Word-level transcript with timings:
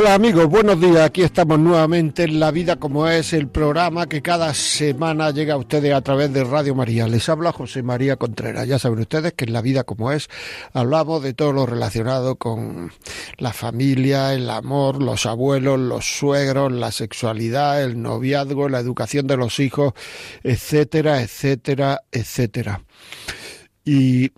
Hola 0.00 0.14
amigos, 0.14 0.46
buenos 0.46 0.80
días. 0.80 1.02
Aquí 1.02 1.20
estamos 1.20 1.58
nuevamente 1.58 2.22
en 2.22 2.40
La 2.40 2.50
Vida 2.50 2.76
como 2.76 3.06
es, 3.06 3.34
el 3.34 3.48
programa 3.48 4.06
que 4.06 4.22
cada 4.22 4.54
semana 4.54 5.30
llega 5.30 5.52
a 5.52 5.56
ustedes 5.58 5.92
a 5.92 6.00
través 6.00 6.32
de 6.32 6.42
Radio 6.42 6.74
María. 6.74 7.06
Les 7.06 7.28
habla 7.28 7.52
José 7.52 7.82
María 7.82 8.16
Contreras. 8.16 8.66
Ya 8.66 8.78
saben 8.78 9.00
ustedes 9.00 9.34
que 9.34 9.44
en 9.44 9.52
La 9.52 9.60
Vida 9.60 9.84
como 9.84 10.10
es 10.10 10.30
hablamos 10.72 11.22
de 11.22 11.34
todo 11.34 11.52
lo 11.52 11.66
relacionado 11.66 12.36
con 12.36 12.90
la 13.36 13.52
familia, 13.52 14.32
el 14.32 14.48
amor, 14.48 15.02
los 15.02 15.26
abuelos, 15.26 15.78
los 15.78 16.06
suegros, 16.06 16.72
la 16.72 16.92
sexualidad, 16.92 17.84
el 17.84 18.00
noviazgo, 18.00 18.70
la 18.70 18.80
educación 18.80 19.26
de 19.26 19.36
los 19.36 19.60
hijos, 19.60 19.92
etcétera, 20.42 21.20
etcétera, 21.20 22.04
etcétera. 22.10 22.84
Y 23.84 24.32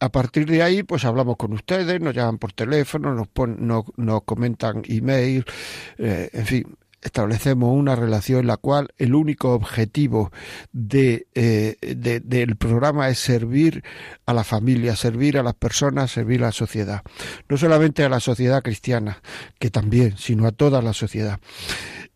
a 0.00 0.08
partir 0.10 0.46
de 0.46 0.62
ahí, 0.62 0.82
pues 0.82 1.04
hablamos 1.04 1.36
con 1.36 1.52
ustedes, 1.52 2.00
nos 2.00 2.14
llaman 2.14 2.38
por 2.38 2.52
teléfono, 2.52 3.14
nos, 3.14 4.22
comentan 4.24 4.82
email, 4.86 5.44
eh, 5.98 6.30
en 6.32 6.46
fin, 6.46 6.76
establecemos 7.02 7.72
una 7.72 7.96
relación 7.96 8.40
en 8.40 8.46
la 8.48 8.56
cual 8.56 8.88
el 8.98 9.14
único 9.14 9.52
objetivo 9.54 10.30
eh, 10.92 11.76
del 11.80 12.56
programa 12.56 13.08
es 13.08 13.18
servir 13.18 13.82
a 14.26 14.34
la 14.34 14.44
familia, 14.44 14.96
servir 14.96 15.38
a 15.38 15.42
las 15.42 15.54
personas, 15.54 16.10
servir 16.10 16.42
a 16.42 16.46
la 16.46 16.52
sociedad. 16.52 17.02
No 17.48 17.56
solamente 17.56 18.04
a 18.04 18.08
la 18.08 18.20
sociedad 18.20 18.62
cristiana, 18.62 19.22
que 19.58 19.70
también, 19.70 20.16
sino 20.18 20.46
a 20.46 20.52
toda 20.52 20.82
la 20.82 20.92
sociedad. 20.92 21.40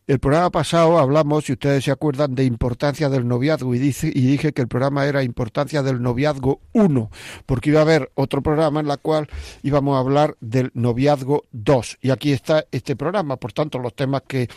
El 0.07 0.19
programa 0.19 0.51
pasado 0.51 0.99
hablamos, 0.99 1.47
si 1.47 1.55
ustedes 1.55 1.83
se 1.83 1.91
acuerdan, 1.91 2.35
de 2.35 2.45
importancia 2.45 3.09
del 3.09 3.27
noviazgo 3.27 3.75
y, 3.75 3.79
dice, 3.79 4.09
y 4.09 4.21
dije 4.21 4.53
que 4.53 4.61
el 4.61 4.69
programa 4.69 5.07
era 5.07 5.23
importancia 5.23 5.83
del 5.83 6.03
noviazgo 6.03 6.61
1, 6.75 7.11
porque 7.47 7.71
iba 7.71 7.79
a 7.79 7.85
haber 7.85 8.13
otro 8.15 8.43
programa 8.43 8.81
en 8.81 8.91
el 8.91 8.99
cual 8.99 9.29
íbamos 9.63 9.97
a 9.97 10.01
hablar 10.01 10.37
del 10.41 10.71
noviazgo 10.75 11.45
2. 11.53 12.01
Y 12.03 12.11
aquí 12.11 12.33
está 12.33 12.67
este 12.71 12.97
programa, 12.97 13.37
por 13.37 13.55
tanto, 13.55 13.79
los 13.79 13.95
temas 13.95 14.25
que 14.29 14.51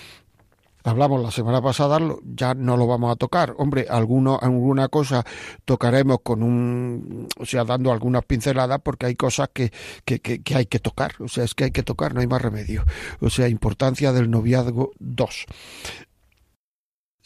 hablamos 0.88 1.22
la 1.22 1.32
semana 1.32 1.62
pasada, 1.62 2.00
ya 2.24 2.54
no 2.54 2.78
lo 2.78 2.88
vamos 2.88 3.12
a 3.12 3.16
tocar. 3.16 3.54
Hombre, 3.58 3.86
alguno, 3.90 4.40
alguna 4.42 4.88
cosa 4.88 5.26
tocaremos 5.66 6.20
con 6.24 6.44
un, 6.44 7.28
o 7.38 7.46
sea, 7.46 7.64
dando 7.64 7.92
algunas 7.92 8.24
pinceladas 8.26 8.80
porque 8.82 9.08
hay 9.08 9.16
cosas 9.16 9.50
que, 9.54 9.72
que, 10.06 10.20
que, 10.20 10.56
hay 10.56 10.66
que 10.66 10.80
tocar. 10.80 11.14
O 11.20 11.28
sea, 11.28 11.44
es 11.44 11.54
que 11.54 11.66
hay 11.66 11.72
que 11.72 11.84
tocar, 11.84 12.14
no 12.14 12.22
hay 12.22 12.28
más 12.28 12.42
remedio. 12.42 12.84
O 13.22 13.30
sea, 13.30 13.48
importancia 13.48 14.14
del 14.14 14.32
noviazgo 14.32 14.92
2 15.00 15.46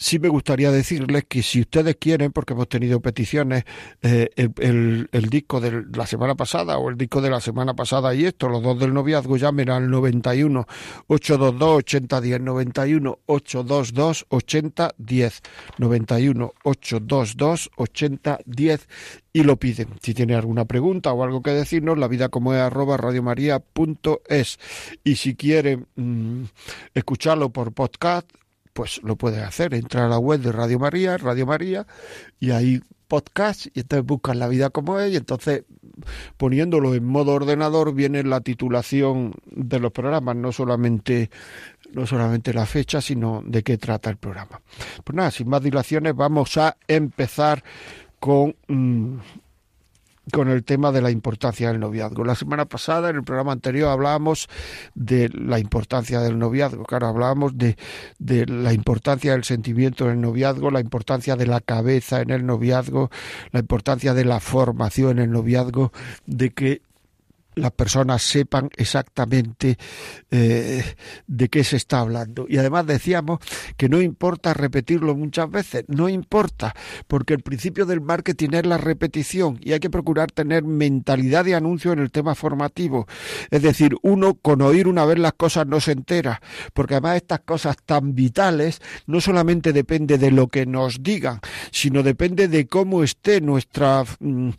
sí 0.01 0.17
me 0.17 0.29
gustaría 0.29 0.71
decirles 0.71 1.25
que 1.27 1.43
si 1.43 1.61
ustedes 1.61 1.95
quieren, 1.97 2.31
porque 2.31 2.53
hemos 2.53 2.67
tenido 2.67 2.99
peticiones, 3.01 3.65
eh, 4.01 4.29
el, 4.35 5.07
disco 5.29 5.61
de 5.61 5.85
la 5.93 6.07
semana 6.07 6.33
pasada 6.33 6.79
o 6.79 6.89
el 6.89 6.97
disco 6.97 7.21
de 7.21 7.29
la 7.29 7.39
semana 7.39 7.75
pasada 7.75 8.13
y 8.15 8.25
esto, 8.25 8.49
los 8.49 8.63
dos 8.63 8.79
del 8.79 8.95
noviazgo, 8.95 9.37
llamen 9.37 9.69
al 9.69 9.91
91 9.91 10.65
822 11.07 11.75
8010, 11.77 12.41
91 12.41 13.19
822 13.27 14.25
8010, 14.29 15.41
91 15.77 16.53
822 16.63 17.69
8010 17.75 18.87
y 19.33 19.43
lo 19.43 19.57
piden. 19.57 19.87
Si 20.01 20.15
tienen 20.15 20.35
alguna 20.35 20.65
pregunta 20.65 21.13
o 21.13 21.23
algo 21.23 21.43
que 21.43 21.51
decirnos, 21.51 21.99
la 21.99 22.07
vida 22.07 22.29
como 22.29 22.55
es 22.55 22.59
arroba 22.59 22.97
radiomaria.es. 22.97 24.59
Y 25.03 25.15
si 25.15 25.35
quieren 25.35 25.85
mm, 25.95 26.43
escucharlo 26.95 27.51
por 27.51 27.71
podcast, 27.71 28.27
pues 28.73 29.01
lo 29.03 29.15
puedes 29.15 29.43
hacer. 29.43 29.73
Entra 29.73 30.05
a 30.05 30.09
la 30.09 30.19
web 30.19 30.39
de 30.41 30.51
Radio 30.51 30.79
María, 30.79 31.17
Radio 31.17 31.45
María, 31.45 31.85
y 32.39 32.51
ahí 32.51 32.81
podcast, 33.07 33.65
y 33.73 33.81
entonces 33.81 34.05
buscas 34.05 34.37
la 34.37 34.47
vida 34.47 34.69
como 34.69 34.97
es, 34.97 35.11
y 35.11 35.17
entonces 35.17 35.65
poniéndolo 36.37 36.95
en 36.95 37.03
modo 37.03 37.33
ordenador 37.33 37.93
viene 37.93 38.23
la 38.23 38.39
titulación 38.39 39.33
de 39.45 39.79
los 39.79 39.91
programas, 39.91 40.37
no 40.37 40.53
solamente 40.53 41.29
no 41.91 42.07
solamente 42.07 42.53
la 42.53 42.65
fecha, 42.65 43.01
sino 43.01 43.43
de 43.45 43.63
qué 43.63 43.77
trata 43.77 44.09
el 44.09 44.15
programa. 44.15 44.61
Pues 45.03 45.13
nada, 45.13 45.29
sin 45.31 45.49
más 45.49 45.61
dilaciones, 45.61 46.15
vamos 46.15 46.55
a 46.55 46.77
empezar 46.87 47.63
con 48.19 48.55
mm, 48.69 49.17
con 50.31 50.49
el 50.49 50.63
tema 50.63 50.91
de 50.91 51.01
la 51.01 51.11
importancia 51.11 51.69
del 51.69 51.79
noviazgo. 51.79 52.23
La 52.23 52.35
semana 52.35 52.65
pasada, 52.65 53.09
en 53.09 53.17
el 53.17 53.23
programa 53.23 53.51
anterior, 53.51 53.89
hablábamos 53.89 54.49
de 54.95 55.29
la 55.29 55.59
importancia 55.59 56.19
del 56.21 56.39
noviazgo. 56.39 56.83
Claro, 56.83 57.07
hablábamos 57.07 57.57
de, 57.57 57.77
de 58.19 58.45
la 58.47 58.73
importancia 58.73 59.33
del 59.33 59.43
sentimiento 59.43 60.05
en 60.05 60.11
el 60.11 60.21
noviazgo, 60.21 60.71
la 60.71 60.79
importancia 60.79 61.35
de 61.35 61.47
la 61.47 61.59
cabeza 61.59 62.21
en 62.21 62.31
el 62.31 62.45
noviazgo, 62.45 63.09
la 63.51 63.59
importancia 63.59 64.13
de 64.13 64.25
la 64.25 64.39
formación 64.39 65.19
en 65.19 65.25
el 65.25 65.31
noviazgo, 65.31 65.91
de 66.25 66.51
que 66.51 66.81
las 67.55 67.71
personas 67.71 68.21
sepan 68.21 68.69
exactamente 68.77 69.77
eh, 70.29 70.83
de 71.27 71.49
qué 71.49 71.63
se 71.63 71.77
está 71.77 71.99
hablando. 71.99 72.45
Y 72.47 72.57
además 72.57 72.85
decíamos 72.85 73.39
que 73.77 73.89
no 73.89 74.01
importa 74.01 74.53
repetirlo 74.53 75.15
muchas 75.15 75.49
veces, 75.49 75.85
no 75.87 76.09
importa, 76.09 76.73
porque 77.07 77.33
el 77.33 77.41
principio 77.41 77.85
del 77.85 78.01
marketing 78.01 78.49
es 78.53 78.65
la 78.65 78.77
repetición 78.77 79.59
y 79.61 79.73
hay 79.73 79.79
que 79.79 79.89
procurar 79.89 80.31
tener 80.31 80.63
mentalidad 80.63 81.45
de 81.45 81.55
anuncio 81.55 81.91
en 81.91 81.99
el 81.99 82.11
tema 82.11 82.35
formativo. 82.35 83.07
Es 83.49 83.61
decir, 83.61 83.95
uno 84.01 84.35
con 84.35 84.61
oír 84.61 84.87
una 84.87 85.05
vez 85.05 85.19
las 85.19 85.33
cosas 85.33 85.67
no 85.67 85.79
se 85.79 85.91
entera, 85.91 86.41
porque 86.73 86.95
además 86.95 87.17
estas 87.17 87.41
cosas 87.41 87.75
tan 87.85 88.15
vitales 88.15 88.81
no 89.07 89.19
solamente 89.21 89.73
depende 89.73 90.17
de 90.17 90.31
lo 90.31 90.47
que 90.47 90.65
nos 90.65 91.03
digan, 91.03 91.39
sino 91.71 92.03
depende 92.03 92.47
de 92.47 92.67
cómo 92.67 93.03
esté 93.03 93.41
nuestra, 93.41 94.03
mm, 94.19 94.49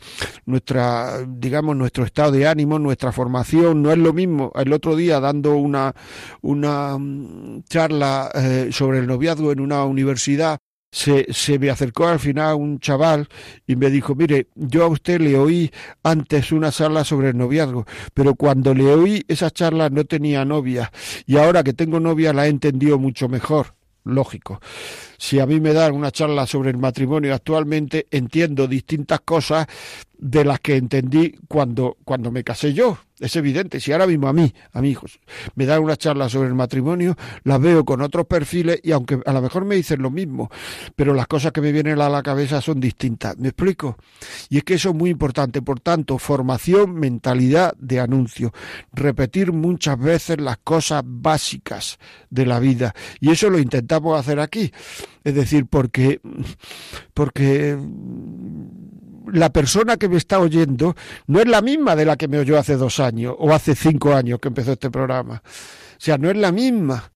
nuestra 0.45 1.23
digamos, 1.27 1.75
nuestro 1.75 2.05
estado 2.05 2.31
de 2.31 2.47
ánimo, 2.47 2.79
nuestra 2.83 3.11
formación 3.11 3.81
no 3.81 3.91
es 3.91 3.97
lo 3.97 4.13
mismo. 4.13 4.51
El 4.55 4.73
otro 4.73 4.95
día 4.95 5.19
dando 5.19 5.55
una, 5.55 5.93
una 6.41 6.97
mm, 6.97 7.63
charla 7.69 8.29
eh, 8.35 8.69
sobre 8.71 8.99
el 8.99 9.07
noviazgo 9.07 9.51
en 9.51 9.59
una 9.59 9.83
universidad, 9.85 10.59
se, 10.91 11.25
se, 11.33 11.57
me 11.57 11.71
acercó 11.71 12.07
al 12.07 12.19
final 12.19 12.55
un 12.55 12.79
chaval 12.79 13.27
y 13.65 13.75
me 13.75 13.89
dijo, 13.89 14.13
mire, 14.13 14.49
yo 14.53 14.83
a 14.83 14.87
usted 14.87 15.19
le 15.19 15.35
oí 15.37 15.71
antes 16.03 16.51
una 16.51 16.71
charla 16.71 17.03
sobre 17.03 17.29
el 17.29 17.37
noviazgo, 17.37 17.85
pero 18.13 18.35
cuando 18.35 18.75
le 18.75 18.93
oí 18.93 19.25
esa 19.27 19.49
charla 19.49 19.89
no 19.89 20.05
tenía 20.05 20.45
novia 20.45 20.91
y 21.25 21.37
ahora 21.37 21.63
que 21.63 21.73
tengo 21.73 21.99
novia 21.99 22.31
la 22.31 22.45
he 22.45 22.49
entendido 22.49 22.99
mucho 22.99 23.27
mejor 23.27 23.73
lógico. 24.03 24.59
Si 25.17 25.39
a 25.39 25.45
mí 25.45 25.59
me 25.59 25.73
dan 25.73 25.93
una 25.93 26.11
charla 26.11 26.45
sobre 26.45 26.71
el 26.71 26.77
matrimonio 26.77 27.33
actualmente, 27.33 28.07
entiendo 28.11 28.67
distintas 28.67 29.21
cosas 29.21 29.67
de 30.17 30.45
las 30.45 30.59
que 30.59 30.77
entendí 30.77 31.35
cuando, 31.47 31.97
cuando 32.03 32.31
me 32.31 32.43
casé 32.43 32.73
yo. 32.73 32.97
Es 33.23 33.37
evidente, 33.37 33.79
si 33.79 33.93
ahora 33.93 34.05
mismo 34.05 34.27
a 34.27 34.33
mí, 34.33 34.53
a 34.73 34.81
mi 34.81 34.89
hijos, 34.89 35.17
me 35.55 35.65
dan 35.65 35.81
una 35.81 35.95
charla 35.95 36.27
sobre 36.27 36.49
el 36.49 36.55
matrimonio, 36.55 37.15
las 37.45 37.61
veo 37.61 37.85
con 37.85 38.01
otros 38.01 38.25
perfiles 38.25 38.81
y 38.83 38.91
aunque 38.91 39.17
a 39.25 39.31
lo 39.31 39.41
mejor 39.41 39.63
me 39.63 39.75
dicen 39.75 40.01
lo 40.01 40.11
mismo, 40.11 40.51
pero 40.93 41.13
las 41.13 41.27
cosas 41.27 41.53
que 41.53 41.61
me 41.61 41.71
vienen 41.71 42.01
a 42.01 42.09
la 42.09 42.21
cabeza 42.21 42.59
son 42.59 42.81
distintas. 42.81 43.37
¿Me 43.37 43.47
explico? 43.47 43.97
Y 44.49 44.57
es 44.57 44.65
que 44.65 44.73
eso 44.73 44.89
es 44.89 44.95
muy 44.95 45.09
importante. 45.09 45.61
Por 45.61 45.79
tanto, 45.79 46.17
formación, 46.17 46.95
mentalidad 46.95 47.73
de 47.77 48.01
anuncio. 48.01 48.51
Repetir 48.91 49.53
muchas 49.53 49.97
veces 49.97 50.41
las 50.41 50.57
cosas 50.57 51.01
básicas 51.05 51.99
de 52.29 52.45
la 52.45 52.59
vida. 52.59 52.93
Y 53.21 53.31
eso 53.31 53.49
lo 53.49 53.57
intentamos 53.57 54.19
hacer 54.19 54.41
aquí. 54.41 54.69
Es 55.23 55.33
decir, 55.33 55.65
porque, 55.67 56.19
porque 57.13 57.77
la 59.33 59.51
persona 59.51 59.97
que 59.97 60.07
me 60.07 60.17
está 60.17 60.39
oyendo 60.39 60.95
no 61.27 61.39
es 61.39 61.47
la 61.47 61.61
misma 61.61 61.95
de 61.95 62.05
la 62.05 62.15
que 62.17 62.27
me 62.27 62.37
oyó 62.39 62.57
hace 62.57 62.75
dos 62.77 62.99
años 62.99 63.35
o 63.37 63.53
hace 63.53 63.75
cinco 63.75 64.13
años 64.13 64.39
que 64.39 64.47
empezó 64.47 64.73
este 64.73 64.89
programa. 64.89 65.41
O 65.43 65.99
sea, 65.99 66.17
no 66.17 66.29
es 66.29 66.37
la 66.37 66.51
misma. 66.51 67.11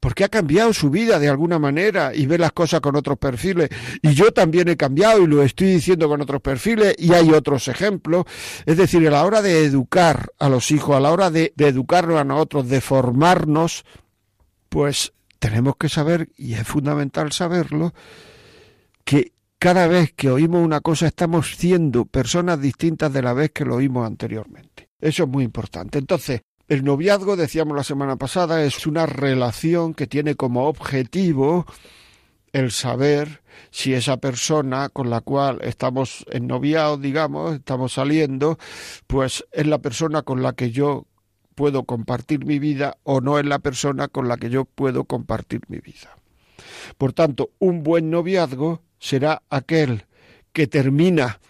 Porque 0.00 0.24
ha 0.24 0.28
cambiado 0.28 0.74
su 0.74 0.90
vida 0.90 1.18
de 1.18 1.28
alguna 1.28 1.58
manera 1.58 2.14
y 2.14 2.26
ve 2.26 2.36
las 2.36 2.52
cosas 2.52 2.80
con 2.80 2.94
otros 2.94 3.16
perfiles. 3.18 3.70
Y 4.02 4.12
yo 4.12 4.32
también 4.32 4.68
he 4.68 4.76
cambiado 4.76 5.22
y 5.22 5.26
lo 5.26 5.42
estoy 5.42 5.68
diciendo 5.68 6.08
con 6.08 6.20
otros 6.20 6.42
perfiles 6.42 6.94
y 6.98 7.14
hay 7.14 7.30
otros 7.30 7.68
ejemplos. 7.68 8.24
Es 8.66 8.76
decir, 8.76 9.06
a 9.08 9.10
la 9.10 9.24
hora 9.24 9.40
de 9.40 9.64
educar 9.64 10.30
a 10.38 10.50
los 10.50 10.70
hijos, 10.70 10.94
a 10.94 11.00
la 11.00 11.10
hora 11.10 11.30
de, 11.30 11.54
de 11.56 11.68
educarnos 11.68 12.18
a 12.18 12.24
nosotros, 12.24 12.68
de 12.68 12.82
formarnos, 12.82 13.84
pues 14.68 15.14
tenemos 15.38 15.76
que 15.76 15.88
saber, 15.88 16.28
y 16.36 16.54
es 16.54 16.66
fundamental 16.66 17.32
saberlo, 17.32 17.94
que 19.04 19.33
cada 19.64 19.86
vez 19.86 20.12
que 20.12 20.28
oímos 20.28 20.62
una 20.62 20.82
cosa 20.82 21.06
estamos 21.06 21.56
siendo 21.56 22.04
personas 22.04 22.60
distintas 22.60 23.10
de 23.10 23.22
la 23.22 23.32
vez 23.32 23.50
que 23.50 23.64
lo 23.64 23.76
oímos 23.76 24.06
anteriormente. 24.06 24.90
Eso 25.00 25.22
es 25.22 25.28
muy 25.30 25.42
importante. 25.42 25.98
Entonces, 25.98 26.42
el 26.68 26.84
noviazgo, 26.84 27.34
decíamos 27.34 27.74
la 27.74 27.82
semana 27.82 28.16
pasada, 28.16 28.62
es 28.62 28.86
una 28.86 29.06
relación 29.06 29.94
que 29.94 30.06
tiene 30.06 30.34
como 30.34 30.66
objetivo 30.66 31.64
el 32.52 32.72
saber 32.72 33.40
si 33.70 33.94
esa 33.94 34.18
persona 34.18 34.90
con 34.90 35.08
la 35.08 35.22
cual 35.22 35.60
estamos 35.62 36.26
ennoviados, 36.30 37.00
digamos, 37.00 37.54
estamos 37.54 37.94
saliendo, 37.94 38.58
pues 39.06 39.46
es 39.50 39.66
la 39.66 39.78
persona 39.78 40.20
con 40.20 40.42
la 40.42 40.52
que 40.52 40.72
yo 40.72 41.06
puedo 41.54 41.84
compartir 41.84 42.44
mi 42.44 42.58
vida 42.58 42.98
o 43.02 43.22
no 43.22 43.38
es 43.38 43.46
la 43.46 43.60
persona 43.60 44.08
con 44.08 44.28
la 44.28 44.36
que 44.36 44.50
yo 44.50 44.66
puedo 44.66 45.04
compartir 45.04 45.62
mi 45.68 45.78
vida. 45.78 46.10
Por 46.98 47.14
tanto, 47.14 47.48
un 47.58 47.82
buen 47.82 48.10
noviazgo 48.10 48.83
será 48.98 49.42
aquel 49.50 50.06
que 50.52 50.66
termina 50.66 51.40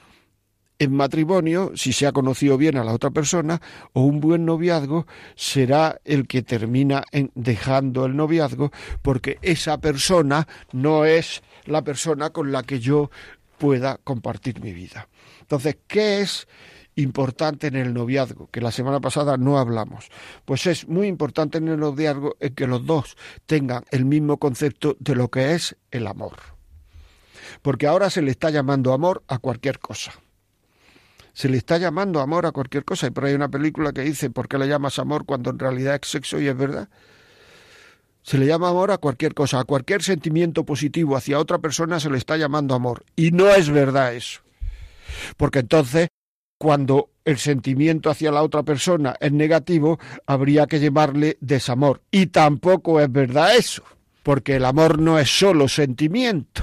en 0.78 0.94
matrimonio, 0.94 1.72
si 1.74 1.92
se 1.92 2.06
ha 2.06 2.12
conocido 2.12 2.58
bien 2.58 2.76
a 2.76 2.84
la 2.84 2.92
otra 2.92 3.10
persona, 3.10 3.60
o 3.92 4.02
un 4.02 4.20
buen 4.20 4.44
noviazgo 4.44 5.06
será 5.36 6.00
el 6.04 6.26
que 6.26 6.42
termina 6.42 7.04
en 7.12 7.30
dejando 7.34 8.06
el 8.06 8.16
noviazgo, 8.16 8.72
porque 9.02 9.38
esa 9.42 9.78
persona 9.78 10.48
no 10.72 11.04
es 11.04 11.42
la 11.64 11.82
persona 11.82 12.30
con 12.30 12.50
la 12.50 12.62
que 12.62 12.80
yo 12.80 13.10
pueda 13.58 13.98
compartir 14.02 14.60
mi 14.60 14.72
vida. 14.72 15.08
Entonces, 15.40 15.78
¿qué 15.86 16.20
es 16.20 16.48
importante 16.96 17.68
en 17.68 17.76
el 17.76 17.94
noviazgo? 17.94 18.48
Que 18.48 18.60
la 18.60 18.72
semana 18.72 19.00
pasada 19.00 19.36
no 19.36 19.58
hablamos. 19.58 20.08
Pues 20.44 20.66
es 20.66 20.88
muy 20.88 21.06
importante 21.06 21.58
en 21.58 21.68
el 21.68 21.78
noviazgo 21.78 22.36
que 22.54 22.66
los 22.66 22.84
dos 22.84 23.16
tengan 23.46 23.84
el 23.90 24.04
mismo 24.04 24.38
concepto 24.38 24.96
de 24.98 25.14
lo 25.14 25.30
que 25.30 25.54
es 25.54 25.76
el 25.90 26.06
amor. 26.06 26.53
Porque 27.62 27.86
ahora 27.86 28.10
se 28.10 28.22
le 28.22 28.30
está 28.30 28.50
llamando 28.50 28.92
amor 28.92 29.22
a 29.28 29.38
cualquier 29.38 29.78
cosa 29.78 30.12
se 31.34 31.48
le 31.48 31.56
está 31.58 31.78
llamando 31.78 32.20
amor 32.20 32.46
a 32.46 32.52
cualquier 32.52 32.84
cosa. 32.84 33.08
Y 33.08 33.10
por 33.10 33.24
ahí 33.24 33.30
hay 33.30 33.36
una 33.36 33.50
película 33.50 33.92
que 33.92 34.02
dice, 34.02 34.30
¿por 34.30 34.48
qué 34.48 34.56
le 34.56 34.68
llamas 34.68 34.98
amor 34.98 35.26
cuando 35.26 35.50
en 35.50 35.58
realidad 35.58 35.98
es 36.00 36.08
sexo 36.08 36.40
y 36.40 36.46
es 36.46 36.56
verdad? 36.56 36.88
Se 38.22 38.38
le 38.38 38.46
llama 38.46 38.70
amor 38.70 38.90
a 38.90 38.98
cualquier 38.98 39.34
cosa, 39.34 39.60
a 39.60 39.64
cualquier 39.64 40.02
sentimiento 40.02 40.64
positivo 40.64 41.16
hacia 41.16 41.38
otra 41.38 41.58
persona 41.58 42.00
se 42.00 42.08
le 42.08 42.16
está 42.16 42.36
llamando 42.38 42.74
amor. 42.74 43.04
Y 43.16 43.32
no 43.32 43.50
es 43.50 43.68
verdad 43.68 44.14
eso. 44.14 44.40
Porque 45.36 45.58
entonces, 45.58 46.08
cuando 46.56 47.10
el 47.24 47.36
sentimiento 47.38 48.10
hacia 48.10 48.30
la 48.30 48.42
otra 48.42 48.62
persona 48.62 49.16
es 49.20 49.32
negativo, 49.32 49.98
habría 50.26 50.66
que 50.66 50.80
llamarle 50.80 51.36
desamor. 51.40 52.00
Y 52.10 52.26
tampoco 52.26 53.00
es 53.00 53.10
verdad 53.10 53.56
eso, 53.56 53.82
porque 54.22 54.56
el 54.56 54.64
amor 54.64 55.00
no 55.00 55.18
es 55.18 55.28
solo 55.36 55.68
sentimiento. 55.68 56.62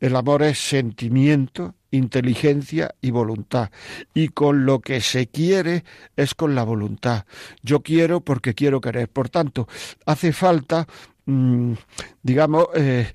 El 0.00 0.16
amor 0.16 0.42
es 0.42 0.58
sentimiento, 0.58 1.74
inteligencia 1.90 2.94
y 3.00 3.10
voluntad. 3.10 3.70
Y 4.14 4.28
con 4.28 4.66
lo 4.66 4.80
que 4.80 5.00
se 5.00 5.26
quiere 5.26 5.84
es 6.16 6.34
con 6.34 6.54
la 6.54 6.64
voluntad. 6.64 7.24
Yo 7.62 7.82
quiero 7.82 8.20
porque 8.20 8.54
quiero 8.54 8.80
querer. 8.80 9.08
Por 9.08 9.28
tanto, 9.28 9.68
hace 10.06 10.32
falta, 10.32 10.86
mm, 11.26 11.72
digamos, 12.22 12.66
eh, 12.74 13.12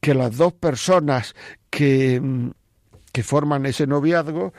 que 0.00 0.14
las 0.14 0.36
dos 0.36 0.52
personas 0.52 1.34
que, 1.70 2.20
mm, 2.20 2.50
que 3.12 3.22
forman 3.22 3.66
ese 3.66 3.86
noviazgo, 3.86 4.52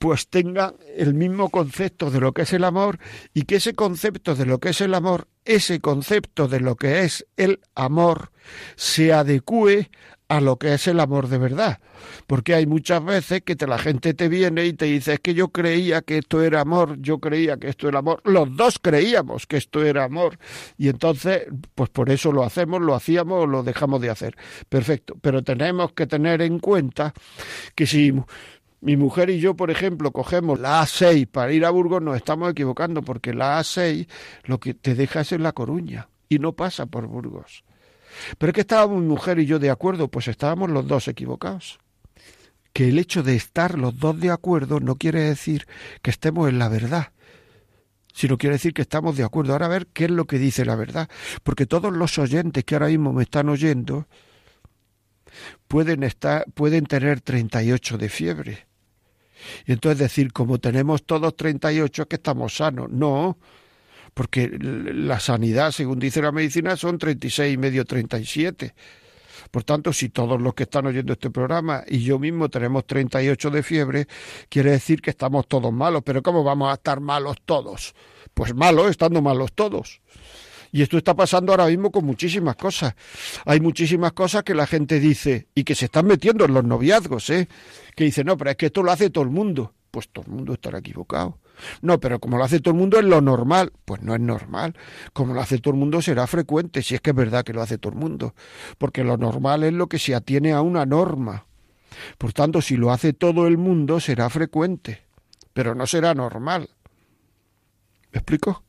pues 0.00 0.28
tengan 0.28 0.76
el 0.96 1.12
mismo 1.12 1.50
concepto 1.50 2.10
de 2.10 2.20
lo 2.20 2.32
que 2.32 2.42
es 2.42 2.54
el 2.54 2.64
amor 2.64 2.98
y 3.34 3.42
que 3.42 3.56
ese 3.56 3.74
concepto 3.74 4.34
de 4.34 4.46
lo 4.46 4.58
que 4.58 4.70
es 4.70 4.80
el 4.80 4.94
amor, 4.94 5.28
ese 5.44 5.80
concepto 5.80 6.48
de 6.48 6.60
lo 6.60 6.74
que 6.76 7.04
es 7.04 7.26
el 7.36 7.60
amor, 7.74 8.32
se 8.76 9.12
adecue 9.12 9.90
a 10.30 10.40
lo 10.40 10.58
que 10.58 10.72
es 10.74 10.86
el 10.86 11.00
amor 11.00 11.26
de 11.26 11.38
verdad. 11.38 11.80
Porque 12.28 12.54
hay 12.54 12.64
muchas 12.64 13.04
veces 13.04 13.42
que 13.42 13.56
la 13.66 13.78
gente 13.78 14.14
te 14.14 14.28
viene 14.28 14.64
y 14.64 14.72
te 14.72 14.84
dice, 14.84 15.14
es 15.14 15.20
que 15.20 15.34
yo 15.34 15.48
creía 15.48 16.02
que 16.02 16.18
esto 16.18 16.40
era 16.40 16.60
amor, 16.60 16.96
yo 17.00 17.18
creía 17.18 17.56
que 17.56 17.68
esto 17.68 17.88
era 17.88 17.98
amor, 17.98 18.22
los 18.24 18.56
dos 18.56 18.78
creíamos 18.78 19.48
que 19.48 19.56
esto 19.56 19.84
era 19.84 20.04
amor. 20.04 20.38
Y 20.78 20.88
entonces, 20.88 21.46
pues 21.74 21.90
por 21.90 22.10
eso 22.10 22.30
lo 22.30 22.44
hacemos, 22.44 22.80
lo 22.80 22.94
hacíamos 22.94 23.42
o 23.42 23.46
lo 23.46 23.64
dejamos 23.64 24.00
de 24.00 24.10
hacer. 24.10 24.36
Perfecto. 24.68 25.16
Pero 25.20 25.42
tenemos 25.42 25.92
que 25.94 26.06
tener 26.06 26.42
en 26.42 26.60
cuenta 26.60 27.12
que 27.74 27.88
si 27.88 28.14
mi 28.80 28.96
mujer 28.96 29.30
y 29.30 29.40
yo, 29.40 29.56
por 29.56 29.72
ejemplo, 29.72 30.12
cogemos 30.12 30.60
la 30.60 30.80
A6 30.80 31.26
para 31.26 31.52
ir 31.52 31.64
a 31.64 31.70
Burgos, 31.70 32.02
nos 32.02 32.14
estamos 32.14 32.52
equivocando, 32.52 33.02
porque 33.02 33.34
la 33.34 33.58
A6 33.58 34.08
lo 34.44 34.60
que 34.60 34.74
te 34.74 34.94
deja 34.94 35.22
es 35.22 35.32
en 35.32 35.42
La 35.42 35.52
Coruña 35.52 36.08
y 36.28 36.38
no 36.38 36.52
pasa 36.52 36.86
por 36.86 37.08
Burgos. 37.08 37.64
Pero 38.38 38.50
es 38.50 38.54
que 38.54 38.60
estábamos 38.62 39.00
mi 39.00 39.08
mujer 39.08 39.38
y 39.38 39.46
yo 39.46 39.58
de 39.58 39.70
acuerdo, 39.70 40.08
pues 40.08 40.28
estábamos 40.28 40.70
los 40.70 40.86
dos 40.86 41.08
equivocados. 41.08 41.78
Que 42.72 42.88
el 42.88 42.98
hecho 42.98 43.22
de 43.22 43.34
estar 43.34 43.78
los 43.78 43.98
dos 43.98 44.18
de 44.20 44.30
acuerdo 44.30 44.80
no 44.80 44.96
quiere 44.96 45.20
decir 45.20 45.66
que 46.02 46.10
estemos 46.10 46.48
en 46.48 46.58
la 46.58 46.68
verdad, 46.68 47.12
sino 48.12 48.38
quiere 48.38 48.56
decir 48.56 48.72
que 48.72 48.82
estamos 48.82 49.16
de 49.16 49.24
acuerdo. 49.24 49.52
Ahora 49.52 49.66
a 49.66 49.70
ver 49.70 49.86
qué 49.88 50.04
es 50.04 50.10
lo 50.10 50.26
que 50.26 50.38
dice 50.38 50.64
la 50.64 50.76
verdad, 50.76 51.08
porque 51.42 51.66
todos 51.66 51.92
los 51.92 52.18
oyentes 52.18 52.64
que 52.64 52.74
ahora 52.74 52.88
mismo 52.88 53.12
me 53.12 53.24
están 53.24 53.48
oyendo 53.48 54.06
pueden 55.68 56.02
estar 56.02 56.44
pueden 56.54 56.86
tener 56.86 57.20
38 57.20 57.98
de 57.98 58.08
fiebre. 58.08 58.66
Y 59.66 59.72
entonces 59.72 59.98
decir, 59.98 60.32
como 60.32 60.58
tenemos 60.58 61.04
todos 61.04 61.36
38 61.36 62.02
es 62.02 62.08
que 62.08 62.16
estamos 62.16 62.56
sanos. 62.56 62.90
No, 62.90 63.38
porque 64.14 64.48
la 64.60 65.20
sanidad, 65.20 65.72
según 65.72 65.98
dice 65.98 66.22
la 66.22 66.32
medicina, 66.32 66.76
son 66.76 66.98
36 66.98 67.54
y 67.54 67.56
medio, 67.58 67.84
37. 67.84 68.74
Por 69.50 69.64
tanto, 69.64 69.92
si 69.92 70.10
todos 70.10 70.40
los 70.40 70.54
que 70.54 70.64
están 70.64 70.86
oyendo 70.86 71.12
este 71.12 71.30
programa 71.30 71.82
y 71.86 72.00
yo 72.00 72.18
mismo 72.18 72.48
tenemos 72.48 72.86
38 72.86 73.50
de 73.50 73.62
fiebre, 73.62 74.06
quiere 74.48 74.70
decir 74.70 75.02
que 75.02 75.10
estamos 75.10 75.48
todos 75.48 75.72
malos. 75.72 76.02
Pero 76.04 76.22
¿cómo 76.22 76.44
vamos 76.44 76.70
a 76.70 76.74
estar 76.74 77.00
malos 77.00 77.36
todos? 77.44 77.94
Pues 78.34 78.54
malos, 78.54 78.90
estando 78.90 79.20
malos 79.22 79.52
todos. 79.52 80.00
Y 80.72 80.82
esto 80.82 80.98
está 80.98 81.14
pasando 81.14 81.52
ahora 81.52 81.66
mismo 81.66 81.90
con 81.90 82.04
muchísimas 82.04 82.54
cosas. 82.54 82.94
Hay 83.44 83.60
muchísimas 83.60 84.12
cosas 84.12 84.44
que 84.44 84.54
la 84.54 84.68
gente 84.68 85.00
dice 85.00 85.48
y 85.54 85.64
que 85.64 85.74
se 85.74 85.86
están 85.86 86.06
metiendo 86.06 86.44
en 86.44 86.54
los 86.54 86.64
noviazgos, 86.64 87.28
¿eh? 87.30 87.48
Que 87.96 88.04
dice, 88.04 88.22
no, 88.22 88.36
pero 88.36 88.50
es 88.50 88.56
que 88.56 88.66
esto 88.66 88.82
lo 88.82 88.92
hace 88.92 89.10
todo 89.10 89.24
el 89.24 89.30
mundo. 89.30 89.74
Pues 89.90 90.08
todo 90.10 90.26
el 90.26 90.32
mundo 90.32 90.52
estará 90.52 90.78
equivocado. 90.78 91.38
No, 91.82 92.00
pero 92.00 92.18
como 92.20 92.38
lo 92.38 92.44
hace 92.44 92.60
todo 92.60 92.72
el 92.74 92.80
mundo 92.80 92.98
es 92.98 93.04
lo 93.04 93.20
normal. 93.20 93.72
Pues 93.84 94.02
no 94.02 94.14
es 94.14 94.20
normal. 94.20 94.76
Como 95.12 95.34
lo 95.34 95.40
hace 95.40 95.58
todo 95.58 95.74
el 95.74 95.80
mundo 95.80 96.02
será 96.02 96.26
frecuente, 96.26 96.82
si 96.82 96.94
es 96.94 97.00
que 97.00 97.10
es 97.10 97.16
verdad 97.16 97.44
que 97.44 97.52
lo 97.52 97.62
hace 97.62 97.78
todo 97.78 97.92
el 97.92 97.98
mundo. 97.98 98.34
Porque 98.78 99.04
lo 99.04 99.16
normal 99.16 99.64
es 99.64 99.72
lo 99.72 99.88
que 99.88 99.98
se 99.98 100.14
atiene 100.14 100.52
a 100.52 100.62
una 100.62 100.86
norma. 100.86 101.46
Por 102.18 102.32
tanto, 102.32 102.60
si 102.62 102.76
lo 102.76 102.92
hace 102.92 103.12
todo 103.12 103.46
el 103.46 103.58
mundo 103.58 104.00
será 104.00 104.30
frecuente, 104.30 105.02
pero 105.52 105.74
no 105.74 105.86
será 105.86 106.14
normal. 106.14 106.70
¿Me 108.12 108.18
explico? 108.18 108.62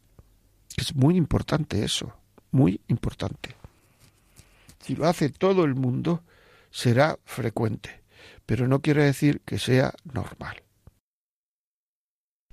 Es 0.78 0.96
muy 0.96 1.18
importante 1.18 1.84
eso, 1.84 2.14
muy 2.52 2.82
importante. 2.88 3.56
Si 4.80 4.96
lo 4.96 5.08
hace 5.08 5.30
todo 5.30 5.64
el 5.64 5.76
mundo, 5.76 6.24
será 6.72 7.18
frecuente, 7.26 8.04
pero 8.46 8.68
no 8.68 8.82
quiere 8.82 9.04
decir 9.04 9.42
que 9.46 9.60
sea 9.60 9.94
normal. 10.12 10.64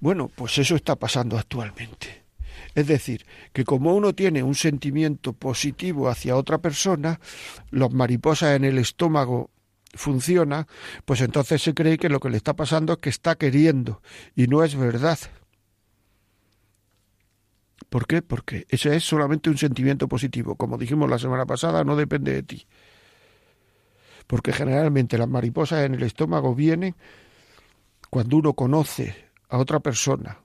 Bueno, 0.01 0.31
pues 0.35 0.59
eso 0.59 0.77
está 0.77 0.97
pasando 0.97 1.39
actualmente. 1.39 2.25
Es 2.75 2.87
decir, 2.87 3.27
que 3.53 3.65
como 3.65 3.95
uno 3.95 4.15
tiene 4.15 4.43
un 4.43 4.55
sentimiento 4.55 5.33
positivo 5.33 6.09
hacia 6.09 6.37
otra 6.37 6.59
persona, 6.59 7.21
los 7.71 7.93
mariposas 7.93 8.55
en 8.57 8.65
el 8.65 8.79
estómago 8.79 9.51
funciona, 9.95 10.67
pues 11.05 11.21
entonces 11.21 11.63
se 11.63 11.75
cree 11.75 11.99
que 11.99 12.09
lo 12.09 12.21
que 12.21 12.31
le 12.31 12.37
está 12.37 12.55
pasando 12.55 12.93
es 12.93 12.99
que 12.99 13.09
está 13.09 13.37
queriendo 13.37 14.01
y 14.37 14.47
no 14.47 14.63
es 14.63 14.77
verdad. 14.77 15.19
¿Por 17.89 18.07
qué? 18.07 18.23
Porque 18.23 18.67
ese 18.69 18.95
es 18.95 19.05
solamente 19.05 19.51
un 19.51 19.57
sentimiento 19.57 20.09
positivo. 20.09 20.57
Como 20.57 20.77
dijimos 20.77 21.09
la 21.09 21.19
semana 21.19 21.47
pasada, 21.47 21.85
no 21.85 21.97
depende 21.97 22.33
de 22.33 22.43
ti. 22.43 22.67
Porque 24.27 24.53
generalmente 24.53 25.17
las 25.17 25.29
mariposas 25.29 25.87
en 25.87 25.95
el 25.95 26.03
estómago 26.03 26.55
vienen 26.55 26.95
cuando 28.11 28.37
uno 28.37 28.53
conoce 28.53 29.28
a 29.49 29.59
otra 29.59 29.81
persona 29.81 30.41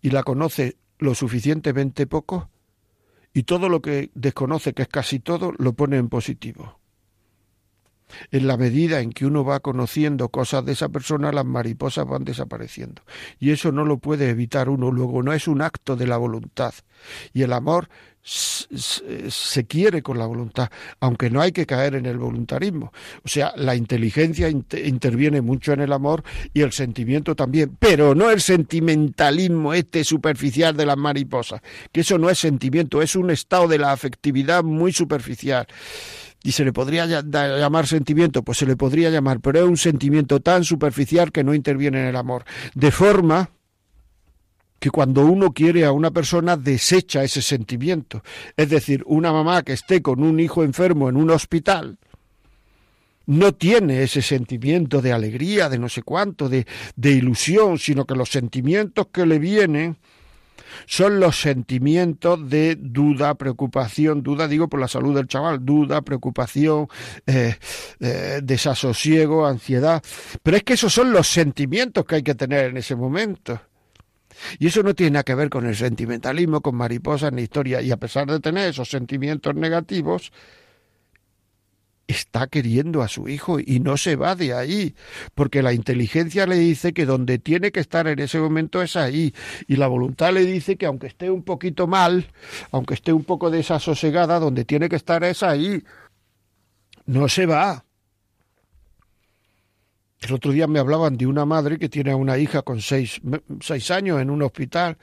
y 0.00 0.10
la 0.10 0.22
conoce 0.22 0.76
lo 0.98 1.14
suficientemente 1.14 2.06
poco 2.06 2.50
y 3.32 3.44
todo 3.44 3.68
lo 3.68 3.82
que 3.82 4.10
desconoce, 4.14 4.74
que 4.74 4.82
es 4.82 4.88
casi 4.88 5.18
todo, 5.18 5.52
lo 5.58 5.72
pone 5.72 5.96
en 5.96 6.08
positivo. 6.08 6.78
En 8.30 8.46
la 8.46 8.56
medida 8.56 9.00
en 9.00 9.12
que 9.12 9.26
uno 9.26 9.44
va 9.44 9.60
conociendo 9.60 10.28
cosas 10.28 10.64
de 10.64 10.72
esa 10.72 10.88
persona, 10.88 11.32
las 11.32 11.44
mariposas 11.44 12.06
van 12.06 12.24
desapareciendo. 12.24 13.02
Y 13.40 13.50
eso 13.50 13.72
no 13.72 13.84
lo 13.84 13.98
puede 13.98 14.28
evitar 14.28 14.68
uno 14.68 14.92
luego, 14.92 15.22
no 15.22 15.32
es 15.32 15.48
un 15.48 15.62
acto 15.62 15.96
de 15.96 16.06
la 16.06 16.16
voluntad. 16.16 16.74
Y 17.32 17.42
el 17.42 17.52
amor 17.52 17.88
se 18.24 19.66
quiere 19.66 20.02
con 20.02 20.18
la 20.18 20.26
voluntad, 20.26 20.70
aunque 21.00 21.28
no 21.28 21.42
hay 21.42 21.52
que 21.52 21.66
caer 21.66 21.94
en 21.94 22.06
el 22.06 22.16
voluntarismo. 22.16 22.92
O 23.22 23.28
sea, 23.28 23.52
la 23.56 23.76
inteligencia 23.76 24.48
interviene 24.48 25.42
mucho 25.42 25.72
en 25.72 25.80
el 25.80 25.92
amor 25.92 26.24
y 26.54 26.62
el 26.62 26.72
sentimiento 26.72 27.36
también, 27.36 27.76
pero 27.78 28.14
no 28.14 28.30
el 28.30 28.40
sentimentalismo 28.40 29.74
este 29.74 30.04
superficial 30.04 30.76
de 30.76 30.86
las 30.86 30.96
mariposas, 30.96 31.60
que 31.92 32.00
eso 32.00 32.16
no 32.16 32.30
es 32.30 32.38
sentimiento, 32.38 33.02
es 33.02 33.14
un 33.14 33.30
estado 33.30 33.68
de 33.68 33.78
la 33.78 33.92
afectividad 33.92 34.64
muy 34.64 34.92
superficial 34.92 35.66
y 36.42 36.52
se 36.52 36.64
le 36.64 36.72
podría 36.72 37.06
llamar 37.06 37.86
sentimiento, 37.86 38.42
pues 38.42 38.58
se 38.58 38.66
le 38.66 38.76
podría 38.76 39.10
llamar, 39.10 39.40
pero 39.40 39.60
es 39.60 39.64
un 39.64 39.78
sentimiento 39.78 40.40
tan 40.40 40.62
superficial 40.64 41.32
que 41.32 41.42
no 41.42 41.54
interviene 41.54 42.00
en 42.00 42.06
el 42.06 42.16
amor. 42.16 42.44
De 42.74 42.90
forma 42.90 43.50
que 44.84 44.90
cuando 44.90 45.24
uno 45.24 45.54
quiere 45.54 45.86
a 45.86 45.92
una 45.92 46.10
persona 46.10 46.58
desecha 46.58 47.24
ese 47.24 47.40
sentimiento. 47.40 48.22
Es 48.54 48.68
decir, 48.68 49.02
una 49.06 49.32
mamá 49.32 49.62
que 49.62 49.72
esté 49.72 50.02
con 50.02 50.22
un 50.22 50.38
hijo 50.38 50.62
enfermo 50.62 51.08
en 51.08 51.16
un 51.16 51.30
hospital 51.30 51.96
no 53.24 53.54
tiene 53.54 54.02
ese 54.02 54.20
sentimiento 54.20 55.00
de 55.00 55.14
alegría, 55.14 55.70
de 55.70 55.78
no 55.78 55.88
sé 55.88 56.02
cuánto, 56.02 56.50
de, 56.50 56.66
de 56.96 57.12
ilusión, 57.12 57.78
sino 57.78 58.04
que 58.04 58.14
los 58.14 58.28
sentimientos 58.28 59.06
que 59.10 59.24
le 59.24 59.38
vienen 59.38 59.96
son 60.84 61.18
los 61.18 61.40
sentimientos 61.40 62.50
de 62.50 62.76
duda, 62.78 63.36
preocupación, 63.36 64.22
duda 64.22 64.48
digo 64.48 64.68
por 64.68 64.80
la 64.80 64.88
salud 64.88 65.14
del 65.14 65.28
chaval, 65.28 65.64
duda, 65.64 66.02
preocupación, 66.02 66.88
eh, 67.26 67.56
eh, 68.00 68.40
desasosiego, 68.42 69.46
ansiedad. 69.46 70.02
Pero 70.42 70.58
es 70.58 70.62
que 70.62 70.74
esos 70.74 70.92
son 70.92 71.10
los 71.10 71.26
sentimientos 71.26 72.04
que 72.04 72.16
hay 72.16 72.22
que 72.22 72.34
tener 72.34 72.66
en 72.66 72.76
ese 72.76 72.94
momento. 72.94 73.58
Y 74.58 74.66
eso 74.66 74.82
no 74.82 74.94
tiene 74.94 75.12
nada 75.12 75.24
que 75.24 75.34
ver 75.34 75.50
con 75.50 75.66
el 75.66 75.76
sentimentalismo, 75.76 76.60
con 76.60 76.76
mariposas 76.76 77.32
ni 77.32 77.42
historia. 77.42 77.82
Y 77.82 77.90
a 77.90 77.96
pesar 77.96 78.26
de 78.26 78.40
tener 78.40 78.70
esos 78.70 78.88
sentimientos 78.88 79.54
negativos, 79.54 80.32
está 82.06 82.46
queriendo 82.46 83.02
a 83.02 83.08
su 83.08 83.28
hijo 83.28 83.58
y 83.58 83.80
no 83.80 83.96
se 83.96 84.16
va 84.16 84.34
de 84.36 84.54
ahí, 84.54 84.94
porque 85.34 85.62
la 85.62 85.72
inteligencia 85.72 86.46
le 86.46 86.56
dice 86.56 86.92
que 86.92 87.06
donde 87.06 87.38
tiene 87.38 87.72
que 87.72 87.80
estar 87.80 88.06
en 88.06 88.18
ese 88.18 88.38
momento 88.38 88.82
es 88.82 88.96
ahí, 88.96 89.34
y 89.66 89.76
la 89.76 89.86
voluntad 89.86 90.32
le 90.32 90.44
dice 90.44 90.76
que 90.76 90.86
aunque 90.86 91.06
esté 91.06 91.30
un 91.30 91.42
poquito 91.42 91.86
mal, 91.86 92.30
aunque 92.70 92.94
esté 92.94 93.12
un 93.12 93.24
poco 93.24 93.50
desasosegada, 93.50 94.38
donde 94.38 94.64
tiene 94.64 94.88
que 94.88 94.96
estar 94.96 95.24
es 95.24 95.42
ahí. 95.42 95.82
No 97.06 97.28
se 97.28 97.46
va. 97.46 97.83
El 100.24 100.32
otro 100.32 100.52
día 100.52 100.66
me 100.66 100.78
hablaban 100.78 101.18
de 101.18 101.26
una 101.26 101.44
madre 101.44 101.78
que 101.78 101.90
tiene 101.90 102.10
a 102.10 102.16
una 102.16 102.38
hija 102.38 102.62
con 102.62 102.80
seis, 102.80 103.20
seis 103.60 103.90
años 103.90 104.22
en 104.22 104.30
un 104.30 104.40
hospital 104.40 104.96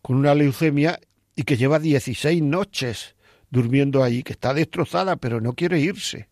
con 0.00 0.16
una 0.16 0.34
leucemia 0.34 0.98
y 1.34 1.42
que 1.42 1.58
lleva 1.58 1.78
16 1.78 2.42
noches 2.42 3.16
durmiendo 3.50 4.02
ahí, 4.02 4.22
que 4.22 4.32
está 4.32 4.54
destrozada, 4.54 5.16
pero 5.16 5.42
no 5.42 5.52
quiere 5.52 5.78
irse. 5.80 6.30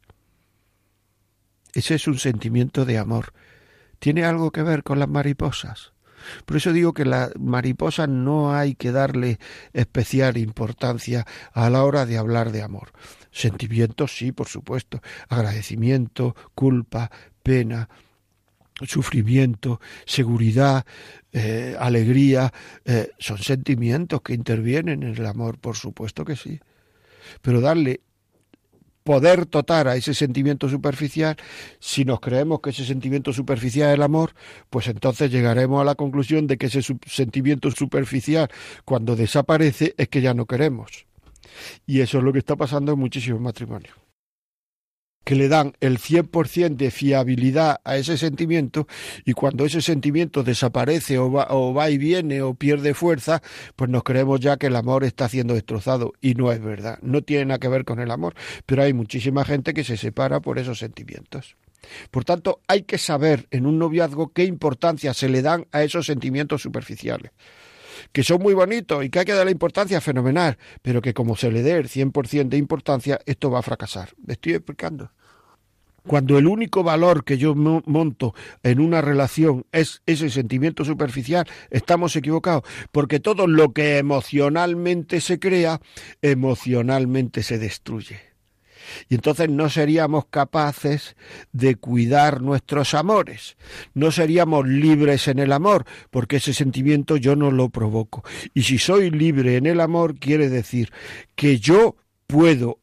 Ese 1.75 1.97
es 1.97 2.09
un 2.09 2.19
sentimiento 2.19 2.87
de 2.87 2.97
amor. 2.97 3.35
Tiene 3.99 4.25
algo 4.25 4.53
que 4.53 4.63
ver 4.63 4.85
con 4.85 4.99
las 4.99 5.09
mariposas. 5.11 5.93
Por 6.47 6.57
eso 6.57 6.73
digo 6.73 6.95
que 6.95 7.05
las 7.05 7.31
mariposas 7.39 8.09
no 8.09 8.55
hay 8.55 8.75
que 8.75 8.91
darle 8.91 9.39
especial 9.75 10.39
importancia 10.39 11.27
a 11.53 11.69
la 11.69 11.85
hora 11.85 12.07
de 12.07 12.17
hablar 12.17 12.53
de 12.53 12.63
amor. 12.63 12.93
Sentimientos, 13.31 14.17
sí, 14.17 14.33
por 14.33 14.49
supuesto. 14.49 15.03
Agradecimiento, 15.29 16.35
culpa, 16.55 17.11
pena, 17.43 17.91
sufrimiento, 18.83 19.81
seguridad, 20.05 20.85
eh, 21.33 21.77
alegría, 21.79 22.53
eh, 22.85 23.11
son 23.19 23.39
sentimientos 23.39 24.21
que 24.23 24.35
intervienen 24.35 25.03
en 25.03 25.15
el 25.15 25.27
amor, 25.27 25.59
por 25.59 25.77
supuesto 25.77 26.25
que 26.25 26.37
sí 26.37 26.61
pero 27.43 27.61
darle 27.61 28.01
poder 29.03 29.45
total 29.45 29.89
a 29.89 29.97
ese 29.97 30.15
sentimiento 30.15 30.69
superficial, 30.69 31.37
si 31.79 32.05
nos 32.05 32.21
creemos 32.21 32.61
que 32.61 32.71
ese 32.71 32.87
sentimiento 32.87 33.33
superficial 33.35 33.91
es 33.91 33.95
el 33.95 34.03
amor, 34.03 34.35
pues 34.71 34.89
entonces 34.89 35.31
llegaremos 35.31 35.83
a 35.83 35.85
la 35.85 35.95
conclusión 35.95 36.47
de 36.47 36.57
que 36.57 36.67
ese 36.67 36.81
sentimiento 37.07 37.71
superficial, 37.71 38.49
cuando 38.85 39.15
desaparece, 39.15 39.95
es 39.99 40.09
que 40.09 40.23
ya 40.23 40.33
no 40.33 40.47
queremos. 40.47 41.07
Y 41.87 42.01
eso 42.01 42.19
es 42.19 42.25
lo 42.25 42.33
que 42.33 42.39
está 42.39 42.57
pasando 42.57 42.93
en 42.93 42.99
muchísimos 42.99 43.41
matrimonios 43.41 44.04
que 45.25 45.35
le 45.35 45.49
dan 45.49 45.75
el 45.81 45.99
100% 45.99 46.77
de 46.77 46.91
fiabilidad 46.91 47.81
a 47.85 47.97
ese 47.97 48.17
sentimiento 48.17 48.87
y 49.25 49.33
cuando 49.33 49.65
ese 49.65 49.81
sentimiento 49.81 50.43
desaparece 50.43 51.19
o 51.19 51.33
va, 51.33 51.47
o 51.51 51.75
va 51.75 51.91
y 51.91 51.99
viene 51.99 52.43
o 52.43 52.55
pierde 52.55 52.95
fuerza, 52.95 53.43
pues 53.77 53.91
nos 53.91 54.05
creemos 54.05 54.41
ya 54.41 54.57
que 54.57 54.67
el 54.67 54.77
amor 54.77 55.05
está 55.05 55.29
siendo 55.29 55.55
destrozado 55.55 56.13
y 56.21 56.35
no 56.35 56.53
es 56.53 56.63
verdad, 56.63 56.99
no 57.03 57.23
tiene 57.23 57.47
nada 57.47 57.59
que 57.59 57.69
ver 57.69 57.85
con 57.85 58.01
el 58.01 58.11
amor, 58.11 58.35
pero 58.67 58.83
hay 58.83 58.93
muchísima 58.93 59.45
gente 59.45 59.75
que 59.75 59.85
se 59.85 59.97
separa 59.97 60.41
por 60.41 60.59
esos 60.59 60.79
sentimientos. 60.79 61.57
Por 62.11 62.25
tanto, 62.25 62.61
hay 62.67 62.83
que 62.83 62.97
saber 62.97 63.47
en 63.51 63.67
un 63.67 63.79
noviazgo 63.79 64.33
qué 64.33 64.45
importancia 64.45 65.13
se 65.13 65.29
le 65.29 65.43
dan 65.43 65.67
a 65.71 65.83
esos 65.83 66.07
sentimientos 66.07 66.63
superficiales 66.63 67.33
que 68.13 68.23
son 68.23 68.43
muy 68.43 68.55
bonitos 68.55 69.05
y 69.05 69.11
que 69.11 69.21
hay 69.21 69.25
que 69.25 69.33
darle 69.33 69.53
importancia 69.53 70.01
fenomenal, 70.01 70.59
pero 70.83 71.01
que 71.01 71.15
como 71.15 71.37
se 71.37 71.51
le 71.51 71.63
dé 71.63 71.73
el 71.73 71.89
100% 71.89 72.49
de 72.49 72.57
importancia, 72.57 73.21
esto 73.27 73.51
va 73.51 73.61
a 73.61 73.63
fracasar. 73.63 74.11
¿Me 74.25 74.35
estoy 74.35 74.55
explicando? 74.55 75.11
Cuando 76.07 76.37
el 76.37 76.47
único 76.47 76.83
valor 76.83 77.25
que 77.25 77.39
yo 77.39 77.55
monto 77.55 78.35
en 78.63 78.79
una 78.79 79.01
relación 79.01 79.65
es 79.73 80.03
ese 80.05 80.29
sentimiento 80.29 80.85
superficial, 80.85 81.47
estamos 81.71 82.15
equivocados, 82.15 82.63
porque 82.93 83.21
todo 83.21 83.47
lo 83.47 83.73
que 83.73 83.97
emocionalmente 83.97 85.23
se 85.23 85.39
crea, 85.39 85.81
emocionalmente 86.21 87.43
se 87.43 87.59
destruye 87.59 88.34
y 89.09 89.15
entonces 89.15 89.49
no 89.49 89.69
seríamos 89.69 90.27
capaces 90.27 91.17
de 91.53 91.77
cuidar 91.77 92.41
nuestros 92.41 92.95
amores, 92.95 93.57
no 93.95 94.11
seríamos 94.11 94.67
libres 94.67 95.29
en 95.29 95.39
el 95.39 95.53
amor, 95.53 95.85
porque 96.11 96.37
ese 96.37 96.55
sentimiento 96.55 97.17
yo 97.17 97.37
no 97.37 97.51
lo 97.51 97.69
provoco. 97.69 98.25
Y 98.53 98.63
si 98.63 98.79
soy 98.79 99.11
libre 99.11 99.57
en 99.57 99.67
el 99.67 99.81
amor, 99.81 100.19
quiere 100.19 100.49
decir 100.49 100.93
que 101.35 101.59
yo 101.59 101.97
puedo 102.27 102.79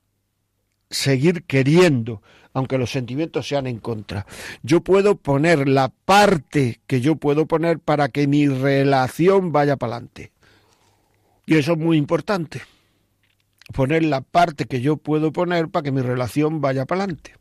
seguir 0.90 1.44
queriendo, 1.44 2.22
aunque 2.54 2.78
los 2.78 2.92
sentimientos 2.92 3.48
sean 3.48 3.68
en 3.68 3.80
contra. 3.80 4.26
Yo 4.62 4.82
puedo 4.82 5.16
poner 5.16 5.68
la 5.68 5.90
parte 5.90 6.82
que 6.86 7.02
yo 7.02 7.16
puedo 7.16 7.46
poner 7.46 7.80
para 7.80 8.10
que 8.10 8.28
mi 8.28 8.48
relación 8.48 9.52
vaya 9.52 9.78
para 9.78 9.96
adelante. 9.96 10.32
Y 11.46 11.58
eso 11.58 11.74
es 11.74 11.78
muy 11.78 11.98
importante 11.98 12.62
poner 13.72 14.04
la 14.04 14.22
parte 14.22 14.66
que 14.66 14.82
yo 14.82 14.98
puedo 14.98 15.32
poner 15.32 15.70
para 15.70 15.84
que 15.84 15.92
mi 15.92 16.02
relación 16.02 16.62
vaya 16.62 16.86
para 16.86 17.04
adelante. 17.04 17.36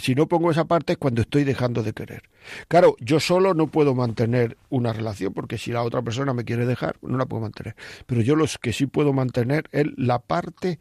Si 0.00 0.14
no 0.14 0.26
pongo 0.26 0.50
esa 0.50 0.64
parte 0.64 0.94
es 0.94 0.98
cuando 0.98 1.22
estoy 1.22 1.44
dejando 1.44 1.82
de 1.82 1.92
querer. 1.92 2.22
Claro, 2.68 2.96
yo 2.98 3.20
solo 3.20 3.54
no 3.54 3.68
puedo 3.68 3.94
mantener 3.94 4.56
una 4.68 4.92
relación 4.92 5.32
porque 5.32 5.56
si 5.58 5.70
la 5.70 5.82
otra 5.82 6.02
persona 6.02 6.34
me 6.34 6.44
quiere 6.44 6.66
dejar, 6.66 6.96
no 7.02 7.16
la 7.16 7.26
puedo 7.26 7.42
mantener. 7.42 7.76
Pero 8.06 8.20
yo 8.20 8.34
lo 8.34 8.46
que 8.60 8.72
sí 8.72 8.86
puedo 8.86 9.12
mantener 9.12 9.68
es 9.70 9.86
la 9.96 10.18
parte 10.18 10.80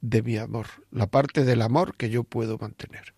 de 0.00 0.22
mi 0.22 0.36
amor, 0.36 0.66
la 0.90 1.06
parte 1.06 1.44
del 1.44 1.62
amor 1.62 1.94
que 1.96 2.10
yo 2.10 2.24
puedo 2.24 2.58
mantener. 2.58 3.14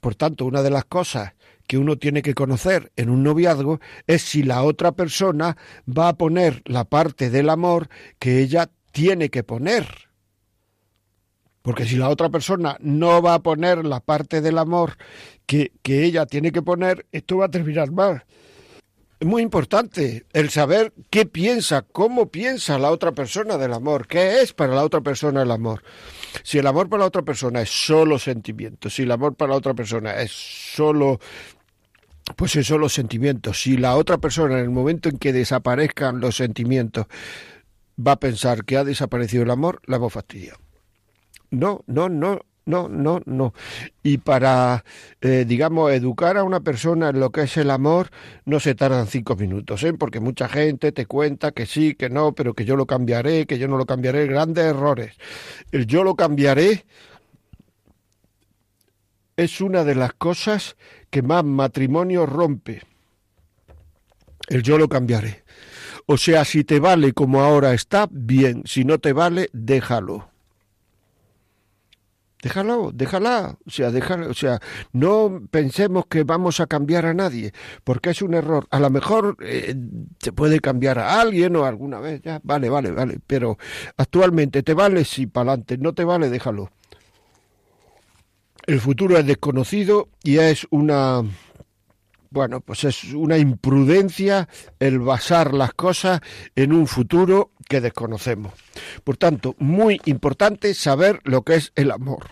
por 0.00 0.14
tanto, 0.14 0.46
una 0.46 0.62
de 0.62 0.70
las 0.70 0.86
cosas 0.86 1.34
que 1.66 1.78
uno 1.78 1.96
tiene 1.96 2.22
que 2.22 2.34
conocer 2.34 2.92
en 2.96 3.10
un 3.10 3.22
noviazgo 3.22 3.80
es 4.06 4.22
si 4.22 4.42
la 4.42 4.62
otra 4.62 4.92
persona 4.92 5.56
va 5.86 6.08
a 6.08 6.16
poner 6.16 6.62
la 6.64 6.84
parte 6.84 7.30
del 7.30 7.50
amor 7.50 7.88
que 8.18 8.40
ella 8.40 8.70
tiene 8.92 9.28
que 9.30 9.42
poner. 9.42 9.86
Porque 11.62 11.84
si 11.84 11.96
la 11.96 12.08
otra 12.08 12.28
persona 12.28 12.76
no 12.80 13.20
va 13.20 13.34
a 13.34 13.42
poner 13.42 13.84
la 13.84 14.00
parte 14.00 14.40
del 14.40 14.58
amor 14.58 14.96
que, 15.46 15.72
que 15.82 16.04
ella 16.04 16.24
tiene 16.24 16.52
que 16.52 16.62
poner, 16.62 17.06
esto 17.10 17.38
va 17.38 17.46
a 17.46 17.50
terminar 17.50 17.90
mal. 17.90 18.24
Es 19.18 19.26
muy 19.26 19.40
importante 19.40 20.26
el 20.34 20.50
saber 20.50 20.92
qué 21.08 21.24
piensa, 21.24 21.80
cómo 21.80 22.30
piensa 22.30 22.78
la 22.78 22.90
otra 22.90 23.12
persona 23.12 23.56
del 23.56 23.72
amor, 23.72 24.06
qué 24.06 24.42
es 24.42 24.52
para 24.52 24.74
la 24.74 24.84
otra 24.84 25.00
persona 25.00 25.40
el 25.40 25.50
amor. 25.50 25.82
Si 26.42 26.58
el 26.58 26.66
amor 26.66 26.90
para 26.90 27.00
la 27.00 27.06
otra 27.06 27.22
persona 27.22 27.62
es 27.62 27.70
solo 27.70 28.18
sentimiento, 28.18 28.90
si 28.90 29.04
el 29.04 29.10
amor 29.10 29.34
para 29.34 29.52
la 29.52 29.56
otra 29.56 29.72
persona 29.72 30.20
es 30.20 30.32
solo 30.32 31.18
pues 32.34 32.56
es 32.56 32.66
solo 32.66 32.88
sentimientos. 32.88 33.62
Si 33.62 33.76
la 33.76 33.96
otra 33.96 34.18
persona 34.18 34.58
en 34.58 34.64
el 34.64 34.70
momento 34.70 35.08
en 35.08 35.18
que 35.18 35.32
desaparezcan 35.32 36.20
los 36.20 36.36
sentimientos 36.36 37.06
va 38.04 38.12
a 38.12 38.20
pensar 38.20 38.64
que 38.64 38.76
ha 38.76 38.84
desaparecido 38.84 39.44
el 39.44 39.50
amor, 39.50 39.80
la 39.86 39.96
hemos 39.96 40.12
fastidiado. 40.12 40.58
No, 41.50 41.84
no, 41.86 42.08
no, 42.08 42.40
no, 42.66 42.88
no, 42.88 43.20
no. 43.24 43.54
Y 44.02 44.18
para, 44.18 44.84
eh, 45.20 45.44
digamos, 45.46 45.92
educar 45.92 46.36
a 46.36 46.42
una 46.42 46.60
persona 46.60 47.10
en 47.10 47.20
lo 47.20 47.30
que 47.30 47.42
es 47.42 47.56
el 47.56 47.70
amor, 47.70 48.10
no 48.44 48.58
se 48.58 48.74
tardan 48.74 49.06
cinco 49.06 49.36
minutos, 49.36 49.84
¿eh? 49.84 49.94
porque 49.94 50.18
mucha 50.18 50.48
gente 50.48 50.90
te 50.90 51.06
cuenta 51.06 51.52
que 51.52 51.64
sí, 51.64 51.94
que 51.94 52.10
no, 52.10 52.34
pero 52.34 52.54
que 52.54 52.64
yo 52.64 52.74
lo 52.74 52.86
cambiaré, 52.86 53.46
que 53.46 53.58
yo 53.58 53.68
no 53.68 53.78
lo 53.78 53.86
cambiaré. 53.86 54.26
Grandes 54.26 54.64
errores. 54.64 55.16
El 55.70 55.86
yo 55.86 56.02
lo 56.02 56.16
cambiaré 56.16 56.84
es 59.36 59.60
una 59.60 59.84
de 59.84 59.94
las 59.94 60.12
cosas 60.14 60.76
que 61.10 61.22
más 61.22 61.44
matrimonio 61.44 62.26
rompe. 62.26 62.82
El 64.48 64.62
yo 64.62 64.78
lo 64.78 64.88
cambiaré. 64.88 65.44
O 66.06 66.16
sea, 66.16 66.44
si 66.44 66.62
te 66.62 66.78
vale 66.78 67.12
como 67.12 67.40
ahora 67.40 67.74
está, 67.74 68.08
bien, 68.10 68.62
si 68.64 68.84
no 68.84 68.98
te 68.98 69.12
vale, 69.12 69.48
déjalo. 69.52 70.28
Déjalo, 72.42 72.92
déjala, 72.94 73.58
o 73.66 73.70
sea, 73.70 73.90
déjalo, 73.90 74.30
o 74.30 74.34
sea, 74.34 74.60
no 74.92 75.42
pensemos 75.50 76.06
que 76.06 76.22
vamos 76.22 76.60
a 76.60 76.68
cambiar 76.68 77.06
a 77.06 77.14
nadie, 77.14 77.52
porque 77.82 78.10
es 78.10 78.22
un 78.22 78.34
error. 78.34 78.68
A 78.70 78.78
lo 78.78 78.88
mejor 78.88 79.36
eh, 79.40 79.74
se 80.20 80.32
puede 80.32 80.60
cambiar 80.60 81.00
a 81.00 81.20
alguien 81.20 81.56
o 81.56 81.64
alguna 81.64 81.98
vez, 81.98 82.22
ya, 82.22 82.40
vale, 82.44 82.68
vale, 82.68 82.92
vale, 82.92 83.18
pero 83.26 83.58
actualmente 83.96 84.62
te 84.62 84.74
vale 84.74 85.04
si 85.04 85.26
para 85.26 85.52
adelante, 85.52 85.78
no 85.78 85.92
te 85.92 86.04
vale, 86.04 86.30
déjalo. 86.30 86.70
El 88.66 88.80
futuro 88.80 89.16
es 89.16 89.26
desconocido 89.26 90.08
y 90.22 90.38
es 90.38 90.66
una 90.70 91.22
bueno, 92.30 92.60
pues 92.60 92.84
es 92.84 93.14
una 93.14 93.38
imprudencia 93.38 94.48
el 94.78 94.98
basar 94.98 95.54
las 95.54 95.72
cosas 95.72 96.20
en 96.54 96.72
un 96.72 96.86
futuro 96.86 97.52
que 97.68 97.80
desconocemos. 97.80 98.52
Por 99.04 99.16
tanto, 99.16 99.54
muy 99.58 100.00
importante 100.04 100.74
saber 100.74 101.20
lo 101.24 101.42
que 101.42 101.54
es 101.54 101.72
el 101.76 101.90
amor. 101.90 102.26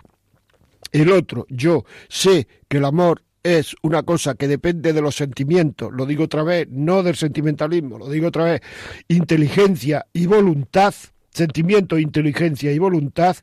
El 0.92 1.10
otro, 1.10 1.46
yo 1.48 1.84
sé 2.08 2.46
que 2.68 2.78
el 2.78 2.84
amor 2.84 3.22
es 3.42 3.76
una 3.82 4.02
cosa 4.02 4.34
que 4.34 4.48
depende 4.48 4.92
de 4.92 5.02
los 5.02 5.16
sentimientos, 5.16 5.92
lo 5.92 6.06
digo 6.06 6.24
otra 6.24 6.42
vez, 6.42 6.68
no 6.70 7.02
del 7.02 7.16
sentimentalismo, 7.16 7.98
lo 7.98 8.08
digo 8.08 8.28
otra 8.28 8.44
vez, 8.44 8.60
inteligencia 9.08 10.06
y 10.12 10.26
voluntad, 10.26 10.94
sentimiento, 11.30 11.98
inteligencia 11.98 12.72
y 12.72 12.78
voluntad, 12.78 13.36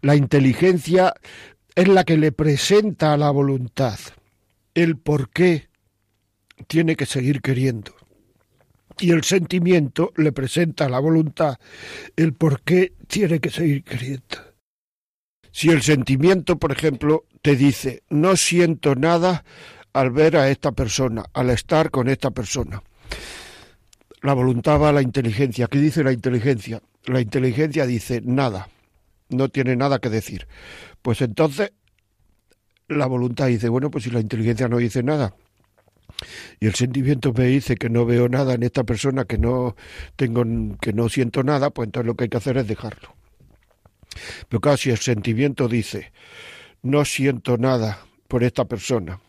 la 0.00 0.14
inteligencia 0.14 1.14
es 1.76 1.88
la 1.88 2.04
que 2.04 2.16
le 2.16 2.32
presenta 2.32 3.12
a 3.12 3.16
la 3.18 3.30
voluntad 3.30 3.98
el 4.74 4.96
por 4.96 5.28
qué 5.28 5.68
tiene 6.66 6.96
que 6.96 7.04
seguir 7.04 7.42
queriendo. 7.42 7.92
Y 8.98 9.12
el 9.12 9.24
sentimiento 9.24 10.10
le 10.16 10.32
presenta 10.32 10.86
a 10.86 10.88
la 10.88 10.98
voluntad 10.98 11.58
el 12.16 12.32
por 12.32 12.62
qué 12.62 12.94
tiene 13.06 13.40
que 13.40 13.50
seguir 13.50 13.84
queriendo. 13.84 14.38
Si 15.52 15.68
el 15.68 15.82
sentimiento, 15.82 16.58
por 16.58 16.72
ejemplo, 16.72 17.26
te 17.42 17.56
dice, 17.56 18.02
no 18.08 18.36
siento 18.36 18.94
nada 18.94 19.44
al 19.92 20.10
ver 20.10 20.38
a 20.38 20.48
esta 20.48 20.72
persona, 20.72 21.24
al 21.34 21.50
estar 21.50 21.90
con 21.90 22.08
esta 22.08 22.30
persona. 22.30 22.82
La 24.22 24.32
voluntad 24.32 24.80
va 24.80 24.88
a 24.88 24.92
la 24.92 25.02
inteligencia. 25.02 25.66
¿Qué 25.66 25.78
dice 25.78 26.02
la 26.02 26.12
inteligencia? 26.12 26.80
La 27.04 27.20
inteligencia 27.20 27.84
dice 27.84 28.22
nada, 28.24 28.68
no 29.28 29.48
tiene 29.50 29.76
nada 29.76 29.98
que 29.98 30.08
decir. 30.08 30.46
Pues 31.06 31.22
entonces 31.22 31.70
la 32.88 33.06
voluntad 33.06 33.46
dice, 33.46 33.68
bueno, 33.68 33.92
pues 33.92 34.02
si 34.02 34.10
la 34.10 34.18
inteligencia 34.18 34.66
no 34.66 34.78
dice 34.78 35.04
nada, 35.04 35.36
y 36.58 36.66
el 36.66 36.74
sentimiento 36.74 37.32
me 37.32 37.44
dice 37.44 37.76
que 37.76 37.88
no 37.88 38.04
veo 38.04 38.28
nada 38.28 38.54
en 38.54 38.64
esta 38.64 38.82
persona, 38.82 39.24
que 39.24 39.38
no 39.38 39.76
tengo, 40.16 40.42
que 40.80 40.92
no 40.92 41.08
siento 41.08 41.44
nada, 41.44 41.70
pues 41.70 41.86
entonces 41.86 42.08
lo 42.08 42.16
que 42.16 42.24
hay 42.24 42.28
que 42.28 42.38
hacer 42.38 42.56
es 42.56 42.66
dejarlo. 42.66 43.14
Pero 44.48 44.60
claro, 44.60 44.78
si 44.78 44.90
el 44.90 44.98
sentimiento 44.98 45.68
dice 45.68 46.10
no 46.82 47.04
siento 47.04 47.56
nada 47.56 48.04
por 48.26 48.42
esta 48.42 48.64
persona, 48.64 49.20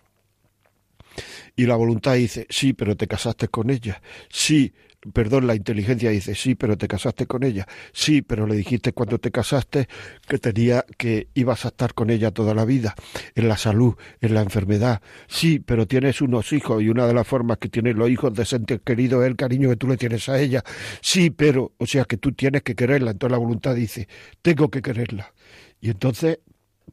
y 1.57 1.65
la 1.65 1.75
voluntad 1.75 2.13
dice 2.13 2.47
sí, 2.49 2.71
pero 2.71 2.95
te 2.95 3.07
casaste 3.07 3.49
con 3.49 3.69
ella, 3.69 4.01
sí, 4.29 4.73
perdón, 5.13 5.47
la 5.47 5.55
inteligencia 5.55 6.11
dice, 6.11 6.35
sí, 6.35 6.55
pero 6.55 6.77
te 6.77 6.87
casaste 6.87 7.25
con 7.25 7.43
ella, 7.43 7.67
sí, 7.91 8.21
pero 8.21 8.45
le 8.45 8.55
dijiste 8.55 8.93
cuando 8.93 9.17
te 9.19 9.31
casaste 9.31 9.87
que 10.27 10.37
tenía 10.37 10.85
que 10.97 11.29
ibas 11.33 11.65
a 11.65 11.69
estar 11.69 11.93
con 11.93 12.09
ella 12.09 12.31
toda 12.31 12.53
la 12.53 12.63
vida, 12.63 12.95
en 13.35 13.47
la 13.47 13.57
salud, 13.57 13.95
en 14.21 14.35
la 14.35 14.41
enfermedad, 14.41 15.01
sí, 15.27 15.59
pero 15.59 15.87
tienes 15.87 16.21
unos 16.21 16.53
hijos 16.53 16.81
y 16.81 16.89
una 16.89 17.07
de 17.07 17.13
las 17.13 17.27
formas 17.27 17.57
que 17.57 17.69
tienen 17.69 17.97
los 17.97 18.09
hijos 18.09 18.33
de 18.33 18.45
sentir 18.45 18.81
querido 18.81 19.23
es 19.23 19.29
el 19.29 19.35
cariño 19.35 19.69
que 19.69 19.77
tú 19.77 19.87
le 19.87 19.97
tienes 19.97 20.29
a 20.29 20.39
ella, 20.39 20.63
sí, 21.01 21.31
pero, 21.31 21.73
o 21.77 21.87
sea 21.87 22.05
que 22.05 22.17
tú 22.17 22.33
tienes 22.33 22.61
que 22.61 22.75
quererla, 22.75 23.11
entonces 23.11 23.31
la 23.31 23.39
voluntad 23.39 23.75
dice, 23.75 24.07
tengo 24.43 24.69
que 24.69 24.83
quererla, 24.83 25.33
y 25.81 25.89
entonces, 25.89 26.39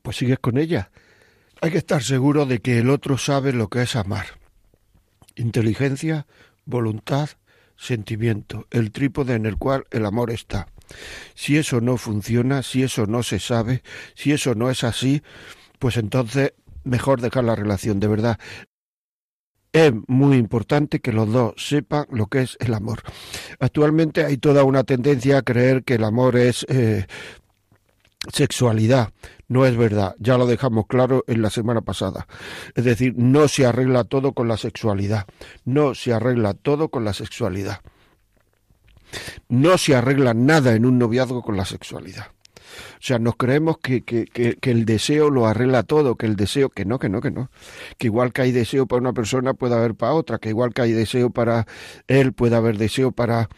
pues 0.02 0.16
sigues 0.16 0.38
con 0.38 0.58
ella. 0.58 0.90
Hay 1.60 1.70
que 1.70 1.78
estar 1.78 2.02
seguro 2.02 2.46
de 2.46 2.60
que 2.60 2.78
el 2.78 2.90
otro 2.90 3.16
sabe 3.16 3.52
lo 3.52 3.68
que 3.68 3.82
es 3.82 3.96
amar. 3.96 4.26
Inteligencia, 5.36 6.26
voluntad, 6.64 7.30
sentimiento, 7.76 8.66
el 8.70 8.92
trípode 8.92 9.34
en 9.34 9.46
el 9.46 9.56
cual 9.56 9.84
el 9.90 10.06
amor 10.06 10.30
está. 10.30 10.68
Si 11.34 11.56
eso 11.56 11.80
no 11.80 11.96
funciona, 11.96 12.62
si 12.62 12.82
eso 12.82 13.06
no 13.06 13.22
se 13.22 13.38
sabe, 13.38 13.82
si 14.14 14.32
eso 14.32 14.54
no 14.54 14.70
es 14.70 14.84
así, 14.84 15.22
pues 15.78 15.96
entonces 15.96 16.52
mejor 16.84 17.20
dejar 17.20 17.44
la 17.44 17.56
relación, 17.56 18.00
de 18.00 18.08
verdad. 18.08 18.38
Es 19.72 19.92
muy 20.06 20.36
importante 20.36 21.00
que 21.00 21.12
los 21.12 21.32
dos 21.32 21.54
sepan 21.56 22.06
lo 22.10 22.26
que 22.26 22.42
es 22.42 22.56
el 22.60 22.74
amor. 22.74 23.02
Actualmente 23.58 24.24
hay 24.24 24.36
toda 24.36 24.62
una 24.62 24.84
tendencia 24.84 25.38
a 25.38 25.42
creer 25.42 25.82
que 25.82 25.94
el 25.94 26.04
amor 26.04 26.36
es 26.36 26.64
eh, 26.68 27.06
sexualidad. 28.32 29.10
No 29.48 29.66
es 29.66 29.76
verdad, 29.76 30.14
ya 30.18 30.38
lo 30.38 30.46
dejamos 30.46 30.86
claro 30.86 31.24
en 31.26 31.42
la 31.42 31.50
semana 31.50 31.82
pasada. 31.82 32.26
Es 32.74 32.84
decir, 32.84 33.14
no 33.16 33.46
se 33.48 33.66
arregla 33.66 34.04
todo 34.04 34.32
con 34.32 34.48
la 34.48 34.56
sexualidad. 34.56 35.26
No 35.64 35.94
se 35.94 36.12
arregla 36.12 36.54
todo 36.54 36.88
con 36.88 37.04
la 37.04 37.12
sexualidad. 37.12 37.80
No 39.48 39.78
se 39.78 39.94
arregla 39.94 40.34
nada 40.34 40.74
en 40.74 40.86
un 40.86 40.98
noviazgo 40.98 41.42
con 41.42 41.56
la 41.56 41.64
sexualidad. 41.64 42.28
O 42.94 43.06
sea, 43.06 43.18
nos 43.18 43.36
creemos 43.36 43.78
que, 43.78 44.02
que, 44.02 44.24
que, 44.26 44.70
el 44.70 44.84
deseo 44.84 45.30
lo 45.30 45.46
arregla 45.46 45.82
todo, 45.82 46.16
que 46.16 46.26
el 46.26 46.36
deseo, 46.36 46.70
que 46.70 46.84
no, 46.84 46.98
que 46.98 47.08
no, 47.08 47.20
que 47.20 47.30
no. 47.30 47.50
Que 47.98 48.06
igual 48.06 48.32
que 48.32 48.42
hay 48.42 48.52
deseo 48.52 48.86
para 48.86 49.00
una 49.00 49.12
persona, 49.12 49.54
puede 49.54 49.74
haber 49.74 49.94
para 49.94 50.14
otra, 50.14 50.38
que 50.38 50.48
igual 50.48 50.72
que 50.72 50.82
hay 50.82 50.92
deseo 50.92 51.30
para 51.30 51.66
él, 52.08 52.32
puede 52.32 52.56
haber 52.56 52.78
deseo 52.78 53.12
para, 53.12 53.48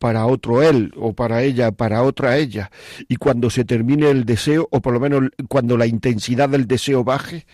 para 0.00 0.24
otro 0.24 0.62
él 0.62 0.92
o 0.96 1.12
para 1.12 1.42
ella, 1.42 1.72
para 1.72 2.02
otra 2.02 2.38
ella. 2.38 2.70
Y 3.06 3.16
cuando 3.16 3.50
se 3.50 3.66
termine 3.66 4.08
el 4.10 4.24
deseo, 4.24 4.66
o 4.70 4.80
por 4.80 4.94
lo 4.94 4.98
menos 4.98 5.24
cuando 5.46 5.76
la 5.76 5.86
intensidad 5.86 6.48
del 6.48 6.66
deseo 6.66 7.04
baje 7.04 7.46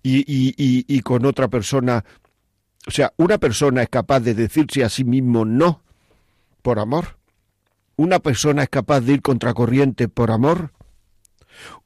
y, 0.00 0.20
y, 0.20 0.54
y, 0.56 1.00
con 1.00 1.26
otra 1.26 1.48
persona, 1.48 2.04
o 2.86 2.90
sea, 2.92 3.12
una 3.16 3.38
persona 3.38 3.82
es 3.82 3.88
capaz 3.88 4.20
de 4.20 4.34
decirse 4.34 4.84
a 4.84 4.88
sí 4.88 5.02
mismo 5.02 5.44
no 5.44 5.82
por 6.62 6.78
amor. 6.78 7.18
Una 7.96 8.20
persona 8.20 8.62
es 8.62 8.68
capaz 8.68 9.00
de 9.00 9.14
ir 9.14 9.22
contracorriente 9.22 10.06
por 10.06 10.30
amor. 10.30 10.72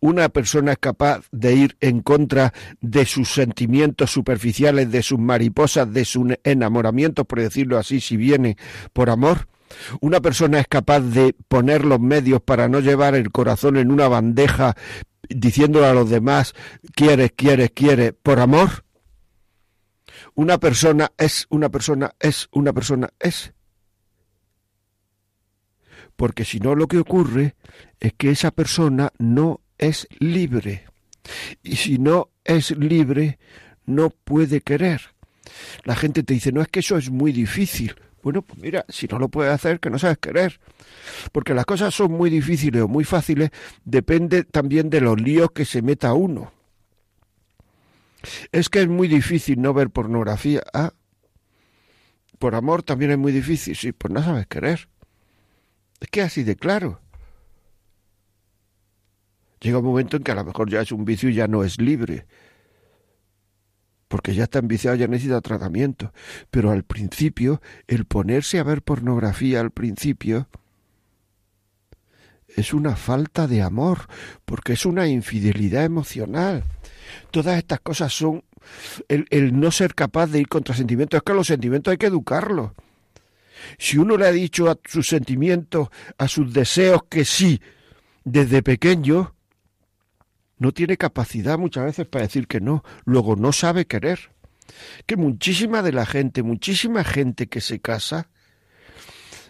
Una 0.00 0.28
persona 0.28 0.72
es 0.72 0.78
capaz 0.78 1.24
de 1.32 1.54
ir 1.54 1.76
en 1.80 2.02
contra 2.02 2.52
de 2.82 3.06
sus 3.06 3.30
sentimientos 3.30 4.10
superficiales, 4.10 4.90
de 4.90 5.02
sus 5.02 5.18
mariposas, 5.18 5.90
de 5.90 6.04
sus 6.04 6.34
enamoramientos, 6.44 7.24
por 7.26 7.40
decirlo 7.40 7.78
así, 7.78 8.02
si 8.02 8.18
viene 8.18 8.58
por 8.92 9.08
amor. 9.08 9.48
Una 10.00 10.20
persona 10.20 10.60
es 10.60 10.68
capaz 10.68 11.00
de 11.00 11.34
poner 11.48 11.84
los 11.84 12.00
medios 12.00 12.40
para 12.42 12.68
no 12.68 12.80
llevar 12.80 13.14
el 13.14 13.30
corazón 13.30 13.76
en 13.76 13.90
una 13.90 14.08
bandeja 14.08 14.76
diciéndole 15.28 15.86
a 15.86 15.94
los 15.94 16.08
demás, 16.08 16.54
quieres, 16.94 17.32
quieres, 17.34 17.70
quieres, 17.72 18.14
por 18.22 18.38
amor. 18.38 18.84
Una 20.34 20.58
persona 20.58 21.12
es, 21.18 21.46
una 21.50 21.68
persona 21.68 22.14
es, 22.20 22.48
una 22.52 22.72
persona 22.72 23.10
es. 23.18 23.52
Porque 26.14 26.44
si 26.44 26.60
no 26.60 26.74
lo 26.74 26.86
que 26.86 26.98
ocurre 26.98 27.56
es 28.00 28.12
que 28.14 28.30
esa 28.30 28.50
persona 28.50 29.12
no 29.18 29.60
es 29.78 30.06
libre. 30.18 30.84
Y 31.62 31.76
si 31.76 31.98
no 31.98 32.30
es 32.44 32.70
libre, 32.70 33.38
no 33.84 34.10
puede 34.10 34.60
querer. 34.60 35.00
La 35.84 35.96
gente 35.96 36.22
te 36.22 36.34
dice, 36.34 36.52
no 36.52 36.62
es 36.62 36.68
que 36.68 36.80
eso 36.80 36.96
es 36.96 37.10
muy 37.10 37.32
difícil. 37.32 37.94
Bueno, 38.26 38.42
pues 38.42 38.58
mira, 38.58 38.84
si 38.88 39.06
no 39.06 39.20
lo 39.20 39.28
puedes 39.28 39.52
hacer, 39.52 39.78
que 39.78 39.88
no 39.88 40.00
sabes 40.00 40.18
querer. 40.18 40.58
Porque 41.30 41.54
las 41.54 41.64
cosas 41.64 41.94
son 41.94 42.10
muy 42.10 42.28
difíciles 42.28 42.82
o 42.82 42.88
muy 42.88 43.04
fáciles, 43.04 43.50
depende 43.84 44.42
también 44.42 44.90
de 44.90 45.00
los 45.00 45.20
líos 45.20 45.52
que 45.52 45.64
se 45.64 45.80
meta 45.80 46.12
uno. 46.12 46.50
Es 48.50 48.68
que 48.68 48.80
es 48.80 48.88
muy 48.88 49.06
difícil 49.06 49.62
no 49.62 49.72
ver 49.72 49.90
pornografía. 49.90 50.60
Ah, 50.74 50.92
por 52.40 52.56
amor 52.56 52.82
también 52.82 53.12
es 53.12 53.18
muy 53.18 53.30
difícil. 53.30 53.76
Sí, 53.76 53.92
pues 53.92 54.12
no 54.12 54.20
sabes 54.24 54.48
querer. 54.48 54.88
Es 56.00 56.08
que 56.08 56.22
así 56.22 56.42
de 56.42 56.56
claro. 56.56 57.00
Llega 59.60 59.78
un 59.78 59.84
momento 59.84 60.16
en 60.16 60.24
que 60.24 60.32
a 60.32 60.34
lo 60.34 60.44
mejor 60.44 60.68
ya 60.68 60.80
es 60.80 60.90
un 60.90 61.04
vicio 61.04 61.28
y 61.28 61.34
ya 61.34 61.46
no 61.46 61.62
es 61.62 61.80
libre 61.80 62.26
porque 64.16 64.34
ya 64.34 64.44
está 64.44 64.60
enviciado, 64.60 64.96
ya 64.96 65.08
necesita 65.08 65.42
tratamiento. 65.42 66.10
Pero 66.50 66.70
al 66.70 66.84
principio, 66.84 67.60
el 67.86 68.06
ponerse 68.06 68.58
a 68.58 68.62
ver 68.62 68.80
pornografía 68.80 69.60
al 69.60 69.72
principio 69.72 70.48
es 72.48 72.72
una 72.72 72.96
falta 72.96 73.46
de 73.46 73.60
amor, 73.60 74.08
porque 74.46 74.72
es 74.72 74.86
una 74.86 75.06
infidelidad 75.06 75.84
emocional. 75.84 76.64
Todas 77.30 77.58
estas 77.58 77.80
cosas 77.80 78.10
son 78.10 78.42
el, 79.08 79.26
el 79.28 79.60
no 79.60 79.70
ser 79.70 79.94
capaz 79.94 80.28
de 80.28 80.40
ir 80.40 80.48
contra 80.48 80.74
sentimientos. 80.74 81.18
Es 81.18 81.22
que 81.22 81.34
los 81.34 81.48
sentimientos 81.48 81.92
hay 81.92 81.98
que 81.98 82.06
educarlos. 82.06 82.70
Si 83.76 83.98
uno 83.98 84.16
le 84.16 84.28
ha 84.28 84.32
dicho 84.32 84.70
a 84.70 84.78
sus 84.86 85.08
sentimientos, 85.08 85.88
a 86.16 86.26
sus 86.26 86.54
deseos 86.54 87.02
que 87.10 87.26
sí, 87.26 87.60
desde 88.24 88.62
pequeño, 88.62 89.35
no 90.58 90.72
tiene 90.72 90.96
capacidad 90.96 91.58
muchas 91.58 91.84
veces 91.84 92.06
para 92.06 92.24
decir 92.24 92.46
que 92.46 92.60
no, 92.60 92.82
luego 93.04 93.36
no 93.36 93.52
sabe 93.52 93.86
querer. 93.86 94.30
Que 95.06 95.16
muchísima 95.16 95.82
de 95.82 95.92
la 95.92 96.06
gente, 96.06 96.42
muchísima 96.42 97.04
gente 97.04 97.46
que 97.46 97.60
se 97.60 97.80
casa, 97.80 98.28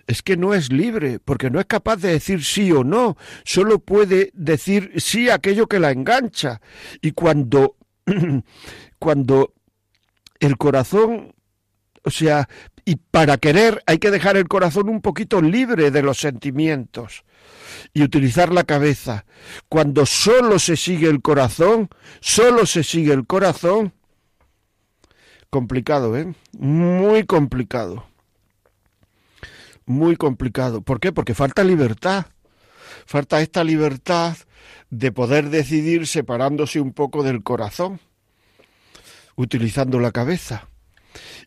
es 0.07 0.23
que 0.23 0.37
no 0.37 0.55
es 0.55 0.73
libre, 0.73 1.19
porque 1.19 1.51
no 1.51 1.59
es 1.59 1.67
capaz 1.67 1.97
de 1.97 2.11
decir 2.11 2.45
sí 2.45 2.71
o 2.71 2.85
no, 2.85 3.17
solo 3.45 3.79
puede 3.79 4.31
decir 4.35 4.93
sí 4.97 5.29
a 5.29 5.35
aquello 5.35 5.67
que 5.67 5.81
la 5.81 5.91
engancha. 5.91 6.61
Y 7.01 7.13
cuando, 7.13 7.77
cuando 8.99 9.53
el 10.39 10.57
corazón, 10.57 11.35
o 12.07 12.11
sea, 12.11 12.49
y 12.85 12.97
para 12.97 13.37
querer 13.37 13.83
hay 13.87 13.99
que 13.99 14.11
dejar 14.11 14.37
el 14.37 14.49
corazón 14.49 14.89
un 14.89 15.03
poquito 15.03 15.43
libre 15.43 15.91
de 15.91 16.03
los 16.03 16.19
sentimientos 16.19 17.25
y 17.93 18.03
utilizar 18.03 18.53
la 18.53 18.65
cabeza. 18.65 19.27
Cuando 19.69 20.07
solo 20.07 20.59
se 20.59 20.77
sigue 20.77 21.09
el 21.09 21.21
corazón, 21.21 21.91
solo 22.21 22.65
se 22.65 22.83
sigue 22.83 23.13
el 23.13 23.27
corazón, 23.27 23.93
complicado, 25.51 26.17
¿eh? 26.17 26.35
Muy 26.53 27.27
complicado 27.27 28.07
muy 29.87 30.17
complicado. 30.17 30.83
¿Por 30.83 31.01
qué? 31.01 31.13
Porque 31.13 31.35
falta 31.35 31.65
libertad. 31.65 32.27
Falta 33.07 33.41
esta 33.41 33.65
libertad 33.65 34.37
de 34.91 35.13
poder 35.13 35.49
decidir 35.49 36.07
separándose 36.07 36.81
un 36.81 36.93
poco 36.93 37.23
del 37.23 37.43
corazón, 37.43 38.01
utilizando 39.37 40.01
la 40.01 40.11
cabeza. 40.11 40.69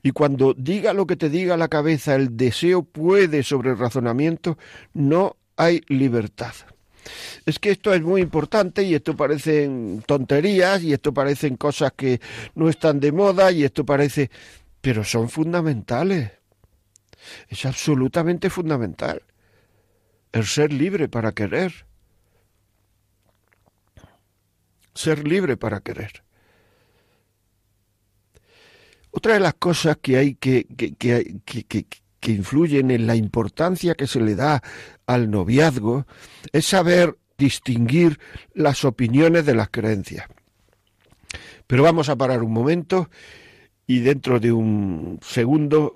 Y 0.04 0.12
cuando 0.12 0.54
diga 0.54 0.94
lo 0.94 1.06
que 1.06 1.16
te 1.16 1.30
diga 1.30 1.58
la 1.58 1.68
cabeza, 1.68 2.16
el 2.16 2.36
deseo 2.38 2.84
puede 2.84 3.44
sobre 3.44 3.72
el 3.72 3.78
razonamiento, 3.78 4.58
no 4.94 5.36
hay 5.56 5.82
libertad. 5.88 6.54
Es 7.46 7.60
que 7.60 7.72
esto 7.72 7.94
es 7.94 8.02
muy 8.02 8.22
importante 8.22 8.84
y 8.84 8.94
esto 8.94 9.16
parecen 9.16 10.04
tonterías 10.06 10.84
y 10.84 10.94
esto 10.94 11.14
parecen 11.14 11.56
cosas 11.56 11.94
que 11.96 12.20
no 12.56 12.70
están 12.70 13.00
de 13.00 13.12
moda 13.12 13.52
y 13.52 13.64
esto 13.64 13.86
parece... 13.86 14.30
pero 14.82 15.04
son 15.04 15.30
fundamentales 15.30 16.40
es 17.48 17.66
absolutamente 17.66 18.50
fundamental. 18.50 19.24
El 20.32 20.46
ser 20.46 20.72
libre 20.72 21.10
para 21.10 21.32
querer. 21.32 21.86
Ser 24.94 25.28
libre 25.28 25.58
para 25.58 25.82
querer. 25.82 26.24
Otra 29.12 29.34
de 29.34 29.40
las 29.40 29.56
cosas 29.56 29.98
que 30.02 30.18
hay 30.18 30.36
que, 30.36 30.66
que, 30.66 30.94
que, 30.94 31.86
que, 32.20 32.32
influyen 32.32 32.92
en 32.92 33.08
la 33.08 33.16
importancia 33.16 33.96
que 33.96 34.08
se 34.08 34.20
le 34.20 34.36
da 34.36 34.62
al 35.08 35.32
noviazgo 35.32 36.06
es 36.52 36.68
saber 36.68 37.18
distinguir 37.38 38.20
las 38.54 38.86
opiniones 38.86 39.46
de 39.46 39.56
las 39.56 39.70
creencias. 39.70 40.28
Pero 41.66 41.84
vamos 41.84 42.10
a 42.10 42.16
parar 42.16 42.44
un 42.44 42.54
momento 42.54 43.10
y 43.88 44.00
dentro 44.00 44.40
de 44.40 44.52
un 44.52 45.20
segundo 45.24 45.96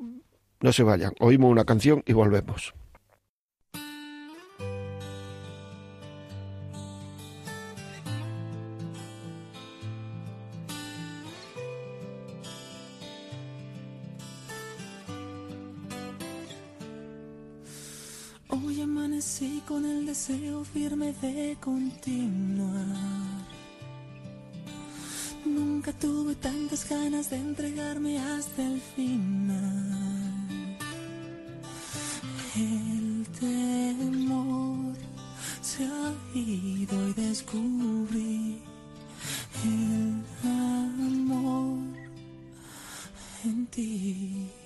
no 0.61 0.71
se 0.71 0.83
vayan, 0.83 1.13
oímos 1.19 1.51
una 1.51 1.65
canción 1.65 2.03
y 2.07 2.13
volvemos. 2.13 2.73
Deseo 20.25 20.63
firme 20.63 21.11
de 21.21 21.57
continuar. 21.59 23.43
Nunca 25.43 25.91
tuve 25.91 26.33
tantas 26.35 26.87
ganas 26.87 27.29
de 27.29 27.35
entregarme 27.35 28.17
hasta 28.19 28.61
el 28.63 28.79
final. 28.79 30.77
El 32.55 33.27
temor 33.37 34.95
se 35.61 35.83
ha 35.83 36.13
ido 36.33 37.09
y 37.09 37.13
descubrí 37.13 38.61
el 39.65 40.23
amor 40.45 41.79
en 43.43 43.65
ti. 43.67 44.62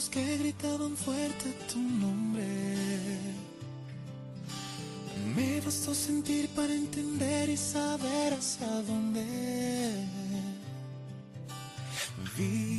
Que 0.00 0.38
gritaban 0.38 0.96
fuerte 0.96 1.52
tu 1.70 1.78
nombre. 1.78 2.46
Me 5.36 5.60
bastó 5.60 5.94
sentir 5.94 6.48
para 6.56 6.72
entender 6.72 7.50
y 7.50 7.56
saber 7.58 8.32
hacia 8.32 8.68
dónde. 8.88 9.22
Vivo 12.36 12.71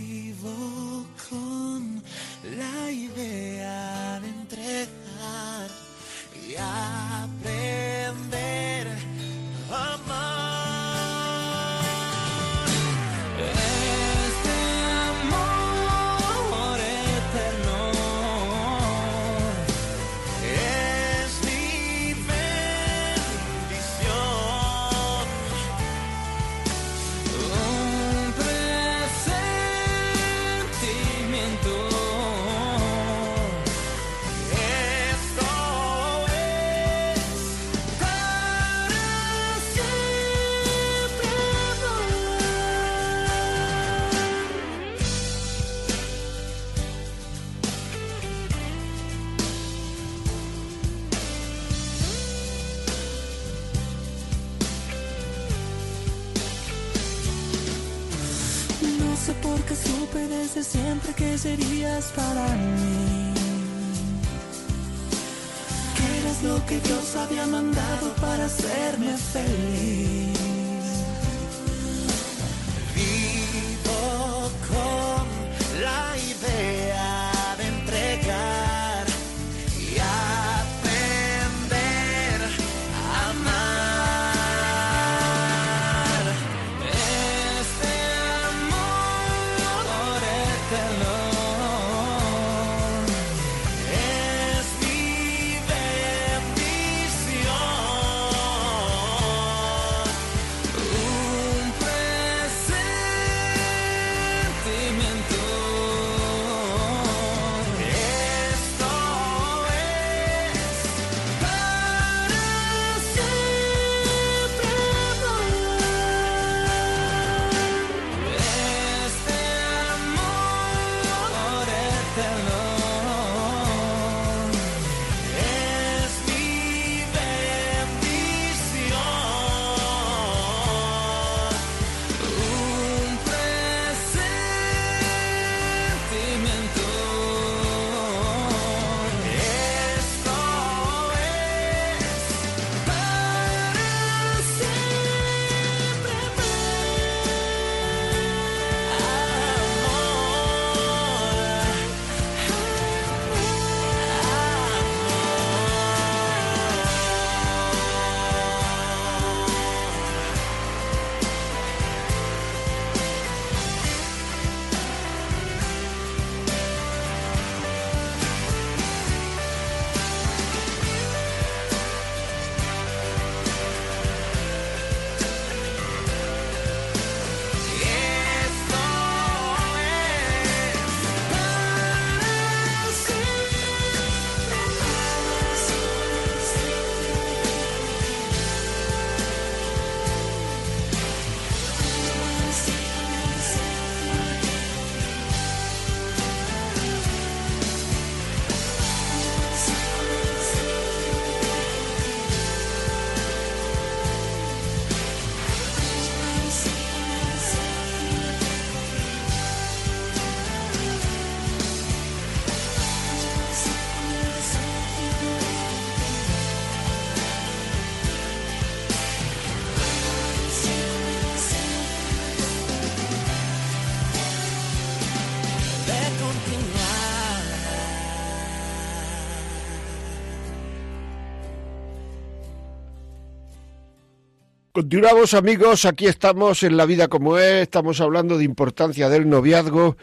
Continuamos 234.83 235.33
amigos, 235.33 235.85
aquí 235.85 236.07
estamos 236.07 236.61
en 236.61 236.75
La 236.75 236.85
Vida 236.85 237.07
como 237.07 237.37
es, 237.37 237.61
estamos 237.61 238.01
hablando 238.01 238.37
de 238.37 238.43
importancia 238.43 239.07
del 239.07 239.29
noviazgo. 239.29 239.95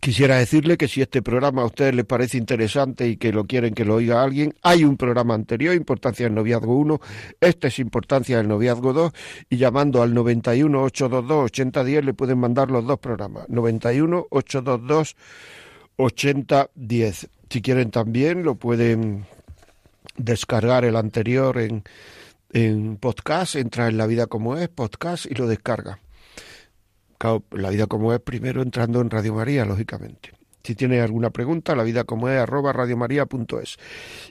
Quisiera 0.00 0.38
decirle 0.38 0.78
que 0.78 0.88
si 0.88 1.02
este 1.02 1.20
programa 1.20 1.60
a 1.60 1.66
ustedes 1.66 1.94
les 1.94 2.06
parece 2.06 2.38
interesante 2.38 3.06
y 3.06 3.18
que 3.18 3.34
lo 3.34 3.44
quieren 3.44 3.74
que 3.74 3.84
lo 3.84 3.96
oiga 3.96 4.22
alguien, 4.22 4.54
hay 4.62 4.82
un 4.82 4.96
programa 4.96 5.34
anterior, 5.34 5.74
Importancia 5.74 6.24
del 6.24 6.34
Noviazgo 6.36 6.74
1, 6.74 7.00
este 7.42 7.68
es 7.68 7.78
Importancia 7.80 8.38
del 8.38 8.48
Noviazgo 8.48 8.94
2, 8.94 9.12
y 9.50 9.58
llamando 9.58 10.00
al 10.00 10.14
91 10.14 10.82
822 10.82 11.44
8010 11.44 12.04
le 12.06 12.14
pueden 12.14 12.38
mandar 12.38 12.70
los 12.70 12.86
dos 12.86 12.98
programas, 12.98 13.46
91 13.50 14.26
822 14.30 15.16
8010. 15.98 17.28
Si 17.50 17.60
quieren 17.60 17.90
también 17.90 18.42
lo 18.42 18.54
pueden 18.54 19.26
descargar 20.16 20.86
el 20.86 20.96
anterior 20.96 21.58
en 21.58 21.84
en 22.52 22.96
podcast, 22.96 23.56
entra 23.56 23.88
en 23.88 23.96
La 23.96 24.06
Vida 24.06 24.26
como 24.26 24.56
es, 24.56 24.68
podcast 24.68 25.26
y 25.26 25.34
lo 25.34 25.46
descarga. 25.46 26.00
la 27.50 27.70
Vida 27.70 27.86
como 27.86 28.12
es 28.12 28.20
primero 28.20 28.62
entrando 28.62 29.00
en 29.00 29.10
Radio 29.10 29.34
María, 29.34 29.64
lógicamente. 29.64 30.39
Si 30.62 30.74
tiene 30.74 31.00
alguna 31.00 31.30
pregunta, 31.30 31.74
la 31.74 31.82
vida 31.82 32.04
como 32.04 32.28
es 32.28 32.46
radiomaria.es. 32.46 33.78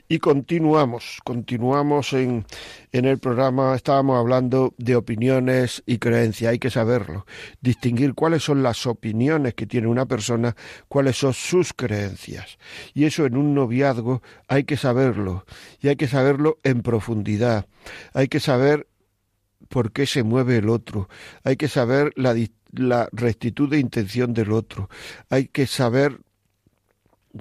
Y 0.08 0.18
continuamos, 0.18 1.18
continuamos 1.24 2.12
en, 2.12 2.46
en 2.92 3.04
el 3.04 3.18
programa, 3.18 3.74
estábamos 3.74 4.18
hablando 4.18 4.74
de 4.78 4.96
opiniones 4.96 5.82
y 5.86 5.98
creencias, 5.98 6.52
hay 6.52 6.58
que 6.58 6.70
saberlo, 6.70 7.26
distinguir 7.60 8.14
cuáles 8.14 8.44
son 8.44 8.62
las 8.62 8.86
opiniones 8.86 9.54
que 9.54 9.66
tiene 9.66 9.88
una 9.88 10.06
persona, 10.06 10.54
cuáles 10.88 11.16
son 11.16 11.34
sus 11.34 11.72
creencias. 11.72 12.58
Y 12.94 13.04
eso 13.04 13.26
en 13.26 13.36
un 13.36 13.54
noviazgo 13.54 14.22
hay 14.48 14.64
que 14.64 14.76
saberlo, 14.76 15.44
y 15.80 15.88
hay 15.88 15.96
que 15.96 16.08
saberlo 16.08 16.58
en 16.62 16.82
profundidad, 16.82 17.66
hay 18.14 18.28
que 18.28 18.40
saber 18.40 18.86
por 19.68 19.92
qué 19.92 20.06
se 20.06 20.22
mueve 20.22 20.56
el 20.56 20.68
otro, 20.68 21.08
hay 21.44 21.56
que 21.56 21.68
saber 21.68 22.12
la, 22.16 22.34
la 22.72 23.08
rectitud 23.12 23.68
de 23.68 23.78
intención 23.78 24.32
del 24.34 24.52
otro, 24.52 24.88
hay 25.28 25.48
que 25.48 25.66
saber 25.66 26.20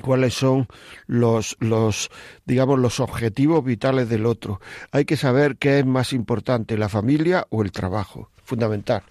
cuáles 0.01 0.33
son 0.33 0.67
los, 1.07 1.57
los, 1.59 2.11
digamos, 2.45 2.79
los 2.79 2.99
objetivos 2.99 3.63
vitales 3.63 4.09
del 4.09 4.25
otro. 4.25 4.61
Hay 4.91 5.05
que 5.05 5.17
saber 5.17 5.57
qué 5.57 5.79
es 5.79 5.85
más 5.85 6.13
importante, 6.13 6.77
la 6.77 6.89
familia 6.89 7.47
o 7.49 7.63
el 7.63 7.71
trabajo, 7.71 8.29
fundamental. 8.43 9.03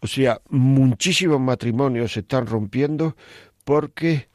O 0.00 0.06
sea, 0.06 0.40
muchísimos 0.48 1.40
matrimonios 1.40 2.12
se 2.12 2.20
están 2.20 2.46
rompiendo 2.46 3.16
porque 3.64 4.28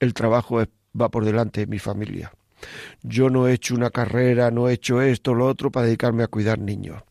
el 0.00 0.12
trabajo 0.12 0.62
va 1.00 1.08
por 1.08 1.24
delante 1.24 1.60
de 1.60 1.66
mi 1.66 1.78
familia. 1.78 2.32
Yo 3.02 3.30
no 3.30 3.46
he 3.46 3.52
hecho 3.52 3.74
una 3.74 3.90
carrera, 3.90 4.50
no 4.50 4.68
he 4.68 4.74
hecho 4.74 5.00
esto, 5.00 5.34
lo 5.34 5.46
otro 5.46 5.70
para 5.70 5.86
dedicarme 5.86 6.24
a 6.24 6.28
cuidar 6.28 6.58
niños. 6.58 7.02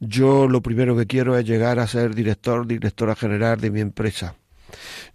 Yo 0.00 0.48
lo 0.48 0.62
primero 0.62 0.96
que 0.96 1.06
quiero 1.06 1.36
es 1.36 1.44
llegar 1.44 1.78
a 1.78 1.86
ser 1.86 2.14
director, 2.14 2.66
directora 2.66 3.14
general 3.14 3.60
de 3.60 3.70
mi 3.70 3.80
empresa. 3.80 4.36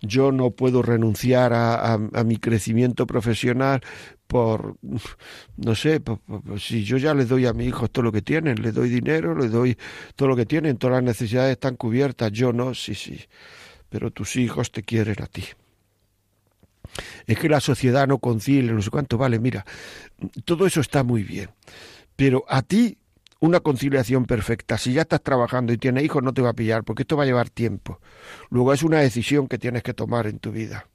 Yo 0.02 0.32
no 0.32 0.52
puedo 0.52 0.82
renunciar 0.82 1.54
a, 1.54 1.98
mi 2.26 2.38
crecimiento 2.38 3.06
profesional 3.06 3.82
por, 4.28 4.78
no 5.58 5.76
sé, 5.76 6.02
si 6.58 6.84
yo 6.84 6.98
ya 6.98 7.14
le 7.14 7.26
doy 7.26 7.46
a 7.46 7.54
mi 7.54 7.66
hijo 7.66 7.88
todo 7.88 8.04
lo 8.04 8.12
que 8.12 8.24
tienen, 8.24 8.62
le 8.62 8.72
doy 8.72 8.90
dinero, 8.90 9.36
le 9.38 9.50
doy 9.50 9.78
todo 10.16 10.28
lo 10.30 10.36
que 10.36 10.48
tienen, 10.48 10.78
todas 10.78 10.96
las 10.96 11.04
necesidades 11.04 11.52
están 11.52 11.76
cubiertas, 11.76 12.32
yo 12.32 12.52
no, 12.52 12.74
sí, 12.74 12.96
sí, 12.96 13.20
pero 13.90 14.10
tus 14.10 14.36
hijos 14.36 14.72
te 14.72 14.82
quieren 14.82 15.22
a 15.22 15.28
ti 15.28 15.46
es 17.26 17.40
que 17.40 17.50
la 17.50 17.60
sociedad 17.60 18.08
no 18.08 18.20
concilia, 18.20 18.72
no 18.72 18.82
sé 18.82 18.90
cuánto, 18.90 19.18
vale, 19.18 19.40
mira, 19.40 19.66
todo 20.46 20.66
eso 20.66 20.82
está 20.82 21.04
muy 21.04 21.24
bien, 21.24 21.50
pero 22.16 22.46
a 22.48 22.62
ti 22.62 22.98
una 23.44 23.60
conciliación 23.60 24.24
perfecta. 24.24 24.78
Si 24.78 24.94
ya 24.94 25.02
estás 25.02 25.22
trabajando 25.22 25.74
y 25.74 25.78
tienes 25.78 26.06
hijos, 26.06 26.24
no 26.24 26.34
te 26.34 26.42
va 26.42 26.52
a 26.52 26.54
pillar, 26.54 26.86
porque 26.86 27.02
esto 27.02 27.18
va 27.18 27.24
a 27.24 27.26
llevar 27.26 27.50
tiempo. 27.50 28.00
Luego 28.50 28.72
es 28.72 28.84
una 28.84 29.00
decisión 29.00 29.50
que 29.50 29.58
tienes 29.58 29.84
que 29.84 29.94
tomar 29.94 30.28
en 30.28 30.40
tu 30.40 30.54
vida. 30.54 30.88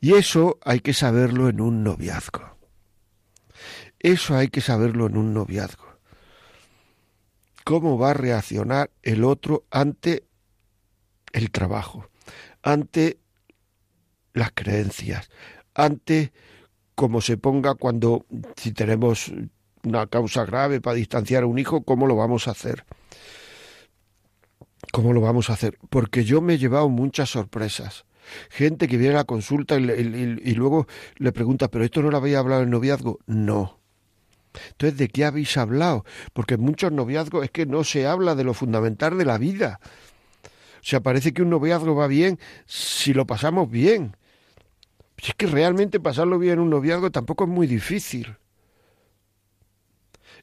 Y 0.00 0.14
eso 0.14 0.58
hay 0.64 0.80
que 0.80 0.92
saberlo 0.92 1.48
en 1.48 1.60
un 1.60 1.84
noviazgo. 1.84 2.56
Eso 4.00 4.36
hay 4.36 4.48
que 4.48 4.60
saberlo 4.60 5.06
en 5.06 5.16
un 5.16 5.32
noviazgo. 5.34 5.86
¿Cómo 7.62 7.96
va 7.96 8.10
a 8.10 8.14
reaccionar 8.14 8.90
el 9.02 9.22
otro 9.22 9.64
ante 9.70 10.24
el 11.32 11.52
trabajo, 11.52 12.10
ante 12.62 13.20
las 14.32 14.50
creencias, 14.52 15.30
ante 15.74 16.32
cómo 16.96 17.20
se 17.20 17.36
ponga 17.36 17.76
cuando, 17.76 18.26
si 18.56 18.72
tenemos 18.72 19.32
una 19.84 20.06
causa 20.06 20.44
grave 20.44 20.80
para 20.80 20.96
distanciar 20.96 21.42
a 21.42 21.46
un 21.46 21.58
hijo, 21.58 21.82
¿cómo 21.82 22.06
lo 22.06 22.16
vamos 22.16 22.48
a 22.48 22.52
hacer? 22.52 22.84
¿Cómo 24.92 25.12
lo 25.12 25.20
vamos 25.20 25.50
a 25.50 25.54
hacer? 25.54 25.78
Porque 25.90 26.24
yo 26.24 26.40
me 26.40 26.54
he 26.54 26.58
llevado 26.58 26.88
muchas 26.88 27.30
sorpresas. 27.30 28.04
Gente 28.50 28.88
que 28.88 28.96
viene 28.96 29.14
a 29.14 29.18
la 29.18 29.24
consulta 29.24 29.76
y, 29.76 30.54
luego 30.54 30.86
le 31.16 31.32
pregunta, 31.32 31.68
¿pero 31.68 31.84
esto 31.84 32.02
no 32.02 32.10
lo 32.10 32.16
había 32.16 32.38
hablado 32.38 32.62
en 32.62 32.70
noviazgo? 32.70 33.18
No. 33.26 33.80
Entonces, 34.68 34.98
¿de 34.98 35.08
qué 35.08 35.24
habéis 35.24 35.56
hablado? 35.56 36.04
Porque 36.32 36.54
en 36.54 36.60
muchos 36.60 36.92
noviazgos 36.92 37.44
es 37.44 37.50
que 37.50 37.66
no 37.66 37.84
se 37.84 38.06
habla 38.06 38.34
de 38.34 38.44
lo 38.44 38.54
fundamental 38.54 39.18
de 39.18 39.24
la 39.24 39.38
vida. 39.38 39.80
O 40.76 40.84
sea, 40.84 41.00
parece 41.00 41.32
que 41.32 41.42
un 41.42 41.50
noviazgo 41.50 41.94
va 41.94 42.06
bien 42.06 42.38
si 42.66 43.14
lo 43.14 43.26
pasamos 43.26 43.70
bien. 43.70 44.16
Si 45.16 45.30
es 45.30 45.34
que 45.36 45.46
realmente 45.46 46.00
pasarlo 46.00 46.38
bien 46.38 46.54
en 46.54 46.60
un 46.60 46.70
noviazgo 46.70 47.10
tampoco 47.10 47.44
es 47.44 47.50
muy 47.50 47.66
difícil 47.66 48.36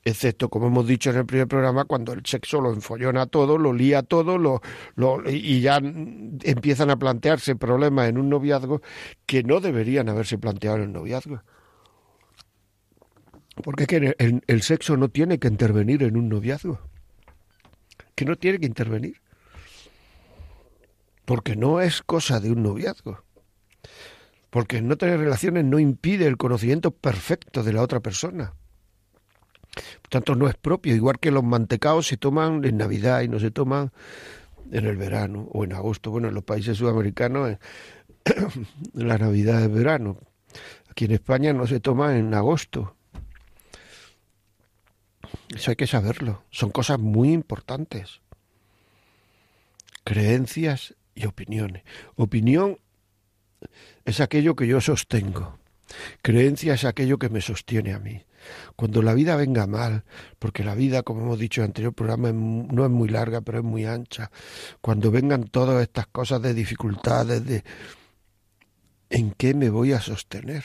excepto 0.10 0.50
como 0.50 0.68
hemos 0.68 0.86
dicho 0.88 1.10
en 1.10 1.18
el 1.18 1.26
primer 1.26 1.48
programa, 1.48 1.86
cuando 1.86 2.14
el 2.14 2.26
sexo 2.26 2.62
lo 2.62 2.74
enfollona 2.74 3.26
todo, 3.26 3.58
lo 3.58 3.74
lía 3.74 4.04
todo, 4.04 4.38
lo, 4.38 4.62
y 5.28 5.62
ya 5.62 5.78
empiezan 5.78 6.90
a 6.90 6.98
plantearse 6.98 7.56
problemas 7.56 8.10
en 8.10 8.18
un 8.18 8.30
noviazgo 8.30 8.82
que 9.26 9.44
no 9.44 9.60
deberían 9.60 10.10
haberse 10.10 10.38
planteado 10.38 10.78
en 10.78 10.84
el 10.84 10.92
noviazgo. 10.94 11.42
Porque 13.64 13.84
es 13.84 13.88
que 13.88 14.42
el 14.48 14.62
sexo 14.62 14.96
no 14.96 15.10
tiene 15.10 15.38
que 15.38 15.48
intervenir 15.50 16.04
en 16.04 16.16
un 16.16 16.30
noviazgo. 16.30 16.80
Que 18.16 18.26
no 18.26 18.36
tiene 18.36 18.60
que 18.60 18.66
intervenir. 18.66 19.22
Porque 21.26 21.56
no 21.56 21.82
es 21.82 22.02
cosa 22.02 22.40
de 22.40 22.52
un 22.52 22.64
noviazgo. 22.64 23.24
Porque 24.50 24.82
no 24.82 24.98
tener 24.98 25.20
relaciones 25.20 25.66
no 25.66 25.78
impide 25.78 26.26
el 26.26 26.38
conocimiento 26.38 26.92
perfecto 26.92 27.64
de 27.64 27.74
la 27.74 27.82
otra 27.82 28.00
persona. 28.00 28.54
Por 29.74 30.10
tanto, 30.10 30.36
no 30.36 30.48
es 30.48 30.56
propio, 30.56 30.96
igual 30.96 31.20
que 31.20 31.32
los 31.32 31.44
mantecaos 31.44 32.08
se 32.08 32.18
toman 32.18 32.64
en 32.66 32.78
Navidad 32.78 33.22
y 33.22 33.28
no 33.28 33.40
se 33.40 33.52
toman 33.52 33.92
en 34.72 34.86
el 34.86 34.98
verano 34.98 35.48
o 35.52 35.64
en 35.64 35.74
agosto. 35.74 36.12
Bueno, 36.12 36.28
en 36.28 36.34
los 36.34 36.44
países 36.44 36.78
sudamericanos 36.78 37.58
la 38.94 39.18
Navidad 39.18 39.64
es 39.64 39.72
verano. 39.72 40.18
Aquí 40.90 41.06
en 41.06 41.12
España 41.12 41.54
no 41.54 41.68
se 41.68 41.80
toma 41.80 42.18
en 42.18 42.34
agosto. 42.34 42.96
Eso 45.56 45.72
hay 45.72 45.76
que 45.76 45.88
saberlo. 45.88 46.44
Son 46.50 46.72
cosas 46.72 47.00
muy 47.00 47.32
importantes. 47.32 48.22
Creencias 50.04 50.96
y 51.14 51.26
opiniones. 51.26 51.84
Opinión 52.16 52.80
es 54.06 54.22
aquello 54.22 54.56
que 54.56 54.68
yo 54.68 54.82
sostengo. 54.82 55.59
Creencia 56.22 56.74
es 56.74 56.86
aquello 56.86 57.18
que 57.18 57.30
me 57.30 57.42
sostiene 57.42 57.94
a 57.94 58.00
mí. 58.00 58.24
Cuando 58.76 59.02
la 59.02 59.14
vida 59.14 59.36
venga 59.36 59.68
mal, 59.68 60.04
porque 60.40 60.64
la 60.64 60.76
vida, 60.76 61.04
como 61.04 61.22
hemos 61.22 61.40
dicho 61.40 61.62
en 61.62 61.66
el 61.66 61.70
anterior 61.70 61.94
programa, 61.94 62.32
no 62.32 62.86
es 62.86 62.92
muy 62.92 63.10
larga, 63.10 63.42
pero 63.42 63.60
es 63.60 63.64
muy 63.64 63.86
ancha, 63.86 64.32
cuando 64.82 65.12
vengan 65.12 65.46
todas 65.46 65.82
estas 65.82 66.08
cosas 66.08 66.42
de 66.42 66.54
dificultades, 66.54 67.46
de 67.46 67.64
¿en 69.10 69.32
qué 69.32 69.54
me 69.54 69.70
voy 69.70 69.94
a 69.94 70.00
sostener? 70.00 70.64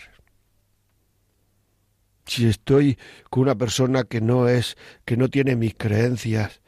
Si 2.26 2.46
estoy 2.46 2.98
con 3.28 3.42
una 3.42 3.54
persona 3.54 4.04
que 4.04 4.20
no 4.20 4.48
es, 4.48 4.76
que 5.04 5.16
no 5.16 5.28
tiene 5.28 5.56
mis 5.56 5.74
creencias, 5.74 6.62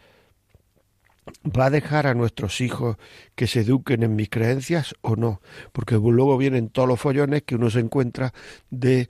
¿Va 1.44 1.66
a 1.66 1.70
dejar 1.70 2.06
a 2.06 2.14
nuestros 2.14 2.60
hijos 2.60 2.96
que 3.34 3.46
se 3.46 3.60
eduquen 3.60 4.02
en 4.02 4.14
mis 4.14 4.30
creencias 4.30 4.94
o 5.00 5.16
no? 5.16 5.40
Porque 5.72 5.96
luego 5.96 6.36
vienen 6.38 6.68
todos 6.68 6.88
los 6.88 7.00
follones 7.00 7.42
que 7.42 7.56
uno 7.56 7.70
se 7.70 7.80
encuentra 7.80 8.32
de 8.70 9.08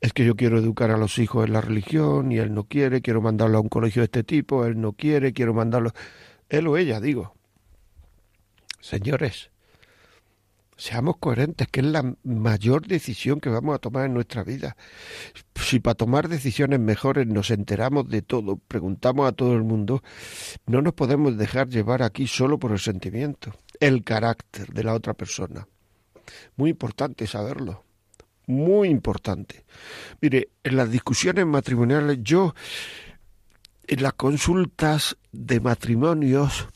es 0.00 0.12
que 0.12 0.24
yo 0.24 0.36
quiero 0.36 0.58
educar 0.58 0.90
a 0.90 0.96
los 0.96 1.18
hijos 1.18 1.46
en 1.46 1.52
la 1.52 1.60
religión 1.60 2.32
y 2.32 2.38
él 2.38 2.54
no 2.54 2.64
quiere, 2.64 3.02
quiero 3.02 3.20
mandarlo 3.20 3.58
a 3.58 3.60
un 3.60 3.68
colegio 3.68 4.00
de 4.00 4.04
este 4.04 4.24
tipo, 4.24 4.64
él 4.64 4.80
no 4.80 4.92
quiere, 4.92 5.32
quiero 5.32 5.52
mandarlo. 5.54 5.92
Él 6.48 6.66
o 6.66 6.76
ella, 6.76 7.00
digo. 7.00 7.34
Señores, 8.80 9.50
seamos 10.80 11.18
coherentes, 11.18 11.68
que 11.68 11.80
es 11.80 11.86
la 11.86 12.14
mayor 12.24 12.86
decisión 12.86 13.38
que 13.38 13.50
vamos 13.50 13.74
a 13.74 13.78
tomar 13.78 14.06
en 14.06 14.14
nuestra 14.14 14.42
vida. 14.42 14.76
Si 15.54 15.78
para 15.78 15.94
tomar 15.94 16.28
decisiones 16.28 16.80
mejores 16.80 17.26
nos 17.26 17.50
enteramos 17.50 18.08
de 18.08 18.22
todo, 18.22 18.56
preguntamos 18.56 19.28
a 19.28 19.32
todo 19.32 19.52
el 19.52 19.62
mundo, 19.62 20.02
no 20.66 20.80
nos 20.80 20.94
podemos 20.94 21.36
dejar 21.36 21.68
llevar 21.68 22.02
aquí 22.02 22.26
solo 22.26 22.58
por 22.58 22.72
el 22.72 22.78
sentimiento, 22.78 23.52
el 23.78 24.02
carácter 24.02 24.72
de 24.72 24.84
la 24.84 24.94
otra 24.94 25.12
persona. 25.12 25.68
Muy 26.56 26.70
importante 26.70 27.26
saberlo 27.26 27.84
muy 28.46 28.88
importante. 28.88 29.64
Mire, 30.20 30.48
en 30.64 30.76
las 30.76 30.90
discusiones 30.90 31.46
matrimoniales 31.46 32.18
yo 32.20 32.52
en 33.86 34.02
las 34.02 34.14
consultas 34.14 35.16
de 35.30 35.60
matrimonios, 35.60 36.68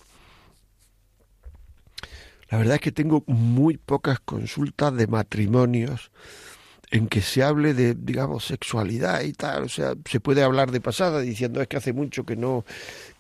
la 2.49 2.59
verdad 2.59 2.77
es 2.77 2.81
que 2.81 2.93
tengo 2.93 3.25
muy 3.27 3.77
pocas 3.77 4.21
consultas 4.21 4.95
de 4.95 5.07
matrimonios 5.07 6.11
en 6.91 7.09
que 7.09 7.23
se 7.23 7.43
hable 7.43 7.75
de, 7.75 7.95
digamos, 7.95 8.45
sexualidad 8.45 9.23
y 9.23 9.33
tal. 9.33 9.65
O 9.65 9.69
sea, 9.69 9.95
se 10.09 10.21
puede 10.21 10.43
hablar 10.43 10.71
de 10.71 10.81
pasada 10.81 11.21
diciendo 11.21 11.61
es 11.61 11.69
que 11.69 11.77
hace 11.77 11.93
mucho 11.93 12.25
que 12.25 12.37
no, 12.37 12.65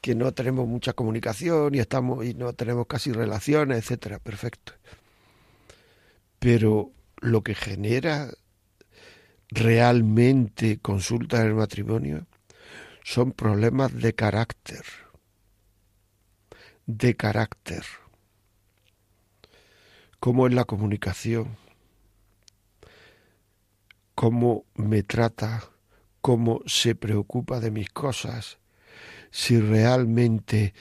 que 0.00 0.14
no 0.14 0.32
tenemos 0.32 0.68
mucha 0.68 0.92
comunicación 0.92 1.74
y 1.74 1.78
estamos 1.80 2.24
y 2.24 2.34
no 2.34 2.52
tenemos 2.52 2.87
casi 2.87 3.12
relaciones, 3.12 3.78
etcétera. 3.78 4.18
Perfecto. 4.18 4.74
Pero 6.38 6.92
lo 7.20 7.42
que 7.42 7.54
genera 7.54 8.30
realmente 9.48 10.78
consultas 10.78 11.40
en 11.40 11.46
el 11.48 11.54
matrimonio 11.54 12.26
son 13.02 13.32
problemas 13.32 13.92
de 13.92 14.14
carácter. 14.14 14.84
De 16.87 17.16
carácter. 17.16 17.84
Cómo 20.24 20.46
es 20.46 20.54
la 20.54 20.64
comunicación 20.64 21.58
cómo 24.14 24.64
me 24.74 25.02
trata, 25.02 25.64
cómo 26.22 26.62
se 26.64 26.94
preocupa 26.94 27.60
de 27.60 27.70
mis 27.70 27.90
cosas, 27.90 28.58
si 29.30 29.60
realmente 29.60 30.72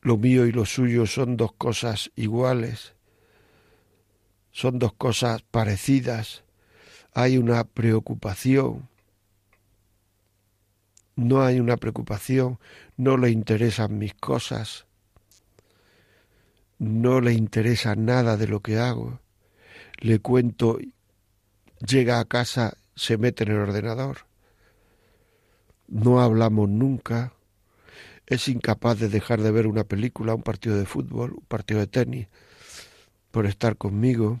lo 0.00 0.16
mío 0.16 0.46
y 0.46 0.52
lo 0.52 0.64
suyo 0.64 1.06
son 1.06 1.36
dos 1.36 1.54
cosas 1.54 2.12
iguales, 2.14 2.94
son 4.52 4.78
dos 4.78 4.92
cosas 4.92 5.42
parecidas, 5.42 6.44
hay 7.14 7.36
una 7.36 7.64
preocupación, 7.64 8.88
no 11.16 11.42
hay 11.42 11.58
una 11.58 11.76
preocupación, 11.78 12.60
no 12.96 13.16
le 13.16 13.30
interesan 13.30 13.98
mis 13.98 14.14
cosas, 14.14 14.86
no 16.78 17.20
le 17.20 17.32
interesa 17.32 17.94
nada 17.94 18.36
de 18.36 18.48
lo 18.48 18.60
que 18.60 18.78
hago, 18.78 19.20
le 19.98 20.18
cuento 20.18 20.78
llega 21.86 22.20
a 22.20 22.24
casa, 22.24 22.76
se 22.94 23.18
mete 23.18 23.44
en 23.44 23.52
el 23.52 23.58
ordenador, 23.58 24.26
no 25.88 26.20
hablamos 26.20 26.68
nunca, 26.68 27.32
es 28.26 28.48
incapaz 28.48 28.98
de 28.98 29.08
dejar 29.08 29.40
de 29.42 29.50
ver 29.50 29.66
una 29.66 29.84
película, 29.84 30.34
un 30.34 30.42
partido 30.42 30.76
de 30.76 30.86
fútbol, 30.86 31.32
un 31.32 31.44
partido 31.46 31.80
de 31.80 31.86
tenis, 31.86 32.28
por 33.30 33.46
estar 33.46 33.76
conmigo, 33.76 34.40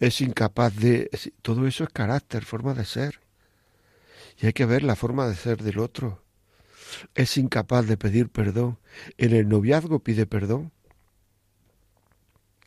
es 0.00 0.22
incapaz 0.22 0.74
de... 0.76 1.10
Todo 1.42 1.66
eso 1.66 1.84
es 1.84 1.90
carácter, 1.90 2.44
forma 2.44 2.74
de 2.74 2.86
ser. 2.86 3.20
Y 4.40 4.46
hay 4.46 4.52
que 4.54 4.64
ver 4.64 4.82
la 4.82 4.96
forma 4.96 5.28
de 5.28 5.36
ser 5.36 5.62
del 5.62 5.78
otro. 5.78 6.22
Es 7.14 7.36
incapaz 7.36 7.86
de 7.86 7.98
pedir 7.98 8.30
perdón. 8.30 8.78
En 9.18 9.34
el 9.34 9.48
noviazgo 9.48 9.98
pide 9.98 10.26
perdón. 10.26 10.72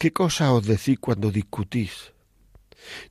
¿Qué 0.04 0.12
cosa 0.12 0.52
os 0.52 0.68
decís 0.68 1.00
cuando 1.00 1.32
discutís? 1.32 2.12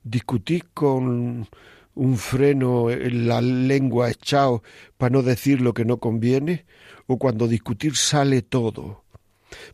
discutís 0.05 0.63
con 0.75 1.49
un 1.95 2.17
freno 2.19 2.91
en 2.91 3.27
la 3.27 3.41
lengua 3.41 4.11
echado 4.11 4.63
para 4.99 5.09
no 5.09 5.23
decir 5.23 5.63
lo 5.63 5.73
que 5.73 5.87
no 5.87 5.97
conviene, 5.97 6.67
o 7.07 7.17
cuando 7.17 7.49
discutir 7.49 7.97
sale 7.97 8.43
todo, 8.43 9.05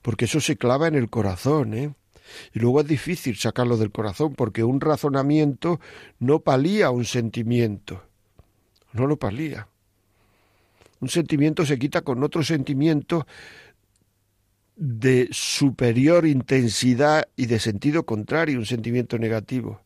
porque 0.00 0.26
eso 0.26 0.40
se 0.40 0.56
clava 0.56 0.86
en 0.86 0.94
el 0.94 1.10
corazón, 1.10 1.74
¿eh? 1.74 1.92
Y 2.54 2.60
luego 2.60 2.82
es 2.82 2.86
difícil 2.86 3.36
sacarlo 3.36 3.76
del 3.76 3.90
corazón, 3.90 4.36
porque 4.36 4.62
un 4.62 4.80
razonamiento 4.80 5.80
no 6.20 6.38
palía 6.38 6.90
un 6.90 7.04
sentimiento, 7.04 8.00
no 8.92 9.08
lo 9.08 9.16
palía. 9.16 9.66
Un 11.00 11.08
sentimiento 11.08 11.66
se 11.66 11.80
quita 11.80 12.02
con 12.02 12.22
otro 12.22 12.44
sentimiento 12.44 13.26
de 14.78 15.28
superior 15.32 16.24
intensidad 16.24 17.28
y 17.34 17.46
de 17.46 17.58
sentido 17.58 18.06
contrario, 18.06 18.58
un 18.58 18.66
sentimiento 18.66 19.18
negativo. 19.18 19.82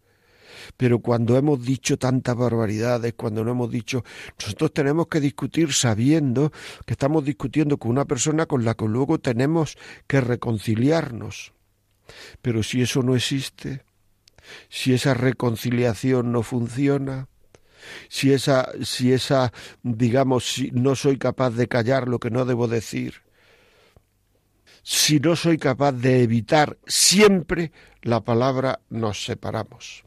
Pero 0.77 1.01
cuando 1.01 1.37
hemos 1.37 1.65
dicho 1.65 1.99
tantas 1.99 2.37
barbaridades, 2.37 3.15
cuando 3.15 3.43
no 3.43 3.53
hemos 3.53 3.71
dicho, 3.71 4.05
nosotros 4.39 4.73
tenemos 4.73 5.09
que 5.09 5.21
discutir 5.21 5.73
sabiendo 5.73 6.53
que 6.87 6.93
estamos 6.93 7.25
discutiendo 7.25 7.79
con 7.79 7.91
una 7.91 8.05
persona 8.05 8.47
con 8.47 8.65
la 8.65 8.75
que 8.75 8.87
luego 8.87 9.19
tenemos 9.19 9.77
que 10.07 10.21
reconciliarnos. 10.21 11.53
Pero 12.43 12.63
si 12.63 12.83
eso 12.83 13.03
no 13.03 13.17
existe, 13.17 13.85
si 14.69 14.93
esa 14.93 15.15
reconciliación 15.15 16.33
no 16.33 16.43
funciona, 16.43 17.29
si 18.09 18.33
esa, 18.33 18.69
si 18.83 19.13
esa, 19.13 19.53
digamos, 19.83 20.45
si 20.45 20.71
no 20.71 20.95
soy 20.95 21.17
capaz 21.17 21.51
de 21.51 21.67
callar 21.67 22.09
lo 22.09 22.19
que 22.19 22.31
no 22.31 22.45
debo 22.45 22.69
decir, 22.69 23.23
si 24.83 25.21
no 25.21 25.37
soy 25.37 25.59
capaz 25.59 25.93
de 25.93 26.23
evitar 26.23 26.79
siempre 26.87 27.73
la 28.03 28.21
palabra 28.21 28.81
nos 28.91 29.25
separamos. 29.25 30.05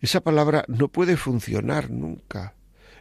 Esa 0.00 0.20
palabra 0.20 0.64
no 0.68 0.88
puede 0.88 1.16
funcionar 1.16 1.90
nunca 1.90 2.54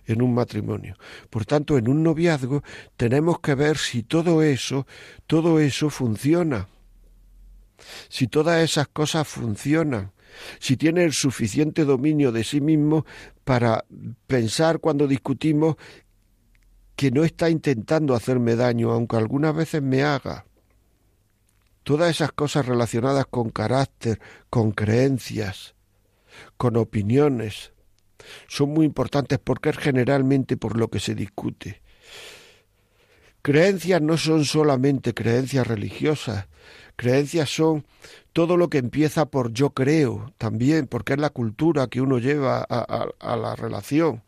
en 0.05 0.21
un 0.21 0.33
matrimonio. 0.33 0.95
Por 1.29 1.45
tanto, 1.45 1.77
en 1.77 1.87
un 1.87 2.03
noviazgo 2.03 2.63
tenemos 2.97 3.39
que 3.39 3.55
ver 3.55 3.77
si 3.77 4.03
todo 4.03 4.41
eso, 4.41 4.87
todo 5.27 5.59
eso 5.59 5.89
funciona. 5.89 6.67
Si 8.09 8.27
todas 8.27 8.61
esas 8.61 8.87
cosas 8.87 9.27
funcionan, 9.27 10.11
si 10.59 10.77
tiene 10.77 11.03
el 11.03 11.13
suficiente 11.13 11.85
dominio 11.85 12.31
de 12.31 12.43
sí 12.43 12.61
mismo 12.61 13.05
para 13.43 13.85
pensar 14.27 14.79
cuando 14.79 15.07
discutimos 15.07 15.75
que 16.95 17.11
no 17.11 17.23
está 17.23 17.49
intentando 17.49 18.13
hacerme 18.13 18.55
daño, 18.55 18.91
aunque 18.91 19.15
algunas 19.15 19.55
veces 19.55 19.81
me 19.81 20.03
haga. 20.03 20.45
Todas 21.89 22.11
esas 22.11 22.31
cosas 22.33 22.67
relacionadas 22.67 23.25
con 23.25 23.49
carácter, 23.49 24.19
con 24.51 24.73
creencias, 24.73 25.73
con 26.55 26.77
opiniones. 26.77 27.73
Son 28.47 28.69
muy 28.69 28.85
importantes 28.85 29.39
porque 29.43 29.69
es 29.69 29.77
generalmente 29.79 30.55
por 30.55 30.77
lo 30.77 30.91
que 30.91 30.99
se 30.99 31.15
discute. 31.15 31.81
Creencias 33.41 34.03
no 34.03 34.17
son 34.17 34.45
solamente 34.45 35.15
creencias 35.15 35.65
religiosas, 35.65 36.45
creencias 36.95 37.49
son 37.49 37.87
todo 38.33 38.55
lo 38.55 38.69
que 38.69 38.77
empieza 38.77 39.25
por 39.25 39.51
yo 39.51 39.71
creo 39.71 40.31
también, 40.37 40.85
porque 40.85 41.13
es 41.13 41.19
la 41.19 41.31
cultura 41.31 41.87
que 41.87 42.01
uno 42.01 42.19
lleva 42.19 42.67
a, 42.69 43.35
la 43.35 43.55
relación 43.55 44.21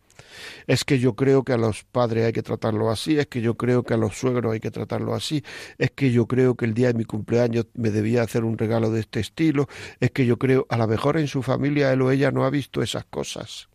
es 0.68 0.84
que 0.84 1.00
yo 1.00 1.16
creo 1.16 1.44
que 1.44 1.54
a 1.54 1.58
los 1.58 1.84
padres 1.84 2.26
hay 2.26 2.34
que 2.34 2.44
tratarlo 2.44 2.90
así, 2.90 3.18
es 3.18 3.28
que 3.28 3.42
yo 3.42 3.56
creo 3.56 3.84
que 3.84 3.94
a 3.94 3.98
los 3.98 4.18
suegros 4.18 4.54
hay 4.54 4.60
que 4.60 4.72
tratarlo 4.72 5.14
así, 5.14 5.44
es 5.78 5.92
que 5.92 6.12
yo 6.12 6.28
creo 6.28 6.56
que 6.56 6.66
el 6.66 6.74
día 6.74 6.88
de 6.88 6.94
mi 6.94 7.06
cumpleaños 7.06 7.68
me 7.74 7.90
debía 7.90 8.24
hacer 8.24 8.44
un 8.44 8.58
regalo 8.58 8.92
de 8.92 9.02
este 9.02 9.20
estilo, 9.20 9.68
es 10.00 10.12
que 10.12 10.26
yo 10.26 10.38
creo, 10.38 10.66
a 10.70 10.78
lo 10.78 10.88
mejor 10.88 11.18
en 11.18 11.28
su 11.28 11.42
familia 11.42 11.92
él 11.94 12.02
o 12.02 12.12
ella 12.12 12.32
no 12.32 12.46
ha 12.46 12.50
visto 12.50 12.82
esas 12.82 13.06
cosas. 13.06 13.72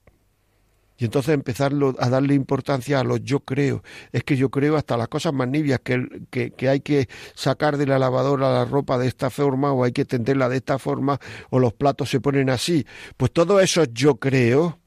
Y 0.98 1.04
entonces 1.04 1.34
empezarlo 1.34 1.94
a 1.98 2.08
darle 2.08 2.34
importancia 2.34 3.00
a 3.00 3.04
los 3.04 3.22
yo 3.22 3.40
creo. 3.40 3.82
Es 4.12 4.24
que 4.24 4.36
yo 4.36 4.50
creo 4.50 4.76
hasta 4.76 4.96
las 4.96 5.08
cosas 5.08 5.32
más 5.34 5.48
nibias, 5.48 5.80
que, 5.80 6.06
que, 6.30 6.52
que, 6.52 6.68
hay 6.68 6.80
que 6.80 7.08
sacar 7.34 7.76
de 7.76 7.86
la 7.86 7.98
lavadora 7.98 8.50
la 8.50 8.64
ropa 8.64 8.96
de 8.96 9.06
esta 9.06 9.28
forma 9.28 9.72
o 9.72 9.84
hay 9.84 9.92
que 9.92 10.06
tenderla 10.06 10.48
de 10.48 10.56
esta 10.56 10.78
forma 10.78 11.20
o 11.50 11.58
los 11.58 11.74
platos 11.74 12.08
se 12.10 12.20
ponen 12.20 12.48
así. 12.48 12.86
Pues 13.16 13.30
todo 13.30 13.60
eso 13.60 13.84
yo 13.84 14.16
creo 14.16 14.78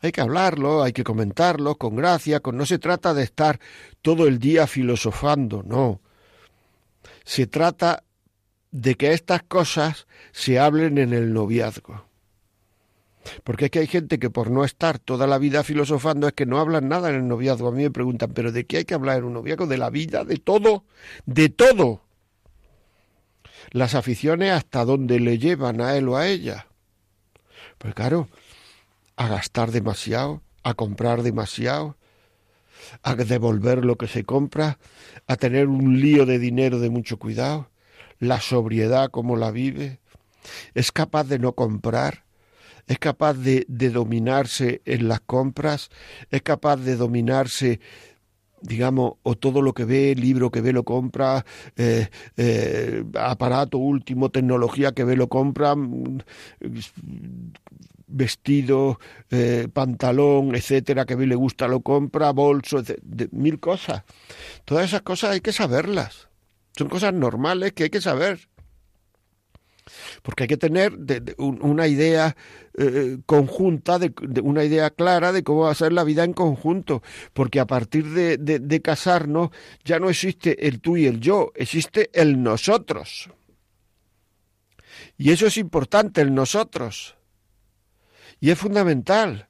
hay 0.00 0.12
que 0.12 0.20
hablarlo, 0.20 0.82
hay 0.82 0.92
que 0.92 1.04
comentarlo 1.04 1.76
con 1.76 1.96
gracia, 1.96 2.40
con 2.40 2.56
no 2.56 2.66
se 2.66 2.78
trata 2.78 3.14
de 3.14 3.22
estar 3.22 3.58
todo 4.02 4.26
el 4.26 4.38
día 4.38 4.66
filosofando, 4.66 5.62
no. 5.64 6.00
Se 7.24 7.46
trata 7.46 8.04
de 8.70 8.94
que 8.96 9.12
estas 9.12 9.42
cosas 9.42 10.06
se 10.32 10.58
hablen 10.58 10.98
en 10.98 11.12
el 11.12 11.32
noviazgo. 11.32 12.06
Porque 13.44 13.66
es 13.66 13.70
que 13.70 13.80
hay 13.80 13.86
gente 13.86 14.18
que 14.18 14.30
por 14.30 14.50
no 14.50 14.64
estar 14.64 14.98
toda 14.98 15.26
la 15.26 15.38
vida 15.38 15.62
filosofando 15.62 16.28
es 16.28 16.32
que 16.32 16.46
no 16.46 16.58
hablan 16.58 16.88
nada 16.88 17.10
en 17.10 17.16
el 17.16 17.28
noviazgo. 17.28 17.68
A 17.68 17.72
mí 17.72 17.82
me 17.82 17.90
preguntan, 17.90 18.32
¿pero 18.32 18.52
de 18.52 18.64
qué 18.66 18.78
hay 18.78 18.84
que 18.84 18.94
hablar 18.94 19.18
en 19.18 19.24
un 19.24 19.34
noviazgo? 19.34 19.66
De 19.66 19.78
la 19.78 19.90
vida, 19.90 20.24
de 20.24 20.38
todo, 20.38 20.84
de 21.26 21.48
todo. 21.48 22.02
Las 23.70 23.94
aficiones 23.94 24.52
hasta 24.52 24.84
dónde 24.84 25.20
le 25.20 25.38
llevan 25.38 25.80
a 25.80 25.96
él 25.96 26.08
o 26.08 26.16
a 26.16 26.26
ella. 26.26 26.66
Pues 27.76 27.94
claro, 27.94 28.28
a 29.18 29.26
gastar 29.26 29.72
demasiado, 29.72 30.42
a 30.62 30.74
comprar 30.74 31.22
demasiado, 31.22 31.96
a 33.02 33.16
devolver 33.16 33.84
lo 33.84 33.98
que 33.98 34.06
se 34.06 34.24
compra, 34.24 34.78
a 35.26 35.36
tener 35.36 35.66
un 35.66 36.00
lío 36.00 36.24
de 36.24 36.38
dinero 36.38 36.78
de 36.78 36.88
mucho 36.88 37.18
cuidado, 37.18 37.68
la 38.20 38.40
sobriedad 38.40 39.10
como 39.10 39.36
la 39.36 39.50
vive, 39.50 39.98
es 40.74 40.92
capaz 40.92 41.24
de 41.24 41.40
no 41.40 41.52
comprar, 41.52 42.24
es 42.86 43.00
capaz 43.00 43.34
de, 43.34 43.66
dominarse 43.68 44.82
en 44.84 45.08
las 45.08 45.20
compras, 45.20 45.90
es 46.30 46.42
capaz 46.42 46.76
de 46.76 46.94
dominarse 46.94 47.80
digamos, 48.62 49.14
o 49.22 49.36
todo 49.36 49.62
lo 49.62 49.72
que 49.72 49.84
ve, 49.84 50.14
libro 50.14 50.50
que 50.50 50.60
ve 50.60 50.72
lo 50.72 50.84
compra, 50.84 51.44
eh, 51.76 52.08
eh, 52.36 53.04
aparato 53.14 53.78
último, 53.78 54.30
tecnología 54.30 54.92
que 54.92 55.04
ve 55.04 55.16
lo 55.16 55.28
compra, 55.28 55.74
mm, 55.74 56.18
vestido, 58.08 58.98
eh, 59.30 59.68
pantalón, 59.72 60.54
etcétera, 60.54 61.04
que 61.04 61.14
ve 61.14 61.26
le 61.26 61.34
gusta 61.34 61.68
lo 61.68 61.80
compra, 61.80 62.32
bolso, 62.32 62.82
mil 63.32 63.60
cosas. 63.60 64.04
Todas 64.64 64.86
esas 64.86 65.02
cosas 65.02 65.32
hay 65.32 65.40
que 65.40 65.52
saberlas. 65.52 66.28
Son 66.76 66.88
cosas 66.88 67.12
normales 67.12 67.72
que 67.72 67.84
hay 67.84 67.90
que 67.90 68.00
saber 68.00 68.48
porque 70.22 70.44
hay 70.44 70.48
que 70.48 70.56
tener 70.56 70.92
una 71.38 71.86
idea 71.86 72.36
eh, 72.78 73.18
conjunta, 73.26 73.98
de, 73.98 74.12
una 74.42 74.62
idea 74.64 74.90
clara 74.90 75.32
de 75.32 75.42
cómo 75.42 75.62
va 75.62 75.72
a 75.72 75.74
ser 75.74 75.92
la 75.92 76.04
vida 76.04 76.24
en 76.24 76.32
conjunto, 76.32 77.02
porque 77.32 77.60
a 77.60 77.66
partir 77.66 78.06
de, 78.10 78.82
casarnos 78.82 79.50
ya 79.84 79.98
no 79.98 80.08
existe 80.08 80.68
el 80.68 80.80
tú 80.80 80.96
y 80.96 81.06
el 81.06 81.20
yo, 81.20 81.50
existe 81.56 82.10
el 82.12 82.42
nosotros. 82.42 83.30
Y 85.16 85.32
eso 85.32 85.46
es 85.46 85.56
importante, 85.56 86.20
el 86.20 86.32
nosotros. 86.32 87.16
Y 88.40 88.50
es 88.50 88.58
fundamental. 88.58 89.48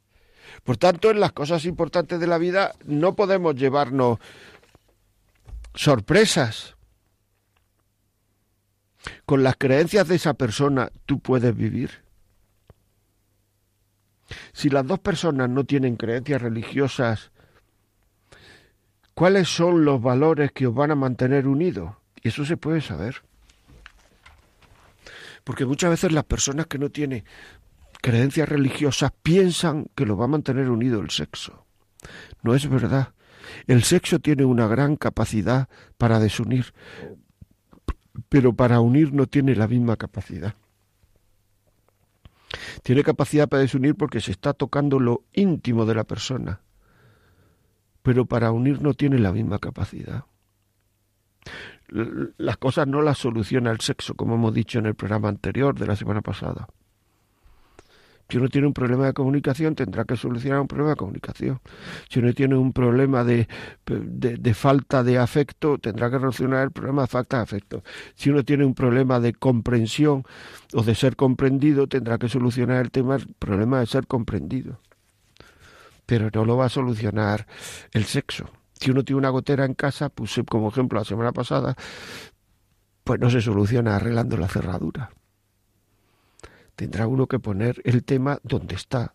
Por 0.64 0.78
tanto, 0.78 1.10
en 1.10 1.20
las 1.20 1.32
cosas 1.32 1.66
importantes 1.66 2.18
de 2.18 2.26
la 2.26 2.38
vida 2.38 2.74
no 2.86 3.14
podemos 3.14 3.54
llevarnos 3.54 4.18
sorpresas 5.74 6.77
con 9.26 9.42
las 9.42 9.56
creencias 9.56 10.08
de 10.08 10.16
esa 10.16 10.34
persona 10.34 10.90
tú 11.06 11.20
puedes 11.20 11.54
vivir? 11.54 11.90
Si 14.52 14.68
las 14.68 14.86
dos 14.86 14.98
personas 14.98 15.48
no 15.48 15.64
tienen 15.64 15.96
creencias 15.96 16.42
religiosas, 16.42 17.30
¿cuáles 19.14 19.48
son 19.48 19.84
los 19.84 20.02
valores 20.02 20.52
que 20.52 20.66
os 20.66 20.74
van 20.74 20.90
a 20.90 20.96
mantener 20.96 21.46
unidos? 21.46 21.94
Y 22.22 22.28
eso 22.28 22.44
se 22.44 22.56
puede 22.56 22.80
saber. 22.80 23.22
Porque 25.44 25.64
muchas 25.64 25.90
veces 25.90 26.12
las 26.12 26.24
personas 26.24 26.66
que 26.66 26.78
no 26.78 26.90
tienen 26.90 27.24
creencias 28.02 28.48
religiosas 28.48 29.12
piensan 29.22 29.86
que 29.94 30.04
lo 30.04 30.16
va 30.16 30.26
a 30.26 30.28
mantener 30.28 30.68
unido 30.68 31.00
el 31.00 31.10
sexo. 31.10 31.66
No 32.42 32.54
es 32.54 32.68
verdad. 32.68 33.14
El 33.66 33.82
sexo 33.82 34.18
tiene 34.18 34.44
una 34.44 34.66
gran 34.66 34.96
capacidad 34.96 35.68
para 35.96 36.20
desunir 36.20 36.74
pero 38.28 38.52
para 38.52 38.80
unir 38.80 39.12
no 39.12 39.26
tiene 39.26 39.54
la 39.54 39.68
misma 39.68 39.96
capacidad. 39.96 40.54
Tiene 42.82 43.02
capacidad 43.02 43.48
para 43.48 43.62
desunir 43.62 43.94
porque 43.94 44.20
se 44.20 44.30
está 44.30 44.54
tocando 44.54 44.98
lo 44.98 45.24
íntimo 45.32 45.84
de 45.84 45.94
la 45.94 46.04
persona, 46.04 46.60
pero 48.02 48.26
para 48.26 48.52
unir 48.52 48.80
no 48.80 48.94
tiene 48.94 49.18
la 49.18 49.32
misma 49.32 49.58
capacidad. 49.58 50.24
Las 51.88 52.56
cosas 52.58 52.86
no 52.86 53.02
las 53.02 53.18
soluciona 53.18 53.70
el 53.70 53.80
sexo, 53.80 54.14
como 54.14 54.34
hemos 54.34 54.52
dicho 54.52 54.78
en 54.78 54.86
el 54.86 54.94
programa 54.94 55.28
anterior 55.28 55.78
de 55.78 55.86
la 55.86 55.96
semana 55.96 56.20
pasada. 56.20 56.68
Si 58.30 58.36
uno 58.36 58.50
tiene 58.50 58.66
un 58.66 58.74
problema 58.74 59.06
de 59.06 59.14
comunicación, 59.14 59.74
tendrá 59.74 60.04
que 60.04 60.14
solucionar 60.14 60.60
un 60.60 60.68
problema 60.68 60.90
de 60.90 60.96
comunicación. 60.96 61.60
Si 62.10 62.18
uno 62.18 62.34
tiene 62.34 62.56
un 62.56 62.74
problema 62.74 63.24
de, 63.24 63.48
de, 63.86 64.54
falta 64.54 65.02
de 65.02 65.16
afecto, 65.16 65.78
tendrá 65.78 66.10
que 66.10 66.18
solucionar 66.18 66.64
el 66.64 66.70
problema 66.70 67.02
de 67.02 67.08
falta 67.08 67.38
de 67.38 67.42
afecto. 67.44 67.82
Si 68.16 68.28
uno 68.28 68.44
tiene 68.44 68.66
un 68.66 68.74
problema 68.74 69.18
de 69.18 69.32
comprensión 69.32 70.24
o 70.74 70.82
de 70.82 70.94
ser 70.94 71.16
comprendido, 71.16 71.86
tendrá 71.86 72.18
que 72.18 72.28
solucionar 72.28 72.84
el 72.84 72.90
tema, 72.90 73.16
el 73.16 73.34
problema 73.38 73.80
de 73.80 73.86
ser 73.86 74.06
comprendido. 74.06 74.78
Pero 76.04 76.28
no 76.30 76.44
lo 76.44 76.58
va 76.58 76.66
a 76.66 76.68
solucionar 76.68 77.46
el 77.92 78.04
sexo. 78.04 78.50
Si 78.74 78.90
uno 78.90 79.04
tiene 79.04 79.20
una 79.20 79.30
gotera 79.30 79.64
en 79.64 79.72
casa, 79.72 80.10
puse 80.10 80.44
como 80.44 80.68
ejemplo 80.68 80.98
la 80.98 81.06
semana 81.06 81.32
pasada, 81.32 81.76
pues 83.04 83.18
no 83.20 83.30
se 83.30 83.40
soluciona 83.40 83.96
arreglando 83.96 84.36
la 84.36 84.48
cerradura 84.48 85.10
tendrá 86.78 87.08
uno 87.08 87.26
que 87.26 87.40
poner 87.40 87.82
el 87.82 88.04
tema 88.04 88.38
donde 88.44 88.76
está. 88.76 89.12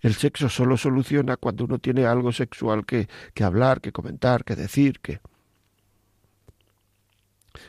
El 0.00 0.14
sexo 0.14 0.48
solo 0.48 0.76
soluciona 0.76 1.36
cuando 1.36 1.64
uno 1.64 1.80
tiene 1.80 2.06
algo 2.06 2.30
sexual 2.30 2.86
que, 2.86 3.08
que 3.34 3.42
hablar, 3.42 3.80
que 3.80 3.90
comentar, 3.90 4.44
que 4.44 4.54
decir, 4.54 5.00
que... 5.00 5.20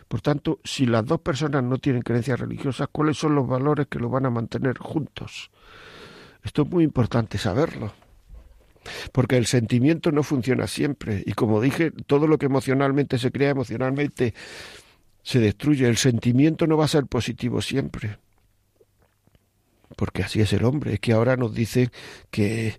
Por 0.08 0.22
tanto, 0.22 0.60
si 0.64 0.86
las 0.86 1.04
dos 1.08 1.22
personas 1.22 1.64
no 1.64 1.80
tienen 1.80 2.04
creencias 2.04 2.39
religiosas, 2.39 2.89
¿cuáles 2.92 3.18
son 3.18 3.34
los 3.34 3.48
valores 3.48 3.88
que 3.88 3.98
lo 3.98 4.10
van 4.10 4.28
a 4.28 4.30
mantener 4.30 4.78
juntos? 4.78 5.50
Esto 6.44 6.62
es 6.62 6.70
muy 6.70 6.84
importante 6.84 7.39
saberlo. 7.39 7.92
Porque 9.12 9.38
el 9.38 9.48
sentimiento 9.48 10.12
no 10.12 10.22
funciona 10.22 10.68
siempre. 10.68 11.24
Y 11.26 11.34
como 11.34 11.60
dije, 11.60 11.89
todo 11.89 12.28
lo 12.28 12.38
que 12.38 12.46
emocionalmente 12.46 13.18
se 13.18 13.32
crea, 13.32 13.50
emocionalmente 13.50 14.36
se 15.24 15.39
destruye. 15.39 15.88
El 15.88 15.98
sentimiento 15.98 16.68
no 16.68 16.78
va 16.78 16.86
a 16.86 16.89
ser 16.89 17.08
positivo 17.08 17.60
siempre 17.64 18.20
porque 19.96 20.24
así 20.24 20.42
es 20.42 20.54
el 20.54 20.66
hombre. 20.66 20.94
Es 20.94 21.00
que 21.00 21.14
ahora 21.14 21.38
nos 21.38 21.54
dicen 21.54 21.92
que, 22.30 22.76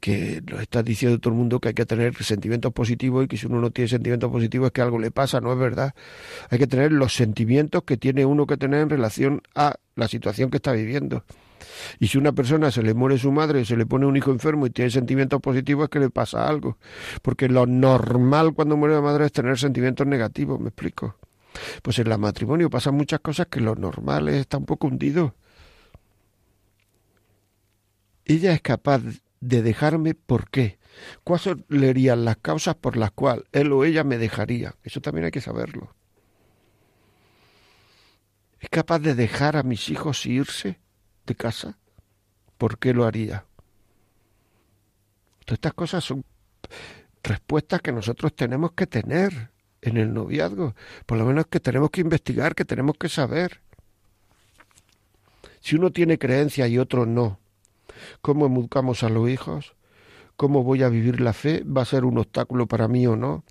que, 0.00 0.42
nos 0.50 0.60
está 0.60 0.82
diciendo 0.82 1.18
todo 1.18 1.32
el 1.32 1.38
mundo 1.38 1.60
que 1.60 1.68
hay 1.68 1.74
que 1.74 1.86
tener 1.86 2.14
sentimientos 2.22 2.72
positivos 2.72 3.24
y 3.24 3.28
que 3.28 3.36
si 3.36 3.46
uno 3.46 3.60
no 3.60 3.70
tiene 3.70 3.88
sentimientos 3.88 4.30
positivos 4.30 4.66
es 4.66 4.72
que 4.72 4.82
algo 4.82 4.98
le 4.98 5.10
pasa, 5.10 5.40
no 5.40 5.52
es 5.52 5.58
verdad. 5.58 5.94
Hay 6.50 6.58
que 6.58 6.66
tener 6.66 6.92
los 6.92 7.14
sentimientos 7.14 7.82
que 7.84 7.96
tiene 7.96 8.24
uno 8.24 8.46
que 8.46 8.56
tener 8.56 8.80
en 8.80 8.90
relación 8.90 9.42
a 9.54 9.76
la 9.96 10.08
situación 10.08 10.50
que 10.50 10.56
está 10.58 10.72
viviendo. 10.72 11.24
Y 11.98 12.08
si 12.08 12.18
una 12.18 12.32
persona 12.32 12.70
se 12.70 12.82
le 12.82 12.94
muere 12.94 13.18
su 13.18 13.32
madre, 13.32 13.64
se 13.64 13.76
le 13.76 13.86
pone 13.86 14.06
un 14.06 14.16
hijo 14.16 14.30
enfermo 14.30 14.66
y 14.66 14.70
tiene 14.70 14.90
sentimientos 14.90 15.40
positivos, 15.40 15.84
es 15.84 15.90
que 15.90 16.00
le 16.00 16.10
pasa 16.10 16.48
algo. 16.48 16.78
Porque 17.22 17.48
lo 17.48 17.66
normal 17.66 18.54
cuando 18.54 18.76
muere 18.76 18.94
la 18.94 19.02
madre 19.02 19.26
es 19.26 19.32
tener 19.32 19.58
sentimientos 19.58 20.06
negativos, 20.06 20.58
¿me 20.60 20.68
explico? 20.68 21.16
Pues 21.82 21.98
en 21.98 22.10
el 22.10 22.18
matrimonio 22.18 22.70
pasan 22.70 22.94
muchas 22.94 23.20
cosas 23.20 23.46
que 23.48 23.60
lo 23.60 23.74
normal 23.74 24.28
está 24.28 24.56
un 24.56 24.66
poco 24.66 24.86
hundido 24.86 25.34
ella 28.24 28.52
es 28.52 28.60
capaz 28.60 29.02
de 29.40 29.62
dejarme 29.62 30.14
por 30.14 30.50
qué. 30.50 30.78
¿Cuáles 31.24 31.56
serían 31.68 32.24
las 32.24 32.36
causas 32.36 32.74
por 32.74 32.96
las 32.96 33.10
cuales 33.12 33.44
él 33.52 33.72
o 33.72 33.84
ella 33.84 34.04
me 34.04 34.18
dejaría? 34.18 34.74
Eso 34.82 35.00
también 35.00 35.26
hay 35.26 35.30
que 35.30 35.40
saberlo. 35.40 35.94
¿Es 38.60 38.68
capaz 38.68 38.98
de 38.98 39.14
dejar 39.14 39.56
a 39.56 39.62
mis 39.62 39.88
hijos 39.88 40.26
irse 40.26 40.78
de 41.26 41.34
casa? 41.34 41.78
¿Por 42.58 42.78
qué 42.78 42.92
lo 42.92 43.06
haría? 43.06 43.46
Todas 45.46 45.56
estas 45.56 45.74
cosas 45.74 46.04
son 46.04 46.24
respuestas 47.22 47.80
que 47.80 47.92
nosotros 47.92 48.34
tenemos 48.36 48.72
que 48.72 48.86
tener 48.86 49.50
en 49.80 49.96
el 49.96 50.12
noviazgo. 50.12 50.74
Por 51.06 51.18
lo 51.18 51.24
menos 51.24 51.46
que 51.46 51.60
tenemos 51.60 51.90
que 51.90 52.02
investigar, 52.02 52.54
que 52.54 52.66
tenemos 52.66 52.96
que 52.98 53.08
saber. 53.08 53.62
Si 55.60 55.76
uno 55.76 55.90
tiene 55.90 56.18
creencia 56.18 56.68
y 56.68 56.78
otro 56.78 57.06
no, 57.06 57.38
cómo 58.20 58.46
educamos 58.46 59.02
a 59.02 59.08
los 59.08 59.28
hijos, 59.28 59.74
cómo 60.36 60.62
voy 60.62 60.82
a 60.82 60.88
vivir 60.88 61.20
la 61.20 61.32
fe, 61.32 61.64
va 61.64 61.82
a 61.82 61.86
ser 61.86 62.04
un 62.04 62.18
obstáculo 62.18 62.66
para 62.66 62.88
mí 62.88 63.06
o 63.06 63.16
no, 63.16 63.44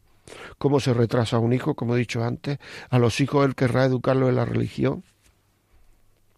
cómo 0.58 0.80
se 0.80 0.94
retrasa 0.94 1.38
a 1.38 1.40
un 1.40 1.54
hijo, 1.54 1.76
como 1.76 1.96
he 1.96 2.00
dicho 2.00 2.24
antes, 2.24 2.60
a 2.90 3.00
los 3.00 3.20
hijos 3.20 3.46
él 3.46 3.56
querrá 3.56 3.86
educarlo 3.86 4.30
en 4.30 4.36
la 4.36 4.46
religión. 4.46 5.04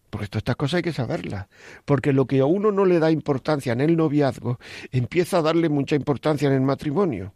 Porque 0.10 0.28
todas 0.28 0.42
estas 0.42 0.58
cosas 0.58 0.74
hay 0.76 0.82
que 0.84 0.94
saberlas. 0.94 1.48
Porque 1.86 2.12
lo 2.12 2.28
que 2.28 2.42
a 2.42 2.46
uno 2.46 2.72
no 2.72 2.84
le 2.86 3.00
da 3.00 3.12
importancia 3.12 3.72
en 3.72 3.80
el 3.80 3.96
noviazgo, 3.96 4.60
empieza 4.92 5.38
a 5.38 5.42
darle 5.42 5.70
mucha 5.70 5.96
importancia 5.96 6.50
en 6.50 6.54
el 6.54 6.62
matrimonio. 6.62 7.34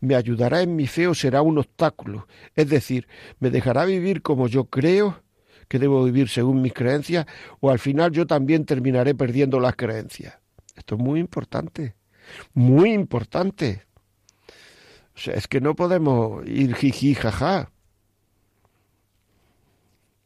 Me 0.00 0.14
ayudará 0.14 0.62
en 0.62 0.74
mi 0.76 0.86
fe 0.86 1.06
o 1.08 1.14
será 1.14 1.42
un 1.42 1.58
obstáculo. 1.58 2.26
Es 2.56 2.70
decir, 2.70 3.06
me 3.38 3.50
dejará 3.50 3.84
vivir 3.84 4.22
como 4.22 4.48
yo 4.48 4.64
creo 4.64 5.22
que 5.70 5.78
debo 5.78 6.02
vivir 6.02 6.28
según 6.28 6.60
mis 6.60 6.72
creencias 6.72 7.26
o 7.60 7.70
al 7.70 7.78
final 7.78 8.10
yo 8.10 8.26
también 8.26 8.64
terminaré 8.64 9.14
perdiendo 9.14 9.60
las 9.60 9.76
creencias. 9.76 10.34
Esto 10.74 10.96
es 10.96 11.00
muy 11.00 11.20
importante, 11.20 11.94
muy 12.54 12.92
importante. 12.92 13.84
O 15.14 15.18
sea, 15.18 15.34
es 15.34 15.46
que 15.46 15.60
no 15.60 15.76
podemos 15.76 16.44
ir 16.44 16.74
jiji 16.74 17.14
jaja 17.14 17.70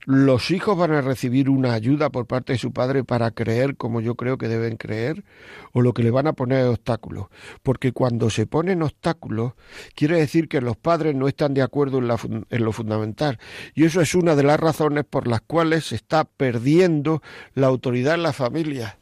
los 0.04 0.50
hijos 0.50 0.76
van 0.76 0.92
a 0.92 1.00
recibir 1.00 1.48
una 1.48 1.72
ayuda 1.72 2.10
por 2.10 2.26
parte 2.26 2.52
de 2.52 2.58
su 2.58 2.72
padre 2.72 3.04
para 3.04 3.30
creer 3.30 3.76
como 3.76 4.00
yo 4.00 4.14
creo 4.14 4.38
que 4.38 4.48
deben 4.48 4.76
creer, 4.76 5.24
o 5.72 5.80
lo 5.80 5.94
que 5.94 6.02
le 6.02 6.10
van 6.10 6.26
a 6.26 6.34
poner 6.34 6.66
obstáculos. 6.66 7.26
Porque 7.62 7.92
cuando 7.92 8.30
se 8.30 8.46
ponen 8.46 8.82
obstáculos, 8.82 9.54
quiere 9.94 10.18
decir 10.18 10.48
que 10.48 10.60
los 10.60 10.76
padres 10.76 11.14
no 11.14 11.28
están 11.28 11.54
de 11.54 11.62
acuerdo 11.62 11.98
en, 11.98 12.46
en 12.48 12.64
lo 12.64 12.72
fundamental. 12.72 13.38
Y 13.74 13.84
eso 13.84 14.00
es 14.00 14.14
una 14.14 14.36
de 14.36 14.42
las 14.42 14.60
razones 14.60 15.04
por 15.08 15.26
las 15.26 15.40
cuales 15.40 15.86
se 15.86 15.96
está 15.96 16.24
perdiendo 16.24 17.22
la 17.54 17.68
autoridad 17.68 18.14
en 18.14 18.22
la 18.22 18.32
familia. 18.32 18.98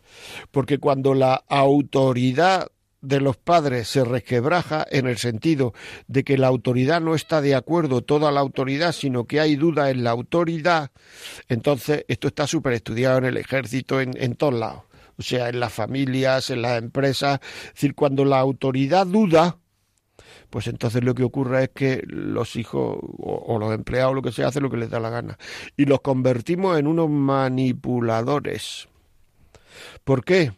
Porque 0.50 0.78
cuando 0.78 1.14
la 1.14 1.42
autoridad 1.48 2.68
de 3.02 3.20
los 3.20 3.36
padres 3.36 3.88
se 3.88 4.04
resquebraja 4.04 4.86
en 4.90 5.06
el 5.06 5.18
sentido 5.18 5.74
de 6.06 6.24
que 6.24 6.38
la 6.38 6.46
autoridad 6.46 7.00
no 7.00 7.14
está 7.14 7.40
de 7.40 7.54
acuerdo 7.54 8.00
toda 8.00 8.32
la 8.32 8.40
autoridad, 8.40 8.92
sino 8.92 9.26
que 9.26 9.40
hay 9.40 9.56
duda 9.56 9.90
en 9.90 10.04
la 10.04 10.10
autoridad, 10.10 10.90
entonces 11.48 12.04
esto 12.08 12.28
está 12.28 12.46
súper 12.46 12.72
estudiado 12.74 13.18
en 13.18 13.24
el 13.24 13.36
ejército, 13.36 14.00
en, 14.00 14.12
en 14.16 14.36
todos 14.36 14.54
lados, 14.54 14.84
o 15.18 15.22
sea, 15.22 15.48
en 15.48 15.60
las 15.60 15.72
familias, 15.72 16.50
en 16.50 16.62
las 16.62 16.80
empresas, 16.80 17.40
es 17.66 17.74
decir, 17.74 17.94
cuando 17.94 18.24
la 18.24 18.38
autoridad 18.38 19.06
duda, 19.06 19.58
pues 20.48 20.66
entonces 20.68 21.02
lo 21.02 21.14
que 21.14 21.24
ocurre 21.24 21.64
es 21.64 21.70
que 21.70 22.02
los 22.06 22.56
hijos 22.56 22.98
o, 23.00 23.44
o 23.46 23.58
los 23.58 23.74
empleados, 23.74 24.14
lo 24.14 24.22
que 24.22 24.32
se 24.32 24.44
hace, 24.44 24.60
lo 24.60 24.70
que 24.70 24.76
les 24.76 24.90
da 24.90 25.00
la 25.00 25.08
gana. 25.08 25.38
Y 25.78 25.86
los 25.86 26.02
convertimos 26.02 26.78
en 26.78 26.86
unos 26.86 27.08
manipuladores. 27.08 28.86
¿Por 30.04 30.24
qué? 30.24 30.52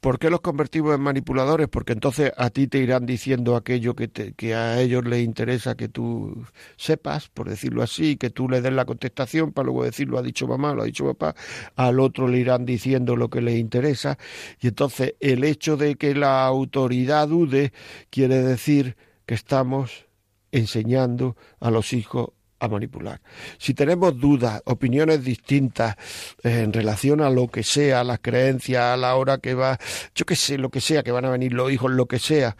¿Por 0.00 0.18
qué 0.18 0.30
los 0.30 0.40
convertimos 0.40 0.94
en 0.94 1.02
manipuladores? 1.02 1.68
Porque 1.68 1.92
entonces 1.92 2.32
a 2.38 2.48
ti 2.48 2.66
te 2.68 2.78
irán 2.78 3.04
diciendo 3.04 3.54
aquello 3.54 3.94
que, 3.94 4.08
te, 4.08 4.32
que 4.32 4.54
a 4.54 4.80
ellos 4.80 5.04
les 5.04 5.22
interesa 5.22 5.74
que 5.76 5.88
tú 5.88 6.46
sepas, 6.76 7.28
por 7.28 7.50
decirlo 7.50 7.82
así, 7.82 8.16
que 8.16 8.30
tú 8.30 8.48
le 8.48 8.62
des 8.62 8.72
la 8.72 8.86
contestación 8.86 9.52
para 9.52 9.66
luego 9.66 9.84
decir 9.84 10.08
lo 10.08 10.18
ha 10.18 10.22
dicho 10.22 10.48
mamá, 10.48 10.72
lo 10.72 10.82
ha 10.82 10.86
dicho 10.86 11.04
papá, 11.04 11.34
al 11.76 12.00
otro 12.00 12.28
le 12.28 12.38
irán 12.38 12.64
diciendo 12.64 13.14
lo 13.14 13.28
que 13.28 13.42
le 13.42 13.58
interesa 13.58 14.16
y 14.58 14.68
entonces 14.68 15.16
el 15.20 15.44
hecho 15.44 15.76
de 15.76 15.96
que 15.96 16.14
la 16.14 16.46
autoridad 16.46 17.28
dude 17.28 17.74
quiere 18.08 18.42
decir 18.42 18.96
que 19.26 19.34
estamos 19.34 20.06
enseñando 20.50 21.36
a 21.60 21.70
los 21.70 21.92
hijos 21.92 22.30
a 22.60 22.68
manipular. 22.68 23.20
Si 23.58 23.74
tenemos 23.74 24.18
dudas, 24.18 24.62
opiniones 24.66 25.24
distintas 25.24 25.96
eh, 26.44 26.60
en 26.60 26.72
relación 26.72 27.20
a 27.20 27.30
lo 27.30 27.48
que 27.48 27.62
sea, 27.62 28.00
a 28.00 28.04
las 28.04 28.20
creencias, 28.20 28.82
a 28.82 28.96
la 28.96 29.16
hora 29.16 29.38
que 29.38 29.54
va, 29.54 29.78
yo 30.14 30.26
qué 30.26 30.36
sé, 30.36 30.58
lo 30.58 30.70
que 30.70 30.80
sea, 30.80 31.02
que 31.02 31.10
van 31.10 31.24
a 31.24 31.30
venir 31.30 31.52
los 31.52 31.72
hijos, 31.72 31.90
lo 31.90 32.06
que 32.06 32.18
sea, 32.18 32.56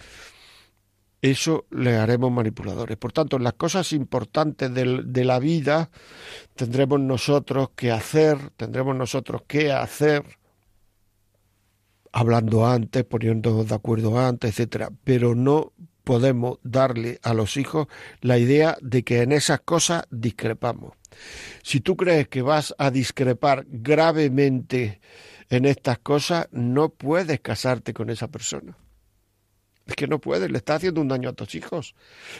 eso 1.23 1.67
le 1.71 1.97
haremos 1.97 2.33
manipuladores. 2.33 2.97
Por 2.97 3.13
tanto, 3.13 3.39
las 3.39 3.53
cosas 3.53 3.93
importantes 3.93 4.73
de 4.73 5.25
la 5.25 5.39
vida 5.39 5.91
tendremos 6.55 6.99
nosotros 6.99 7.71
que 7.77 7.91
hacer, 7.91 8.51
tendremos 8.57 8.97
nosotros 8.97 9.43
que 9.47 9.71
hacer 9.71 10.25
hablando 12.13 12.67
antes, 12.67 13.05
poniéndonos 13.05 13.69
de 13.69 13.75
acuerdo 13.75 14.19
antes, 14.19 14.51
etcétera, 14.51 14.91
pero 15.05 15.35
no 15.35 15.73
podemos 16.11 16.59
darle 16.65 17.21
a 17.23 17.35
los 17.35 17.57
hijos 17.57 17.87
la 18.21 18.37
idea 18.37 18.77
de 18.81 19.05
que 19.05 19.23
en 19.23 19.31
esas 19.31 19.61
cosas 19.61 20.09
discrepamos. 20.11 20.95
Si 21.63 21.79
tú 21.79 21.97
crees 21.97 22.27
que 22.27 22.43
vas 22.43 22.75
a 22.79 22.91
discrepar 22.91 23.65
gravemente 23.69 25.01
en 25.51 25.67
estas 25.67 26.01
cosas, 26.01 26.49
no 26.51 26.89
puedes 26.89 27.39
casarte 27.39 27.95
con 27.95 28.11
esa 28.11 28.27
persona. 28.27 28.77
Es 29.87 29.95
que 29.95 30.09
no 30.09 30.19
puedes, 30.19 30.51
le 30.51 30.59
estás 30.59 30.79
haciendo 30.79 31.01
un 31.01 31.07
daño 31.07 31.29
a 31.29 31.33
tus 31.33 31.55
hijos, 31.55 31.95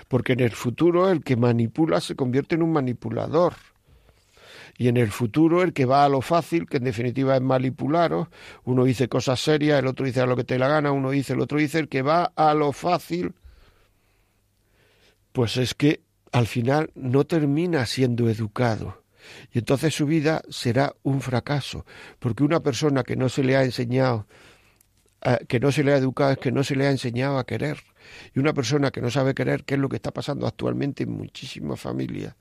porque 0.09 0.33
en 0.33 0.41
el 0.41 0.51
futuro 0.51 1.09
el 1.09 1.23
que 1.23 1.37
manipula 1.37 2.01
se 2.01 2.17
convierte 2.17 2.57
en 2.57 2.65
un 2.65 2.73
manipulador. 2.73 3.55
Y 4.79 4.89
en 4.89 4.97
el 4.97 5.13
futuro 5.13 5.63
el 5.63 5.73
que 5.73 5.85
va 5.85 6.05
a 6.05 6.09
lo 6.09 6.23
fácil, 6.23 6.67
que 6.67 6.79
en 6.79 6.85
definitiva 6.85 7.37
es 7.37 7.41
manipularos, 7.41 8.27
uno 8.65 8.83
dice 8.83 9.09
cosas 9.09 9.39
serias, 9.39 9.79
el 9.79 9.87
otro 9.87 10.07
dice 10.07 10.23
a 10.23 10.27
lo 10.27 10.35
que 10.35 10.43
te 10.43 10.59
la 10.59 10.67
gana, 10.67 10.91
uno 10.91 11.11
dice, 11.11 11.35
el 11.35 11.41
otro 11.41 11.59
dice, 11.59 11.79
el 11.79 11.89
que 11.89 12.03
va 12.03 12.33
a 12.35 12.53
lo 12.53 12.73
fácil, 12.73 13.33
pues 15.33 15.57
es 15.57 15.75
que 15.75 16.03
al 16.33 16.47
final 16.47 16.91
no 16.95 17.25
termina 17.25 17.87
siendo 17.87 18.29
educado. 18.29 19.05
Y 19.53 19.59
entonces 19.59 19.95
su 19.95 20.07
vida 20.07 20.43
será 20.49 20.95
un 21.03 21.21
fracaso, 21.21 21.85
porque 22.19 22.43
una 22.43 22.61
persona 22.61 23.03
que 23.03 23.17
no 23.17 23.29
se 23.29 23.45
le 23.45 23.57
ha 23.57 23.65
enseñado, 23.65 24.27
que 25.49 25.61
no 25.61 25.71
se 25.71 25.85
le 25.85 25.93
ha 25.93 25.97
educado, 25.97 26.33
es 26.33 26.39
que 26.39 26.53
no 26.53 26.65
se 26.65 26.75
le 26.75 26.87
ha 26.87 26.91
enseñado 26.91 27.39
a 27.39 27.45
querer. 27.45 27.79
Y 28.35 28.39
una 28.39 28.55
persona 28.55 28.91
que 28.91 29.03
no 29.03 29.11
sabe 29.11 29.35
querer, 29.35 29.65
que 29.65 29.75
es 29.75 29.81
lo 29.81 29.89
que 29.89 29.97
está 29.97 30.11
pasando 30.11 30.47
actualmente 30.47 31.03
en 31.03 31.13
muchísimas 31.13 31.79
familias, 31.79 32.35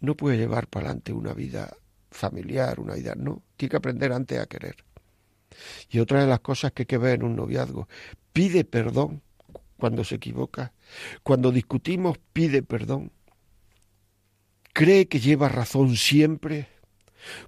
no 0.00 0.16
puede 0.16 0.38
llevar 0.38 0.66
para 0.68 0.86
adelante 0.86 1.12
una 1.12 1.34
vida 1.34 1.76
familiar, 2.10 2.80
una 2.80 2.94
vida, 2.94 3.14
no, 3.16 3.42
tiene 3.56 3.70
que 3.70 3.76
aprender 3.76 4.12
antes 4.12 4.38
a 4.38 4.46
querer. 4.46 4.76
Y 5.90 5.98
otra 5.98 6.20
de 6.20 6.26
las 6.26 6.40
cosas 6.40 6.72
que 6.72 6.82
hay 6.82 6.86
que 6.86 6.98
ver 6.98 7.16
en 7.16 7.24
un 7.24 7.36
noviazgo, 7.36 7.88
pide 8.32 8.64
perdón 8.64 9.22
cuando 9.76 10.04
se 10.04 10.16
equivoca. 10.16 10.72
Cuando 11.22 11.52
discutimos, 11.52 12.18
pide 12.32 12.62
perdón. 12.62 13.12
Cree 14.72 15.08
que 15.08 15.20
lleva 15.20 15.48
razón 15.48 15.96
siempre. 15.96 16.68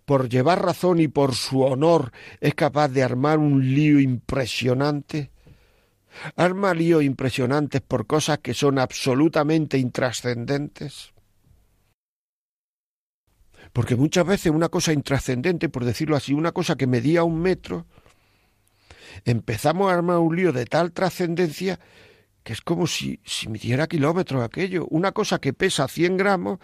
Por 0.04 0.28
llevar 0.28 0.62
razón 0.62 1.00
y 1.00 1.08
por 1.08 1.34
su 1.34 1.62
honor 1.62 2.12
es 2.40 2.54
capaz 2.54 2.88
de 2.88 3.02
armar 3.02 3.38
un 3.38 3.74
lío 3.74 4.00
impresionante. 4.00 5.30
Arma 6.36 6.74
líos 6.74 7.02
impresionantes 7.02 7.80
por 7.80 8.06
cosas 8.06 8.38
que 8.38 8.54
son 8.54 8.78
absolutamente 8.78 9.78
intrascendentes. 9.78 11.12
Porque 13.72 13.96
muchas 13.96 14.26
veces 14.26 14.52
una 14.52 14.68
cosa 14.68 14.92
intrascendente, 14.92 15.70
por 15.70 15.84
decirlo 15.84 16.16
así, 16.16 16.34
una 16.34 16.52
cosa 16.52 16.76
que 16.76 16.86
medía 16.86 17.24
un 17.24 17.40
metro, 17.40 17.86
empezamos 19.24 19.90
a 19.90 19.94
armar 19.94 20.18
un 20.18 20.36
lío 20.36 20.52
de 20.52 20.66
tal 20.66 20.92
trascendencia 20.92 21.80
que 22.42 22.52
es 22.52 22.60
como 22.60 22.86
si, 22.86 23.20
si 23.24 23.48
midiera 23.48 23.86
kilómetros 23.86 24.42
aquello. 24.42 24.86
Una 24.90 25.12
cosa 25.12 25.40
que 25.40 25.52
pesa 25.52 25.86
100 25.86 26.16
gramos, 26.16 26.58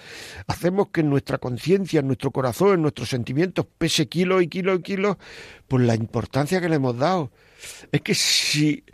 hacemos 0.47 0.89
que 0.89 1.01
en 1.01 1.11
nuestra 1.11 1.39
conciencia, 1.39 2.01
en 2.01 2.07
nuestro 2.07 2.31
corazón, 2.31 2.74
en 2.74 2.83
nuestros 2.83 3.09
sentimientos 3.09 3.66
pese 3.79 4.09
kilos 4.09 4.43
y 4.43 4.49
kilos 4.49 4.81
y 4.81 4.83
kilos, 4.83 5.16
por 5.68 5.81
la 5.81 5.95
importancia 5.95 6.61
que 6.61 6.68
le 6.68 6.76
hemos 6.76 6.97
dado. 6.97 7.31
Es 7.93 8.01
que 8.01 8.14
si, 8.14 8.85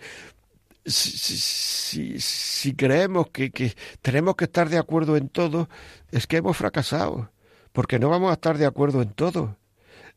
si, 0.84 2.20
si, 2.20 2.74
creemos 2.74 3.28
que, 3.30 3.50
que 3.50 3.74
tenemos 4.02 4.36
que 4.36 4.44
estar 4.44 4.68
de 4.68 4.78
acuerdo 4.78 5.16
en 5.16 5.28
todo, 5.28 5.68
es 6.10 6.26
que 6.26 6.36
hemos 6.36 6.56
fracasado, 6.56 7.30
porque 7.72 7.98
no 7.98 8.10
vamos 8.10 8.30
a 8.30 8.34
estar 8.34 8.58
de 8.58 8.66
acuerdo 8.66 9.00
en 9.00 9.12
todo. 9.12 9.56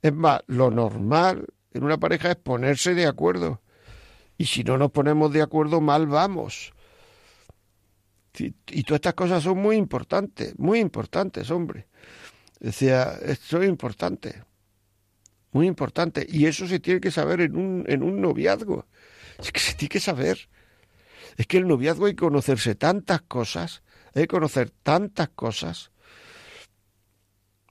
Es 0.01 0.13
más, 0.13 0.41
lo 0.47 0.69
normal 0.69 1.45
en 1.73 1.83
una 1.83 1.97
pareja 1.97 2.31
es 2.31 2.35
ponerse 2.35 2.93
de 2.93 3.07
acuerdo 3.07 3.61
y 4.37 4.45
si 4.45 4.63
no 4.63 4.77
nos 4.77 4.91
ponemos 4.91 5.33
de 5.33 5.41
acuerdo, 5.41 5.81
mal 5.81 6.07
vamos. 6.07 6.73
Y 8.39 8.83
todas 8.83 8.99
estas 8.99 9.15
cosas 9.15 9.43
son 9.43 9.57
muy 9.57 9.77
importantes, 9.77 10.57
muy 10.59 10.79
importantes, 10.79 11.49
hombre. 11.49 11.87
Decía, 12.59 13.17
esto 13.23 13.61
es 13.61 13.69
importante, 13.69 14.43
muy 15.51 15.65
importante. 15.65 16.25
Y 16.29 16.45
eso 16.45 16.67
se 16.67 16.79
tiene 16.79 16.99
que 16.99 17.09
saber 17.09 17.41
en 17.41 17.55
un, 17.55 17.83
en 17.87 18.03
un 18.03 18.21
noviazgo. 18.21 18.85
Es 19.39 19.51
que 19.51 19.59
se 19.59 19.73
tiene 19.73 19.89
que 19.89 19.99
saber. 19.99 20.49
Es 21.35 21.47
que 21.47 21.57
el 21.57 21.67
noviazgo 21.67 22.05
hay 22.05 22.13
que 22.13 22.25
conocerse 22.25 22.75
tantas 22.75 23.21
cosas, 23.21 23.81
hay 24.13 24.23
que 24.23 24.27
conocer 24.27 24.69
tantas 24.69 25.29
cosas. 25.29 25.91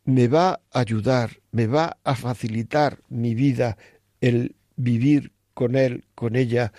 Me 0.05 0.27
va 0.27 0.61
a 0.73 0.81
ayudar, 0.81 1.41
me 1.53 1.67
va 1.69 1.97
a 2.03 2.15
facilitar 2.17 3.01
mi 3.09 3.35
vida 3.35 3.77
el 4.21 4.57
vivir 4.77 5.33
con 5.57 5.75
él, 5.75 6.05
con 6.15 6.37
ella, 6.37 6.75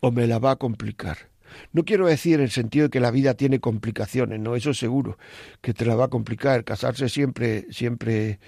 o 0.00 0.10
me 0.10 0.26
la 0.26 0.40
va 0.40 0.50
a 0.50 0.56
complicar. 0.56 1.30
No 1.72 1.84
quiero 1.84 2.08
decir 2.08 2.34
en 2.34 2.40
el 2.40 2.50
sentido 2.50 2.86
de 2.86 2.90
que 2.90 2.98
la 2.98 3.12
vida 3.12 3.34
tiene 3.34 3.60
complicaciones, 3.60 4.40
no, 4.40 4.56
eso 4.56 4.74
seguro, 4.74 5.18
que 5.60 5.72
te 5.72 5.86
la 5.86 5.94
va 5.94 6.06
a 6.06 6.08
complicar, 6.08 6.64
casarse 6.64 7.08
siempre, 7.08 7.66
siempre, 7.70 8.40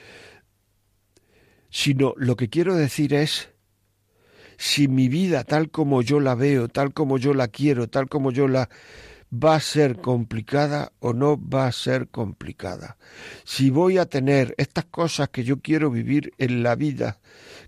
sino 1.70 2.14
lo 2.16 2.34
que 2.34 2.48
quiero 2.48 2.74
decir 2.74 3.14
es, 3.14 3.50
si 4.58 4.88
mi 4.88 5.08
vida 5.08 5.44
tal 5.44 5.70
como 5.70 6.02
yo 6.02 6.18
la 6.18 6.34
veo, 6.34 6.66
tal 6.66 6.92
como 6.92 7.16
yo 7.16 7.32
la 7.32 7.46
quiero, 7.46 7.88
tal 7.88 8.08
como 8.08 8.32
yo 8.32 8.48
la 8.48 8.68
va 9.32 9.54
a 9.54 9.60
ser 9.60 10.00
complicada 10.00 10.92
o 10.98 11.12
no 11.12 11.38
va 11.40 11.68
a 11.68 11.72
ser 11.72 12.08
complicada. 12.08 12.96
Si 13.44 13.70
voy 13.70 13.98
a 13.98 14.06
tener 14.06 14.54
estas 14.58 14.86
cosas 14.86 15.28
que 15.28 15.44
yo 15.44 15.60
quiero 15.60 15.90
vivir 15.90 16.32
en 16.38 16.64
la 16.64 16.74
vida, 16.74 17.20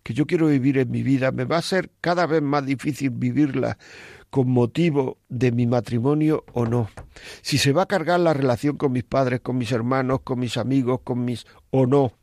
que 0.03 0.15
yo 0.15 0.27
quiero 0.27 0.49
vivir 0.49 0.79
en 0.79 0.91
mi 0.91 1.03
vida, 1.03 1.33
me 1.33 1.45
va 1.45 1.59
a 1.59 1.63
ser 1.63 1.91
cada 2.01 2.27
vez 2.27 2.43
más 2.43 2.65
difícil 2.67 3.11
vivirla 3.11 3.79
con 4.31 4.51
motivo 4.51 5.19
de 5.29 5.53
mi 5.53 5.67
matrimonio 5.67 6.45
o 6.53 6.65
no. 6.65 6.89
Si 7.43 7.59
se 7.59 7.73
va 7.73 7.83
a 7.83 7.87
cargar 7.87 8.21
la 8.21 8.33
relación 8.33 8.77
con 8.77 8.93
mis 8.93 9.05
padres, 9.05 9.41
con 9.41 9.59
mis 9.59 9.73
hermanos, 9.73 10.21
con 10.25 10.39
mis 10.39 10.57
amigos, 10.57 11.01
con 11.05 11.25
mis 11.25 11.47
o 11.71 11.87
no 11.87 12.15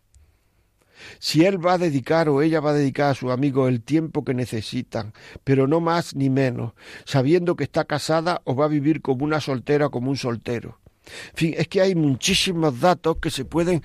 si 1.20 1.46
él 1.46 1.64
va 1.64 1.74
a 1.74 1.78
dedicar 1.78 2.30
o 2.30 2.42
ella 2.42 2.60
va 2.60 2.72
a 2.72 2.74
dedicar 2.74 3.12
a 3.12 3.16
su 3.16 3.32
amigo 3.32 3.68
el 3.68 3.82
tiempo 3.82 4.24
que 4.24 4.34
necesitan, 4.34 5.14
pero 5.44 5.68
no 5.68 5.80
más 5.80 6.16
ni 6.16 6.30
menos, 6.30 6.74
sabiendo 7.06 7.56
que 7.56 7.64
está 7.64 7.86
casada 7.86 8.42
o 8.46 8.56
va 8.56 8.66
a 8.66 8.70
vivir 8.70 9.02
como 9.02 9.26
una 9.26 9.40
soltera 9.40 9.88
o 9.88 9.92
como 9.92 10.10
un 10.10 10.18
soltero. 10.18 10.80
En 11.06 11.38
fin, 11.38 11.54
es 11.58 11.68
que 11.68 11.82
hay 11.82 11.96
muchísimos 11.96 12.80
datos 12.80 13.18
que 13.18 13.32
se 13.32 13.46
pueden 13.46 13.84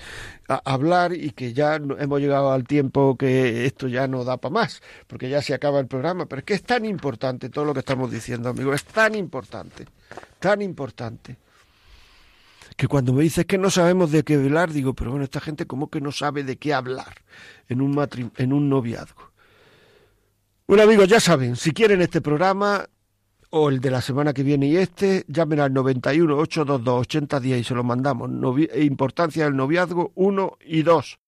hablar 0.49 1.15
y 1.15 1.31
que 1.31 1.53
ya 1.53 1.77
hemos 1.77 2.21
llegado 2.21 2.53
al 2.53 2.65
tiempo 2.65 3.17
que 3.17 3.65
esto 3.67 3.89
ya 3.89 4.07
no 4.07 4.25
da 4.25 4.37
para 4.37 4.53
más, 4.53 4.83
porque 5.07 5.29
ya 5.29 5.41
se 5.41 5.55
acaba 5.55 5.81
el 5.81 5.87
programa, 5.87 6.27
pero 6.27 6.41
es 6.41 6.45
que 6.45 6.55
es 6.55 6.63
tan 6.63 6.85
importante 6.85 7.49
todo 7.49 7.65
lo 7.65 7.73
que 7.73 7.81
estamos 7.81 8.11
diciendo, 8.11 8.51
amigo, 8.51 8.75
es 8.75 8.85
tan 8.85 9.15
importante, 9.15 9.87
tan 10.39 10.61
importante 10.61 11.37
que 12.77 12.89
cuando 12.89 13.13
me 13.13 13.23
dices 13.23 13.47
que 13.47 13.59
no 13.59 13.71
sabemos 13.71 14.11
de 14.11 14.25
qué 14.25 14.35
hablar, 14.35 14.73
digo, 14.73 14.95
pero 14.95 15.11
bueno, 15.11 15.25
esta 15.25 15.41
gente 15.41 15.67
como 15.67 15.89
que 15.91 16.01
no 16.01 16.13
sabe 16.13 16.43
de 16.43 16.57
qué 16.57 16.75
hablar 16.75 17.23
en 17.69 17.81
un, 17.81 18.09
en 18.37 18.53
un 18.53 18.69
noviazgo. 18.69 19.31
Bueno 20.67 20.83
amigos, 20.83 21.09
ya 21.09 21.21
saben, 21.21 21.57
si 21.57 21.73
quieren 21.73 22.03
este 22.03 22.21
programa 22.21 22.89
o 23.57 23.69
el 23.69 23.79
de 23.79 23.89
la 23.89 24.01
semana 24.01 24.33
que 24.33 24.43
viene 24.43 24.67
y 24.67 24.77
este, 24.77 25.25
llamen 25.29 25.61
al 25.61 25.73
91 25.73 26.37
822 26.37 27.01
8010 27.03 27.61
y 27.61 27.65
se 27.65 27.75
lo 27.77 27.85
mandamos. 27.85 28.29
importancia 28.75 29.45
del 29.45 29.55
noviazgo 29.55 30.11
1 30.17 30.59
y 30.67 30.83
2. 30.83 31.21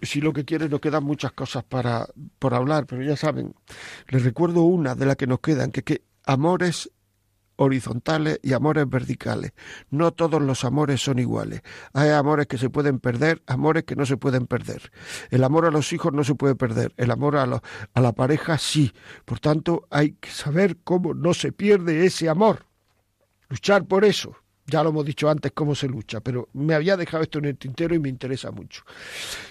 si 0.00 0.22
lo 0.22 0.32
que 0.32 0.46
quiere 0.46 0.66
nos 0.70 0.80
quedan 0.80 1.04
muchas 1.04 1.32
cosas 1.32 1.62
para 1.64 2.06
por 2.38 2.54
hablar, 2.54 2.86
pero 2.86 3.02
ya 3.02 3.16
saben, 3.16 3.54
les 4.08 4.24
recuerdo 4.24 4.62
una 4.62 4.94
de 4.94 5.04
las 5.04 5.16
que 5.16 5.26
nos 5.26 5.40
quedan, 5.40 5.72
que, 5.72 5.82
que 5.82 6.04
amores 6.24 6.90
horizontales 7.58 8.40
y 8.42 8.54
amores 8.54 8.88
verticales. 8.88 9.52
No 9.90 10.12
todos 10.12 10.40
los 10.40 10.64
amores 10.64 11.02
son 11.02 11.18
iguales. 11.18 11.62
Hay 11.92 12.10
amores 12.10 12.46
que 12.46 12.56
se 12.56 12.70
pueden 12.70 12.98
perder, 13.00 13.42
amores 13.46 13.84
que 13.84 13.96
no 13.96 14.06
se 14.06 14.16
pueden 14.16 14.46
perder. 14.46 14.90
El 15.30 15.44
amor 15.44 15.66
a 15.66 15.70
los 15.70 15.92
hijos 15.92 16.12
no 16.12 16.24
se 16.24 16.34
puede 16.34 16.54
perder, 16.54 16.94
el 16.96 17.10
amor 17.10 17.36
a, 17.36 17.42
a 17.94 18.00
la 18.00 18.12
pareja 18.12 18.56
sí. 18.58 18.92
Por 19.24 19.40
tanto, 19.40 19.86
hay 19.90 20.12
que 20.12 20.30
saber 20.30 20.78
cómo 20.84 21.14
no 21.14 21.34
se 21.34 21.52
pierde 21.52 22.06
ese 22.06 22.28
amor. 22.28 22.66
Luchar 23.48 23.86
por 23.86 24.04
eso. 24.04 24.36
Ya 24.70 24.82
lo 24.82 24.90
hemos 24.90 25.06
dicho 25.06 25.30
antes 25.30 25.52
cómo 25.54 25.74
se 25.74 25.88
lucha, 25.88 26.20
pero 26.20 26.50
me 26.52 26.74
había 26.74 26.98
dejado 26.98 27.22
esto 27.22 27.38
en 27.38 27.46
el 27.46 27.56
tintero 27.56 27.94
y 27.94 27.98
me 27.98 28.10
interesa 28.10 28.50
mucho. 28.50 28.82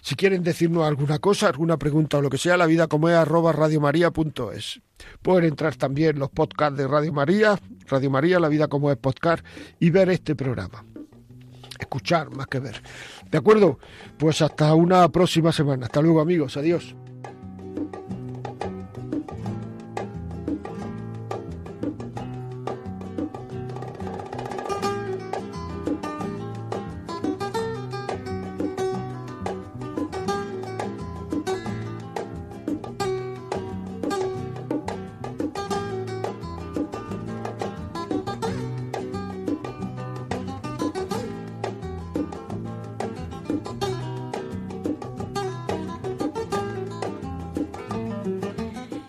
Si 0.01 0.13
quieren 0.15 0.43
decirnos 0.43 0.85
alguna 0.85 1.17
cosa, 1.17 1.47
alguna 1.47 1.77
pregunta 1.77 2.19
o 2.19 2.21
lo 2.21 2.29
que 2.29 2.37
sea, 2.37 2.55
la 2.55 2.67
vida 2.67 2.85
como 2.85 3.09
es 3.09 3.15
arroba 3.15 3.51
radiomaria.es. 3.51 4.81
Pueden 5.23 5.45
entrar 5.45 5.75
también 5.75 6.19
los 6.19 6.29
podcasts 6.29 6.77
de 6.77 6.87
Radio 6.87 7.11
María, 7.13 7.59
Radio 7.87 8.11
María, 8.11 8.39
la 8.39 8.47
vida 8.47 8.67
como 8.67 8.91
es 8.91 8.97
podcast 8.97 9.43
y 9.79 9.89
ver 9.89 10.09
este 10.09 10.35
programa. 10.35 10.85
Escuchar 11.79 12.29
más 12.35 12.45
que 12.45 12.59
ver. 12.59 12.83
¿De 13.31 13.39
acuerdo? 13.39 13.79
Pues 14.19 14.43
hasta 14.43 14.73
una 14.75 15.09
próxima 15.09 15.51
semana. 15.51 15.87
Hasta 15.87 16.01
luego 16.01 16.21
amigos. 16.21 16.57
Adiós. 16.57 16.95